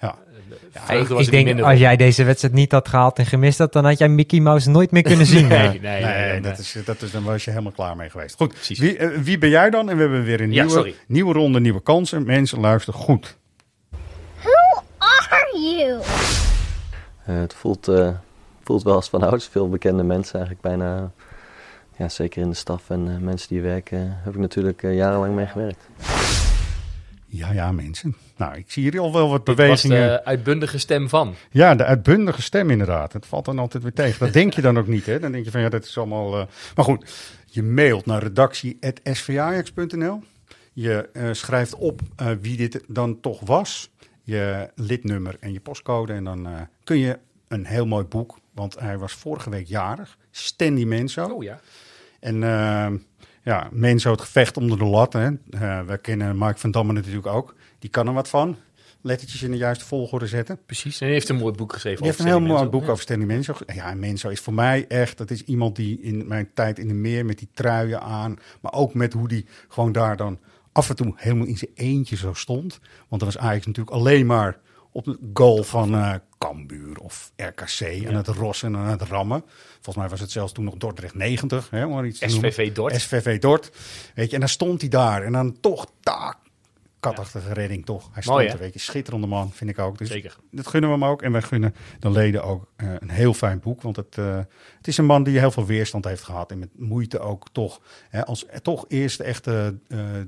Ja. 0.00 0.14
vreugde 0.72 1.02
ik 1.02 1.08
was 1.08 1.26
ik 1.26 1.30
denk, 1.46 1.60
als 1.60 1.72
op. 1.74 1.78
jij 1.78 1.96
deze 1.96 2.24
wedstrijd 2.24 2.54
niet 2.54 2.72
had 2.72 2.88
gehaald 2.88 3.18
en 3.18 3.26
gemist 3.26 3.58
had, 3.58 3.72
dan 3.72 3.84
had 3.84 3.98
jij 3.98 4.08
Mickey 4.08 4.40
Mouse 4.40 4.70
nooit 4.70 4.90
meer 4.90 5.02
kunnen 5.02 5.26
zien. 5.36 5.46
Nee, 5.48 5.58
Eh, 5.58 5.68
nee, 5.70 5.80
nee. 5.80 6.02
Nee, 6.02 6.14
nee, 6.14 6.30
nee. 6.32 6.40
Dat, 6.40 6.58
is, 6.58 6.76
dat 6.84 7.02
is, 7.02 7.10
dan 7.10 7.22
was 7.22 7.44
je 7.44 7.50
helemaal 7.50 7.72
klaar 7.72 7.96
mee 7.96 8.10
geweest. 8.10 8.36
Goed, 8.36 8.52
Precies. 8.54 8.78
wie, 8.78 8.96
eh, 8.96 9.08
wie 9.18 9.38
ben 9.38 9.48
jij 9.50 9.70
dan? 9.70 9.90
En 9.90 9.96
we 9.96 10.02
hebben 10.02 10.24
weer 10.24 10.40
een 10.40 10.52
Ja, 10.52 10.62
nieuwe, 10.64 10.70
sorry. 10.78 10.94
nieuwe 11.06 11.32
ronde, 11.32 11.60
nieuwe 11.60 11.82
kansen. 11.82 12.24
Mensen, 12.24 12.60
luister 12.60 12.92
goed. 12.94 13.36
Who 14.42 14.82
are 14.98 15.60
you? 15.76 16.00
Eh, 17.24 17.40
het 17.40 17.54
voelt, 17.54 17.88
eh, 17.88 18.08
voelt 18.62 18.82
wel 18.82 18.94
als 18.94 19.08
van 19.08 19.22
ouds. 19.22 19.48
Veel 19.48 19.68
bekende 19.68 20.02
mensen 20.02 20.34
eigenlijk 20.38 20.62
bijna. 20.66 21.10
Ja, 21.96 22.08
zeker 22.08 22.42
in 22.42 22.48
de 22.48 22.54
staf 22.56 22.90
en 22.90 23.08
eh, 23.08 23.16
mensen 23.24 23.48
die 23.48 23.60
werken, 23.62 24.18
heb 24.24 24.32
ik 24.34 24.40
natuurlijk 24.40 24.82
eh, 24.82 24.94
jarenlang 24.96 25.34
mee 25.34 25.46
gewerkt. 25.46 25.80
Ja, 27.32 27.52
ja, 27.52 27.72
mensen. 27.72 28.16
Nou, 28.36 28.56
ik 28.56 28.70
zie 28.70 28.82
hier 28.90 29.00
al 29.00 29.12
wel 29.12 29.28
wat 29.28 29.46
Dit 29.46 29.56
was 29.56 29.66
bewegingen. 29.66 30.08
de 30.08 30.24
uitbundige 30.24 30.78
stem 30.78 31.08
van. 31.08 31.34
Ja, 31.50 31.74
de 31.74 31.84
uitbundige 31.84 32.42
stem 32.42 32.70
inderdaad. 32.70 33.12
Het 33.12 33.26
valt 33.26 33.44
dan 33.44 33.58
altijd 33.58 33.82
weer 33.82 33.92
tegen. 33.92 34.18
Dat 34.24 34.32
denk 34.32 34.52
je 34.54 34.62
dan 34.62 34.78
ook 34.78 34.86
niet, 34.86 35.06
hè? 35.06 35.18
Dan 35.20 35.32
denk 35.32 35.44
je 35.44 35.50
van, 35.50 35.60
ja, 35.60 35.68
dat 35.68 35.84
is 35.84 35.98
allemaal... 35.98 36.38
eh, 36.38 36.46
Maar 36.74 36.84
goed, 36.84 37.10
je 37.46 37.62
mailt 37.62 38.06
naar 38.06 38.22
redactie.svajax.nl. 38.22 40.22
Je 40.72 41.08
eh, 41.12 41.28
schrijft 41.32 41.74
op 41.74 42.00
eh, 42.16 42.30
wie 42.40 42.56
dit 42.56 42.84
dan 42.88 43.20
toch 43.20 43.40
was. 43.40 43.90
Je 44.22 44.70
lidnummer 44.74 45.36
en 45.40 45.52
je 45.52 45.60
postcode. 45.60 46.12
En 46.12 46.24
dan 46.24 46.48
kun 46.84 46.98
je 46.98 47.18
een 47.48 47.66
heel 47.66 47.86
mooi 47.86 48.04
boek... 48.04 48.38
Want 48.54 48.78
hij 48.78 48.98
was 48.98 49.12
vorige 49.12 49.50
week 49.50 49.66
jarig. 49.66 50.16
Stanley 50.30 50.84
Menzo. 50.84 51.24
Oh 51.24 51.42
ja. 51.42 51.60
En 52.20 52.42
ja, 53.50 53.68
Menzo 53.72 54.10
het 54.10 54.20
gevecht 54.20 54.56
onder 54.56 54.78
de 54.78 54.84
lat. 54.84 55.12
Hè. 55.12 55.28
Eh, 55.50 55.80
we 55.80 55.98
kennen 55.98 56.36
Mark 56.36 56.58
van 56.58 56.70
Damme 56.70 56.92
natuurlijk 56.92 57.26
ook. 57.26 57.54
Die 57.78 57.90
kan 57.90 58.06
er 58.06 58.12
wat 58.12 58.28
van. 58.28 58.56
lettertjes 59.02 59.42
in 59.42 59.50
de 59.50 59.56
juiste 59.56 59.84
volgorde 59.84 60.26
zetten. 60.26 60.58
Precies, 60.66 61.00
en 61.00 61.06
hij 61.06 61.14
heeft 61.14 61.28
een 61.28 61.36
mooi 61.36 61.54
boek 61.54 61.72
geschreven 61.72 62.04
heeft 62.04 62.18
een 62.18 62.26
heel 62.26 62.40
mooi 62.40 62.68
boek 62.68 62.88
over 62.88 63.02
Stanley 63.02 63.26
Menzo. 63.26 63.54
Ja, 63.66 63.90
en 63.90 63.98
Menzo 63.98 64.28
is 64.28 64.40
voor 64.40 64.54
mij 64.54 64.84
echt, 64.88 65.18
dat 65.18 65.30
is 65.30 65.44
iemand 65.44 65.76
die 65.76 66.00
in 66.00 66.28
mijn 66.28 66.50
tijd 66.54 66.78
in 66.78 66.88
de 66.88 66.94
meer 66.94 67.24
met 67.24 67.38
die 67.38 67.48
truien 67.54 68.00
aan, 68.00 68.36
maar 68.60 68.72
ook 68.72 68.94
met 68.94 69.12
hoe 69.12 69.28
die 69.28 69.46
gewoon 69.68 69.92
daar 69.92 70.16
dan 70.16 70.38
af 70.72 70.88
en 70.88 70.96
toe 70.96 71.12
helemaal 71.16 71.46
in 71.46 71.56
zijn 71.56 71.70
eentje 71.74 72.16
zo 72.16 72.32
stond. 72.34 72.80
Want 73.08 73.22
dan 73.22 73.32
was 73.32 73.38
Ajax 73.38 73.66
natuurlijk 73.66 73.96
alleen 73.96 74.26
maar 74.26 74.58
op 74.92 75.04
de 75.04 75.18
goal 75.32 75.62
van 75.62 75.94
eh 75.94 76.14
Cambuur 76.40 76.98
of 76.98 77.32
RKC 77.36 78.06
aan 78.06 78.14
het 78.14 78.26
rossen 78.26 78.74
en 78.74 78.84
het 78.84 79.02
rammen. 79.02 79.42
Volgens 79.72 79.96
mij 79.96 80.08
was 80.08 80.20
het 80.20 80.30
zelfs 80.30 80.52
toen 80.52 80.64
nog 80.64 80.74
Dordrecht 80.74 81.14
90. 81.14 81.70
Hè, 81.70 81.84
om 81.84 81.92
maar 81.92 82.06
iets 82.06 82.18
te 82.18 82.26
noemen. 82.26 82.52
SVV 82.52 82.72
Dort. 82.72 83.00
SVV 83.00 83.38
Dort. 83.38 83.70
Weet 84.14 84.28
je, 84.28 84.34
en 84.34 84.40
dan 84.40 84.48
stond 84.48 84.80
hij 84.80 84.90
daar 84.90 85.22
en 85.22 85.32
dan 85.32 85.60
toch 85.60 85.86
taak. 86.00 86.36
Katachtige 87.00 87.52
redding 87.52 87.84
toch. 87.84 88.08
Hij 88.12 88.22
stond 88.22 88.36
Mooi, 88.36 88.48
hè? 88.48 88.54
er, 88.54 88.60
weet 88.60 88.72
je. 88.72 88.78
Schitterende 88.78 89.26
man, 89.26 89.52
vind 89.52 89.70
ik 89.70 89.78
ook. 89.78 89.98
Dus 89.98 90.08
Zeker. 90.08 90.36
Dat 90.50 90.66
gunnen 90.66 90.90
we 90.90 90.96
hem 90.96 91.04
ook. 91.04 91.22
En 91.22 91.32
wij 91.32 91.42
gunnen 91.42 91.74
de 91.98 92.10
leden 92.10 92.44
ook 92.44 92.66
eh, 92.76 92.88
een 92.98 93.10
heel 93.10 93.34
fijn 93.34 93.60
boek. 93.60 93.82
Want 93.82 93.96
het, 93.96 94.18
eh, 94.18 94.36
het 94.76 94.88
is 94.88 94.98
een 94.98 95.04
man 95.06 95.22
die 95.22 95.38
heel 95.38 95.50
veel 95.50 95.66
weerstand 95.66 96.04
heeft 96.04 96.22
gehad. 96.22 96.50
En 96.50 96.58
met 96.58 96.68
moeite 96.78 97.18
ook 97.18 97.48
toch. 97.52 97.80
Hè, 98.08 98.26
als 98.26 98.46
toch 98.62 98.84
eerste 98.88 99.24
echte 99.24 99.78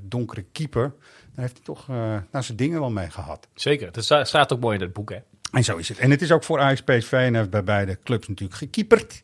donkere 0.01 0.45
keeper. 0.51 0.93
Dan 1.35 1.43
heeft 1.43 1.55
hij 1.57 1.65
toch 1.65 1.89
eh 1.89 1.95
nou, 2.31 2.43
zijn 2.45 2.57
dingen 2.57 2.79
wel 2.79 2.91
mee 2.91 3.09
gehad. 3.09 3.47
Zeker, 3.53 3.91
dat 3.91 4.03
sta- 4.03 4.23
staat 4.23 4.53
ook 4.53 4.59
mooi 4.59 4.75
in 4.75 4.81
het 4.81 4.93
boek, 4.93 5.09
hè? 5.09 5.17
En 5.51 5.63
zo 5.63 5.77
is 5.77 5.89
het. 5.89 5.97
En 5.97 6.11
het 6.11 6.21
is 6.21 6.31
ook 6.31 6.43
voor 6.43 6.59
Ajax 6.59 6.81
PSV. 6.81 7.11
En 7.11 7.35
heeft 7.35 7.49
bij 7.49 7.63
beide 7.63 7.97
clubs 8.03 8.27
natuurlijk 8.27 8.57
gekieperd. 8.59 9.23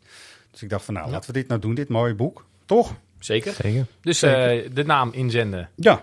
Dus 0.52 0.62
ik 0.64 0.70
dacht 0.70 0.86
van 0.86 0.94
nou, 0.94 1.12
laten 1.12 1.34
we 1.34 1.40
dit 1.40 1.48
nou 1.48 1.62
doen. 1.62 1.74
Dit 1.76 1.90
mooie 1.90 2.16
boek. 2.16 2.46
Toch? 2.66 2.94
Zeker. 3.20 3.54
Zeker. 3.54 3.86
Dus 4.02 4.20
Zeker. 4.20 4.64
eh, 4.66 4.70
de 4.74 4.84
naam 4.84 5.12
inzenden 5.14 5.70
Ja. 5.76 6.02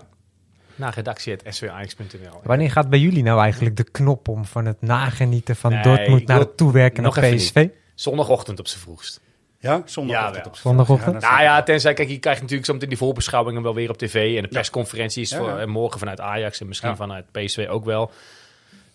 naar 0.75 0.93
redactie.swax.nl. 0.93 2.39
Wanneer 2.43 2.71
gaat 2.71 2.89
bij 2.89 2.99
jullie 2.99 3.23
nou 3.23 3.41
eigenlijk 3.41 3.75
de 3.77 3.83
knop 3.83 4.27
om 4.27 4.45
van 4.45 4.65
het 4.65 4.81
nagenieten 4.81 5.55
van 5.55 5.71
Nee, 5.71 5.81
Dortmund 5.83 6.27
naar 6.27 6.39
het 6.39 6.57
toewerken 6.57 7.03
naar 7.03 7.11
PSV? 7.35 7.67
Zondagochtend 7.95 8.59
op 8.59 8.67
z'n 8.67 8.77
vroegst. 8.79 9.21
Ja, 9.59 9.81
zondagochtend 9.85 10.35
wel. 10.35 10.45
op 10.45 10.55
Zondagochtend? 10.55 11.21
Ja, 11.21 11.29
Nou 11.29 11.41
ja, 11.43 11.63
tenzij, 11.63 11.93
kijk, 11.93 12.09
je 12.09 12.17
krijgt 12.17 12.39
natuurlijk 12.39 12.67
zometeen 12.67 12.89
die 12.89 12.97
voorbeschouwingen 12.97 13.61
wel 13.63 13.73
weer 13.73 13.89
op 13.89 13.97
tv. 13.97 14.35
En 14.35 14.41
de 14.41 14.47
persconferentie 14.47 15.21
is 15.21 15.29
Ja, 15.29 15.37
voor, 15.37 15.47
ja. 15.47 15.57
eh, 15.59 15.65
morgen 15.67 15.99
vanuit 15.99 16.19
Ajax 16.19 16.59
en 16.59 16.67
misschien 16.67 16.89
Ja. 16.89 16.95
vanuit 16.95 17.31
PSV 17.31 17.67
ook 17.69 17.85
wel. 17.85 18.11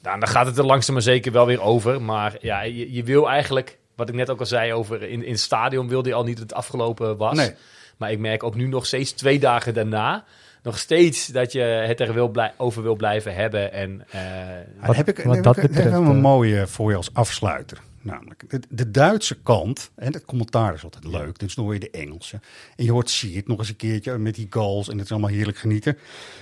Nou, 0.03 0.19
dan 0.19 0.29
gaat 0.29 0.47
het 0.47 0.59
er 0.59 0.65
langzaam 0.67 0.95
maar 0.95 1.03
zeker 1.03 1.33
wel 1.33 1.47
weer 1.47 1.61
over. 1.63 2.03
Maar 2.03 2.37
ja, 2.41 2.63
je, 2.63 2.93
je 2.93 3.03
wil 3.05 3.31
eigenlijk, 3.31 3.79
wat 3.97 4.09
ik 4.09 4.15
net 4.15 4.31
ook 4.31 4.41
al 4.41 4.47
zei 4.47 4.73
over 4.73 5.03
in, 5.03 5.25
in 5.25 5.31
het 5.31 5.41
stadion, 5.41 5.89
wilde 5.89 6.09
je 6.09 6.15
al 6.15 6.25
niet 6.25 6.37
dat 6.39 6.43
het 6.49 6.55
afgelopen 6.55 7.17
was. 7.17 7.37
Nee. 7.37 7.55
Maar 7.97 8.11
ik 8.11 8.19
merk 8.19 8.43
ook 8.43 8.55
nu 8.55 8.67
nog 8.67 8.87
steeds 8.87 9.13
twee 9.13 9.39
dagen 9.39 9.75
daarna, 9.75 10.25
nog 10.63 10.79
steeds 10.79 11.27
dat 11.27 11.53
je 11.53 11.61
het 11.61 12.01
er 12.01 12.13
wil 12.15 12.29
blij- 12.29 12.53
over 12.57 12.83
wil 12.83 12.97
blijven 12.97 13.35
hebben. 13.35 13.73
En, 13.73 14.05
eh, 14.11 14.21
Ja, 14.21 14.87
dan 14.87 14.95
heb 14.95 15.09
ik, 15.09 15.17
dan 15.23 15.27
heb 15.33 15.39
ik- 15.47 15.75
dan 15.75 15.83
heb 15.83 15.87
ik 15.87 16.09
een 16.09 16.21
mooie 16.21 16.67
voor 16.67 16.91
je 16.91 16.97
als 16.97 17.11
afsluiter. 17.15 17.79
Namelijk, 18.03 18.51
de, 18.51 18.61
de 18.69 18.91
Duitse 18.91 19.43
kant, 19.43 19.91
en 19.95 20.13
het 20.13 20.25
commentaar 20.25 20.75
is 20.75 20.85
altijd 20.85 21.05
leuk, 21.05 21.39
dus 21.39 21.55
dan 21.55 21.65
hoor 21.65 21.75
je 21.75 21.81
de 21.81 21.91
Engelse. 21.91 22.41
En 22.77 22.85
je 22.85 22.93
hoort 22.93 23.11
Siert 23.11 23.49
nog 23.49 23.59
eens 23.59 23.69
een 23.69 23.77
keertje 23.77 24.19
met 24.19 24.35
die 24.35 24.47
goals 24.51 24.89
en 24.89 24.97
het 24.97 25.05
is 25.05 25.11
allemaal 25.11 25.31
heerlijk 25.31 25.59
genieten. 25.59 25.99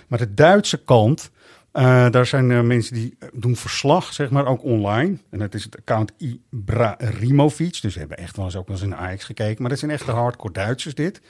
Maar 0.09 0.19
de 0.19 0.35
Duitse 0.35 0.85
kant, 0.85 1.31
eh, 1.73 2.11
daar 2.11 2.27
zijn 2.27 2.51
eh, 2.51 2.61
mensen 2.61 2.95
die 2.95 3.17
eh, 3.19 3.29
doen 3.33 3.57
verslag, 3.57 4.13
zeg 4.13 4.31
maar, 4.31 4.47
ook 4.47 4.63
online. 4.63 5.19
En 5.31 5.39
dat 5.39 5.55
is 5.55 5.65
het 5.65 5.77
account 5.77 6.13
Ibrahimovic, 6.17 7.83
dus 7.83 7.95
hebben 7.95 8.17
echt 8.17 8.37
wel 8.37 8.45
eens 8.45 8.57
ook 8.57 8.67
wel 8.67 8.77
eens 8.77 8.85
in 8.85 8.95
Ajax 8.95 9.25
gekeken. 9.25 9.61
Maar 9.61 9.71
dat 9.71 9.79
zijn 9.79 9.91
echte 9.91 10.11
hardcore 10.11 10.53
Duitsers 10.53 10.95
dit. 10.95 11.21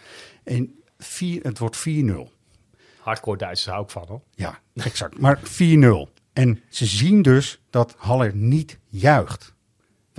En 0.45 0.83
vier, 0.99 1.43
het 1.43 1.59
wordt 1.59 1.77
4-0. 1.89 2.31
hardcore 3.01 3.39
Duitsers 3.39 3.71
hou 3.71 3.85
ik 3.85 3.91
van, 3.91 4.05
hoor. 4.09 4.21
Ja, 4.35 4.59
exact. 4.75 5.19
Maar 5.19 5.39
4-0. 5.39 6.19
En 6.33 6.63
ze 6.69 6.87
zien 6.87 7.23
dus 7.23 7.61
dat 7.71 7.95
Haller 7.99 8.35
niet 8.35 8.79
juicht. 8.89 9.55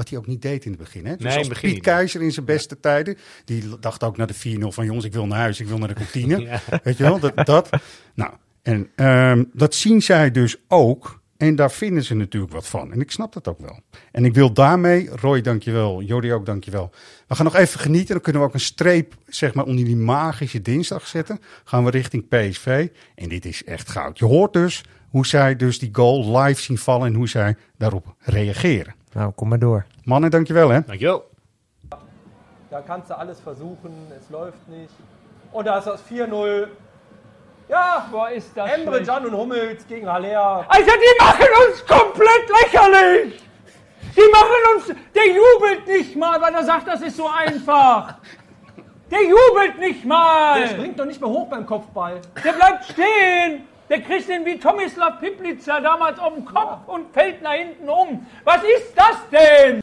Wat 0.02 0.10
hij 0.10 0.20
ook 0.20 0.28
niet 0.28 0.42
deed 0.42 0.66
in 0.66 0.72
het 0.72 0.80
begin. 0.80 1.06
Hè? 1.06 1.16
Dus 1.16 1.24
Nee, 1.24 1.32
in 1.32 1.38
als 1.38 1.48
het 1.48 1.56
begin 1.56 1.70
Piet 1.74 1.86
niet. 1.86 1.94
Keizer 1.94 2.22
in 2.22 2.32
zijn 2.32 2.46
beste 2.46 2.80
tijden. 2.80 3.18
Die 3.46 3.80
dacht 3.80 4.04
ook 4.04 4.18
naar 4.18 4.28
de 4.28 4.60
4-0 4.60 4.68
van 4.68 4.86
jongens, 4.86 5.06
ik 5.06 5.14
wil 5.14 5.26
naar 5.28 5.40
huis, 5.40 5.60
ik 5.60 5.68
wil 5.68 5.78
naar 5.78 5.88
de 5.88 5.94
kantine. 5.94 6.40
Ja. 6.52 6.62
Weet 6.84 6.98
je 6.98 7.04
wel, 7.04 7.20
dat. 7.20 7.46
dat. 7.46 7.70
Nou, 8.14 8.32
en 8.62 8.90
ehm, 8.96 9.44
dat 9.54 9.76
zien 9.76 10.02
zij 10.02 10.32
dus 10.32 10.58
ook. 10.68 11.22
En 11.38 11.56
daar 11.56 11.72
vinden 11.72 12.04
ze 12.04 12.16
natuurlijk 12.16 12.54
wat 12.54 12.68
van. 12.68 12.92
En 12.92 13.02
ik 13.02 13.12
snap 13.12 13.34
dat 13.34 13.48
ook 13.48 13.60
wel. 13.60 13.80
En 14.12 14.26
ik 14.26 14.34
wil 14.34 14.54
daarmee, 14.54 15.10
Roy 15.10 15.42
dankjewel, 15.42 16.02
Jody 16.02 16.32
ook 16.32 16.46
dankjewel. 16.46 16.92
We 17.28 17.36
gaan 17.36 17.46
nog 17.46 17.56
even 17.56 17.80
genieten. 17.80 18.14
Dan 18.14 18.22
kunnen 18.22 18.42
we 18.42 18.48
ook 18.48 18.54
een 18.54 18.60
streep 18.60 19.16
zeg 19.28 19.54
maar, 19.54 19.66
onder 19.66 19.86
die 19.86 19.96
magische 19.96 20.62
dinsdag 20.62 21.08
zetten. 21.08 21.40
Gaan 21.64 21.84
we 21.84 21.90
richting 21.90 22.28
PSV. 22.28 22.88
En 23.16 23.30
dit 23.30 23.46
is 23.46 23.64
echt 23.64 23.90
goud. 23.90 24.20
Je 24.20 24.26
hoort 24.26 24.54
dus 24.54 24.84
hoe 25.10 25.26
zij 25.26 25.56
dus 25.56 25.80
die 25.80 25.90
goal 25.92 26.38
live 26.38 26.62
zien 26.62 26.78
vallen. 26.78 27.08
En 27.08 27.14
hoe 27.14 27.30
zij 27.30 27.56
daarop 27.78 28.16
reageren. 28.20 29.00
Nou, 29.14 29.32
kom 29.36 29.50
maar 29.50 29.60
door. 29.60 29.86
Mannen, 30.04 30.32
dankjewel 30.32 30.70
hè. 30.70 30.82
Dankjewel. 30.86 31.24
Da 32.70 32.82
kannst 32.82 33.10
du 33.10 33.18
alles 33.18 33.40
versuchen, 33.40 33.92
es 34.20 34.30
läuft 34.30 34.68
nicht. 34.68 34.94
Und 35.52 35.66
da 35.66 35.78
ist 35.78 35.88
das 35.88 36.02
4-0. 36.10 36.68
Ja, 37.68 38.08
Boah, 38.12 38.30
ist 38.30 38.52
das 38.56 38.72
Emre 38.72 38.96
schlecht. 38.96 39.10
Can 39.10 39.26
und 39.26 39.34
Hummels 39.34 39.86
gegen 39.88 40.08
Haller. 40.08 40.66
Alter, 40.68 40.92
die 40.92 41.24
machen 41.24 41.48
uns 41.68 41.86
komplett 41.86 42.50
lächerlich! 42.62 43.44
Die 44.16 44.30
machen 44.32 44.62
uns. 44.76 44.88
Der 45.16 45.28
jubelt 45.28 45.88
nicht 45.88 46.16
mal, 46.16 46.42
weil 46.42 46.54
er 46.54 46.64
sagt, 46.64 46.88
das 46.88 47.02
ist 47.02 47.16
so 47.18 47.28
einfach. 47.30 48.16
Der 49.10 49.22
jubelt 49.24 49.80
nicht 49.80 50.06
mal! 50.06 50.60
Der 50.60 50.68
springt 50.68 51.00
doch 51.00 51.06
nicht 51.06 51.20
mehr 51.22 51.30
hoch 51.30 51.48
beim 51.50 51.66
Kopfball. 51.66 52.22
Der 52.44 52.54
bleibt 52.54 52.86
stehen! 52.86 53.68
Der 53.92 54.00
kriegt 54.00 54.30
den 54.30 54.46
wie 54.46 54.58
Tomislav 54.58 55.20
Piplica 55.20 55.82
damals 55.82 56.18
auf 56.18 56.34
den 56.34 56.46
Kopf 56.46 56.88
und 56.88 57.14
fällt 57.14 57.42
nach 57.42 57.52
hinten 57.52 57.90
um. 57.90 58.26
Was 58.46 58.64
ist 58.64 58.94
das 58.96 59.18
denn? 59.30 59.82